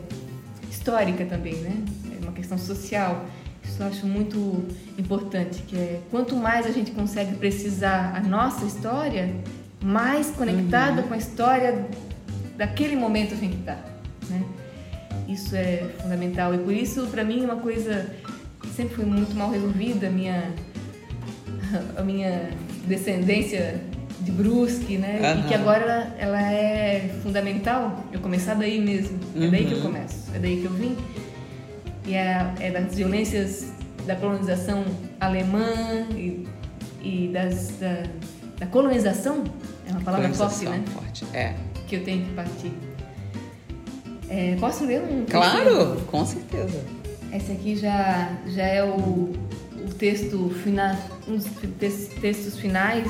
histórica 0.69 1.25
também, 1.25 1.55
né? 1.55 1.83
É 2.19 2.23
uma 2.23 2.31
questão 2.31 2.57
social. 2.57 3.25
Isso 3.63 3.81
eu 3.81 3.87
acho 3.87 4.05
muito 4.05 4.65
importante, 4.97 5.61
que 5.63 5.75
é 5.75 6.01
quanto 6.11 6.35
mais 6.35 6.65
a 6.65 6.71
gente 6.71 6.91
consegue 6.91 7.35
precisar 7.35 8.15
a 8.15 8.19
nossa 8.19 8.65
história, 8.65 9.33
mais 9.81 10.31
conectada 10.31 11.03
com 11.03 11.13
a 11.13 11.17
história 11.17 11.87
daquele 12.57 12.95
momento 12.95 13.33
a 13.33 13.37
gente 13.37 13.57
está, 13.57 13.77
né? 14.29 14.43
Isso 15.27 15.55
é 15.55 15.89
fundamental 16.01 16.53
e 16.53 16.57
por 16.57 16.73
isso 16.73 17.07
para 17.07 17.23
mim 17.23 17.41
é 17.41 17.45
uma 17.45 17.55
coisa 17.55 18.13
que 18.61 18.67
sempre 18.69 18.95
foi 18.95 19.05
muito 19.05 19.35
mal 19.35 19.49
resolvida 19.49 20.07
a 20.07 20.09
minha 20.09 20.53
a 21.97 22.01
minha 22.03 22.51
descendência 22.85 23.81
de 24.23 24.31
Brusque, 24.31 24.97
né? 24.97 25.19
E 25.21 25.25
Aham. 25.25 25.47
que 25.47 25.53
agora 25.53 25.83
ela, 25.83 26.15
ela 26.17 26.41
é 26.51 27.13
fundamental. 27.21 28.03
Eu 28.11 28.19
começar 28.19 28.53
daí 28.55 28.79
mesmo. 28.79 29.19
É 29.35 29.47
daí 29.47 29.65
que 29.65 29.71
eu 29.73 29.77
Uhum. 29.77 29.83
começo. 29.83 30.31
É 30.33 30.39
daí 30.39 30.57
que 30.61 30.65
eu 30.65 30.71
vim. 30.71 30.97
E 32.07 32.13
é, 32.15 32.53
é 32.59 32.71
das 32.71 32.95
violências 32.95 33.71
da 34.05 34.15
colonização 34.15 34.83
alemã 35.19 36.05
e, 36.15 36.45
e 37.01 37.29
das, 37.33 37.69
da, 37.79 38.03
da 38.59 38.65
colonização. 38.67 39.43
É 39.87 39.91
uma 39.91 40.01
palavra 40.01 40.33
forte, 40.33 40.65
né? 40.65 40.83
forte. 40.93 41.25
É. 41.33 41.53
Que 41.87 41.97
eu 41.97 42.03
tenho 42.03 42.25
que 42.25 42.31
partir. 42.33 42.71
É, 44.29 44.55
posso 44.59 44.85
ler 44.85 45.01
um? 45.01 45.25
Claro, 45.25 45.97
com 46.07 46.25
certeza. 46.25 46.81
Esse 47.31 47.51
aqui 47.51 47.75
já, 47.75 48.31
já 48.47 48.63
é 48.63 48.83
o, 48.83 48.95
o 48.95 49.93
texto 49.97 50.49
fina, 50.63 50.97
um 51.27 51.35
dos 51.37 51.45
textos 52.21 52.57
finais 52.57 53.07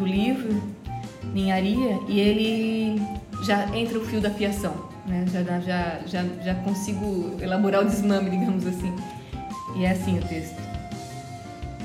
do 0.00 0.06
livro, 0.06 0.60
Ninharia, 1.34 2.00
e 2.08 2.18
ele 2.18 3.02
já 3.44 3.76
entra 3.76 3.98
o 3.98 4.04
fio 4.04 4.20
da 4.20 4.30
fiação, 4.30 4.88
né? 5.06 5.26
Já, 5.30 5.42
já, 5.60 6.00
já, 6.06 6.24
já 6.42 6.54
consigo 6.56 7.36
elaborar 7.40 7.82
o 7.82 7.84
desmame, 7.84 8.30
digamos 8.30 8.66
assim. 8.66 8.94
E 9.76 9.84
é 9.84 9.90
assim 9.90 10.18
o 10.18 10.22
texto. 10.22 10.58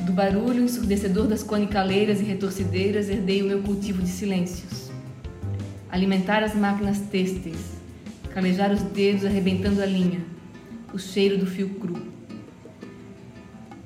Do 0.06 0.14
barulho 0.14 0.64
ensurdecedor 0.64 1.28
das 1.28 1.44
conicaleiras 1.44 2.22
e 2.22 2.24
retorcideiras 2.24 3.10
herdei 3.10 3.42
o 3.42 3.48
meu 3.48 3.62
cultivo 3.62 4.02
de 4.02 4.10
silêncios. 4.10 4.90
Alimentar 5.90 6.44
as 6.44 6.56
máquinas 6.56 7.00
têxteis, 7.00 7.78
calejar 8.34 8.72
os 8.72 8.82
dedos 8.82 9.26
arrebentando 9.26 9.82
a 9.82 9.86
linha, 9.86 10.22
o 10.94 10.98
cheiro 10.98 11.38
do 11.38 11.46
fio 11.46 11.70
cru. 11.70 12.02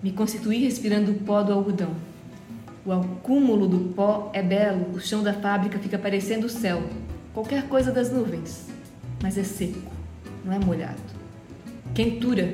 Me 0.03 0.11
constituí 0.11 0.63
respirando 0.63 1.11
o 1.11 1.15
pó 1.15 1.41
do 1.41 1.51
algodão. 1.51 2.08
O 2.89 2.91
acúmulo 2.91 3.67
do 3.67 3.93
pó 3.93 4.31
é 4.33 4.41
belo, 4.41 4.95
o 4.95 4.99
chão 4.99 5.21
da 5.21 5.31
fábrica 5.31 5.77
fica 5.77 5.95
parecendo 5.95 6.47
o 6.47 6.49
céu, 6.49 6.81
qualquer 7.31 7.67
coisa 7.67 7.91
das 7.91 8.11
nuvens, 8.11 8.67
mas 9.21 9.37
é 9.37 9.43
seco, 9.43 9.91
não 10.43 10.51
é 10.51 10.57
molhado. 10.57 10.99
Quentura. 11.93 12.51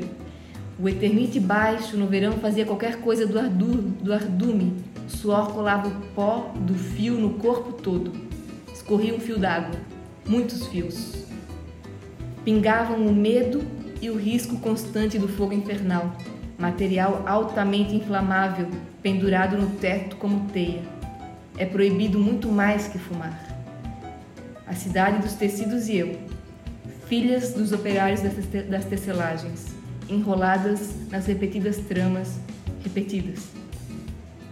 O 0.77 0.89
eternite 0.89 1.39
baixo 1.39 1.95
no 1.95 2.07
verão 2.07 2.33
fazia 2.33 2.65
qualquer 2.65 2.99
coisa 2.99 3.25
do, 3.25 3.39
ardu, 3.39 3.75
do 3.77 4.11
ardume. 4.11 4.75
O 5.07 5.09
suor 5.09 5.53
colava 5.53 5.88
o 5.88 6.01
pó 6.13 6.51
do 6.53 6.73
fio 6.73 7.13
no 7.13 7.36
corpo 7.36 7.71
todo. 7.71 8.11
Escorria 8.73 9.15
um 9.15 9.21
fio 9.21 9.39
d'água, 9.39 9.79
muitos 10.27 10.67
fios. 10.67 11.13
Pingavam 12.43 13.07
o 13.07 13.15
medo 13.15 13.63
e 14.01 14.09
o 14.09 14.17
risco 14.17 14.57
constante 14.57 15.17
do 15.17 15.29
fogo 15.29 15.53
infernal, 15.53 16.13
material 16.58 17.24
altamente 17.26 17.95
inflamável, 17.95 18.68
pendurado 19.01 19.58
no 19.58 19.70
teto 19.78 20.16
como 20.16 20.49
teia. 20.49 20.82
É 21.58 21.66
proibido 21.66 22.20
muito 22.20 22.49
mais 22.49 22.88
que 22.88 22.97
fumar. 22.97 23.39
A 24.68 24.74
cidade 24.74 25.22
dos 25.22 25.34
tecidos 25.34 25.88
e 25.88 25.97
eu, 25.97 26.20
filhas 27.08 27.53
dos 27.53 27.72
operários 27.72 28.22
das 28.22 28.86
tecelagens, 28.86 29.76
enroladas 30.10 30.95
nas 31.10 31.26
repetidas 31.26 31.78
tramas 31.78 32.39
repetidas. 32.84 33.47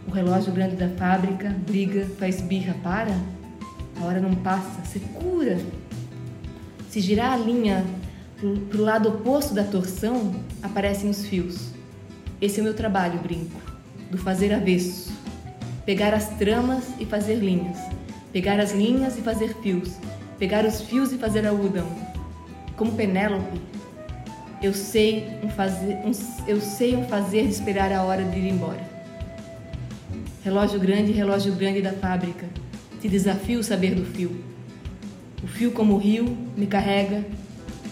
O 0.07 0.11
relógio 0.11 0.51
grande 0.51 0.75
da 0.75 0.89
fábrica 0.89 1.55
briga, 1.65 2.05
faz 2.19 2.41
birra, 2.41 2.75
para. 2.83 3.15
A 3.99 4.05
hora 4.05 4.19
não 4.19 4.35
passa, 4.35 4.83
secura. 4.85 5.57
Se 6.89 6.99
girar 6.99 7.33
a 7.33 7.37
linha 7.37 7.85
para 8.69 8.77
o 8.77 8.81
lado 8.81 9.09
oposto 9.09 9.53
da 9.53 9.63
torção, 9.63 10.35
aparecem 10.61 11.09
os 11.09 11.25
fios. 11.25 11.71
Esse 12.43 12.59
é 12.59 12.61
o 12.61 12.65
meu 12.65 12.73
trabalho, 12.73 13.19
brinco, 13.19 13.57
do 14.11 14.17
fazer 14.17 14.53
avesso. 14.53 15.13
Pegar 15.85 16.13
as 16.13 16.27
tramas 16.37 16.83
e 16.99 17.05
fazer 17.05 17.35
linhas. 17.35 17.77
Pegar 18.33 18.59
as 18.59 18.73
linhas 18.73 19.17
e 19.17 19.21
fazer 19.21 19.55
fios. 19.61 19.93
Pegar 20.37 20.65
os 20.65 20.81
fios 20.81 21.13
e 21.13 21.17
fazer 21.17 21.47
algodão. 21.47 21.87
Como 22.75 22.91
Penélope, 22.95 23.61
eu 24.61 24.73
sei 24.73 25.25
um 25.41 25.47
fazer, 25.47 25.95
um, 26.03 26.11
eu 26.45 26.59
sei 26.59 26.97
um 26.97 27.07
fazer 27.07 27.43
de 27.43 27.53
esperar 27.53 27.93
a 27.93 28.03
hora 28.03 28.25
de 28.25 28.37
ir 28.37 28.49
embora. 28.49 28.85
Relógio 30.43 30.81
grande, 30.81 31.13
relógio 31.13 31.53
grande 31.53 31.81
da 31.81 31.93
fábrica, 31.93 32.45
te 32.99 33.07
desafio 33.07 33.63
saber 33.63 33.95
do 33.95 34.03
fio. 34.03 34.43
O 35.41 35.47
fio 35.47 35.71
como 35.71 35.93
o 35.93 35.97
rio 35.97 36.37
me 36.57 36.67
carrega, 36.67 37.23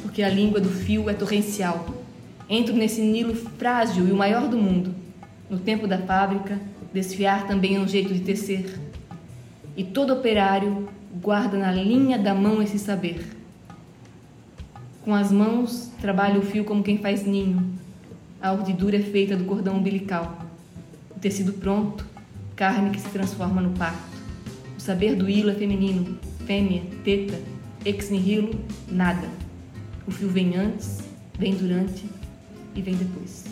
porque 0.01 0.21
a 0.21 0.27
língua 0.27 0.59
do 0.59 0.69
fio 0.69 1.09
é 1.09 1.13
torrencial. 1.13 2.00
Entro 2.53 2.75
nesse 2.75 2.99
Nilo 2.99 3.33
frágil 3.33 4.05
e 4.09 4.11
o 4.11 4.15
maior 4.17 4.49
do 4.49 4.57
mundo. 4.57 4.93
No 5.49 5.57
tempo 5.57 5.87
da 5.87 5.97
fábrica, 5.97 6.59
desfiar 6.93 7.47
também 7.47 7.77
é 7.77 7.79
um 7.79 7.87
jeito 7.87 8.13
de 8.13 8.19
tecer. 8.19 8.77
E 9.77 9.85
todo 9.85 10.11
operário 10.11 10.89
guarda 11.21 11.57
na 11.57 11.71
linha 11.71 12.19
da 12.19 12.35
mão 12.35 12.61
esse 12.61 12.77
saber. 12.77 13.25
Com 15.05 15.15
as 15.15 15.31
mãos, 15.31 15.93
trabalha 16.01 16.37
o 16.37 16.41
fio 16.41 16.65
como 16.65 16.83
quem 16.83 16.97
faz 16.97 17.25
ninho. 17.25 17.73
A 18.41 18.51
urdidura 18.51 18.97
é 18.97 19.01
feita 19.01 19.37
do 19.37 19.45
cordão 19.45 19.77
umbilical. 19.77 20.45
O 21.15 21.19
tecido 21.21 21.53
pronto, 21.53 22.05
carne 22.53 22.89
que 22.89 22.99
se 22.99 23.09
transforma 23.11 23.61
no 23.61 23.71
parto. 23.77 24.17
O 24.77 24.81
saber 24.81 25.15
do 25.15 25.29
hilo 25.29 25.51
é 25.51 25.55
feminino, 25.55 26.19
fêmea, 26.45 26.83
teta, 27.05 27.39
ex 27.85 28.09
nihilo, 28.09 28.59
nada. 28.89 29.29
O 30.05 30.11
fio 30.11 30.27
vem 30.27 30.57
antes, 30.57 30.99
vem 31.39 31.55
durante 31.55 32.03
e 32.75 32.81
vem 32.81 32.95
depois. 32.95 33.43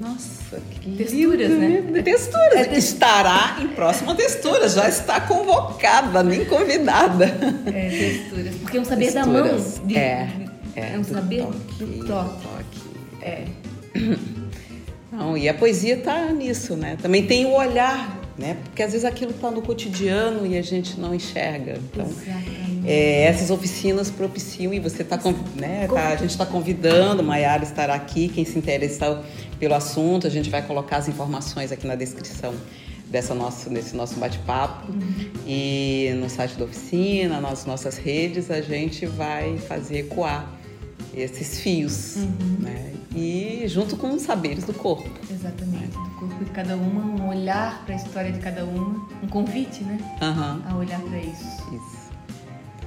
Nossa, 0.00 0.60
que 0.80 0.96
Texturas, 0.96 1.48
lindo, 1.48 1.92
né? 1.92 2.02
Texturas. 2.02 2.54
É, 2.54 2.76
estará 2.76 3.58
em 3.60 3.68
próxima 3.68 4.16
textura, 4.16 4.68
já 4.68 4.88
está 4.88 5.20
convocada, 5.20 6.22
nem 6.24 6.44
convidada. 6.44 7.26
É, 7.66 7.88
texturas. 7.88 8.54
Porque 8.56 8.78
é 8.78 8.80
um 8.80 8.84
saber 8.84 9.12
texturas. 9.12 9.26
da 9.26 9.78
mão. 9.78 9.86
De, 9.86 9.96
é, 9.96 10.28
é, 10.74 10.94
é 10.94 10.98
um 10.98 11.04
saber 11.04 11.42
toque, 11.42 11.84
do 11.84 12.06
toque. 12.06 12.42
toque. 12.42 12.80
É. 13.22 13.44
Não, 15.12 15.36
e 15.36 15.48
a 15.48 15.54
poesia 15.54 15.98
está 15.98 16.32
nisso, 16.32 16.74
né? 16.74 16.96
Também 17.00 17.26
tem 17.26 17.44
o 17.44 17.52
olhar, 17.52 18.18
né? 18.38 18.56
Porque 18.64 18.82
às 18.82 18.92
vezes 18.92 19.04
aquilo 19.04 19.30
está 19.30 19.50
no 19.50 19.62
cotidiano 19.62 20.46
e 20.46 20.56
a 20.56 20.62
gente 20.62 20.98
não 20.98 21.14
enxerga. 21.14 21.78
Então, 21.78 22.08
é, 22.84 23.24
essas 23.24 23.50
oficinas 23.50 24.10
propiciam 24.10 24.72
e 24.72 24.80
você 24.80 25.02
está, 25.02 25.18
né? 25.56 25.86
Tá, 25.86 26.08
a 26.08 26.16
gente 26.16 26.30
está 26.30 26.46
convidando, 26.46 27.22
Maiara 27.22 27.62
estará 27.62 27.94
aqui, 27.94 28.28
quem 28.28 28.44
se 28.44 28.58
interessa 28.58 29.22
pelo 29.58 29.74
assunto, 29.74 30.26
a 30.26 30.30
gente 30.30 30.50
vai 30.50 30.62
colocar 30.62 30.96
as 30.96 31.08
informações 31.08 31.70
aqui 31.70 31.86
na 31.86 31.94
descrição 31.94 32.54
dessa 33.08 33.34
nosso, 33.34 33.68
desse 33.68 33.94
nosso 33.94 34.18
bate-papo. 34.18 34.90
Uhum. 34.90 35.30
E 35.46 36.12
no 36.16 36.28
site 36.30 36.56
da 36.56 36.64
oficina, 36.64 37.40
nas 37.40 37.66
nossas 37.66 37.98
redes, 37.98 38.50
a 38.50 38.60
gente 38.60 39.06
vai 39.06 39.58
fazer 39.58 39.98
ecoar 39.98 40.61
esses 41.14 41.60
fios, 41.60 42.16
uhum. 42.16 42.56
né? 42.60 42.92
E 43.14 43.64
junto 43.66 43.96
com 43.96 44.14
os 44.14 44.22
saberes 44.22 44.64
do 44.64 44.72
corpo. 44.72 45.10
Exatamente, 45.30 45.88
do 45.88 46.10
corpo 46.18 46.44
de 46.44 46.50
cada 46.50 46.76
uma, 46.76 47.04
um 47.22 47.28
olhar 47.28 47.84
para 47.84 47.94
a 47.94 47.96
história 47.96 48.32
de 48.32 48.38
cada 48.38 48.64
uma, 48.64 49.06
um 49.22 49.28
convite, 49.28 49.84
né? 49.84 49.98
Uhum. 50.22 50.62
A 50.70 50.76
olhar 50.76 51.00
para 51.00 51.18
isso. 51.18 51.44
Isso. 51.72 52.02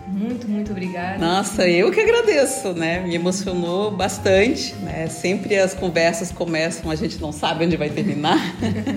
Muito, 0.07 0.47
muito 0.47 0.71
obrigada. 0.71 1.17
Nossa, 1.17 1.67
eu 1.67 1.91
que 1.91 1.99
agradeço, 1.99 2.73
né? 2.73 2.99
Me 3.01 3.15
emocionou 3.15 3.91
bastante, 3.91 4.73
né? 4.75 5.07
Sempre 5.07 5.57
as 5.57 5.73
conversas 5.73 6.31
começam, 6.31 6.91
a 6.91 6.95
gente 6.95 7.19
não 7.19 7.31
sabe 7.31 7.65
onde 7.65 7.75
vai 7.75 7.89
terminar. 7.89 8.39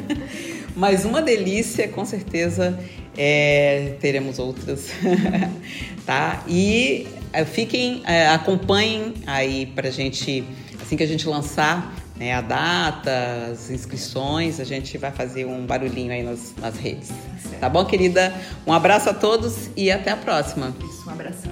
Mas 0.76 1.04
uma 1.04 1.20
delícia, 1.20 1.88
com 1.88 2.04
certeza 2.04 2.78
é, 3.16 3.96
teremos 4.00 4.38
outras, 4.38 4.90
tá? 6.06 6.44
E 6.46 7.06
fiquem, 7.46 8.02
é, 8.04 8.28
acompanhem 8.28 9.14
aí 9.26 9.66
pra 9.66 9.90
gente, 9.90 10.44
assim 10.80 10.96
que 10.96 11.02
a 11.02 11.06
gente 11.06 11.28
lançar 11.28 11.94
né, 12.16 12.34
a 12.34 12.40
data, 12.40 13.48
as 13.52 13.70
inscrições, 13.70 14.58
a 14.60 14.64
gente 14.64 14.98
vai 14.98 15.12
fazer 15.12 15.44
um 15.44 15.64
barulhinho 15.64 16.12
aí 16.12 16.22
nas, 16.22 16.54
nas 16.60 16.76
redes. 16.76 17.08
Tá, 17.08 17.58
tá 17.60 17.68
bom, 17.68 17.84
querida? 17.84 18.34
Um 18.66 18.72
abraço 18.72 19.08
a 19.08 19.14
todos 19.14 19.70
e 19.76 19.90
até 19.90 20.10
a 20.10 20.16
próxima. 20.16 20.74
Isso, 20.84 21.08
um 21.08 21.12
abraço. 21.12 21.48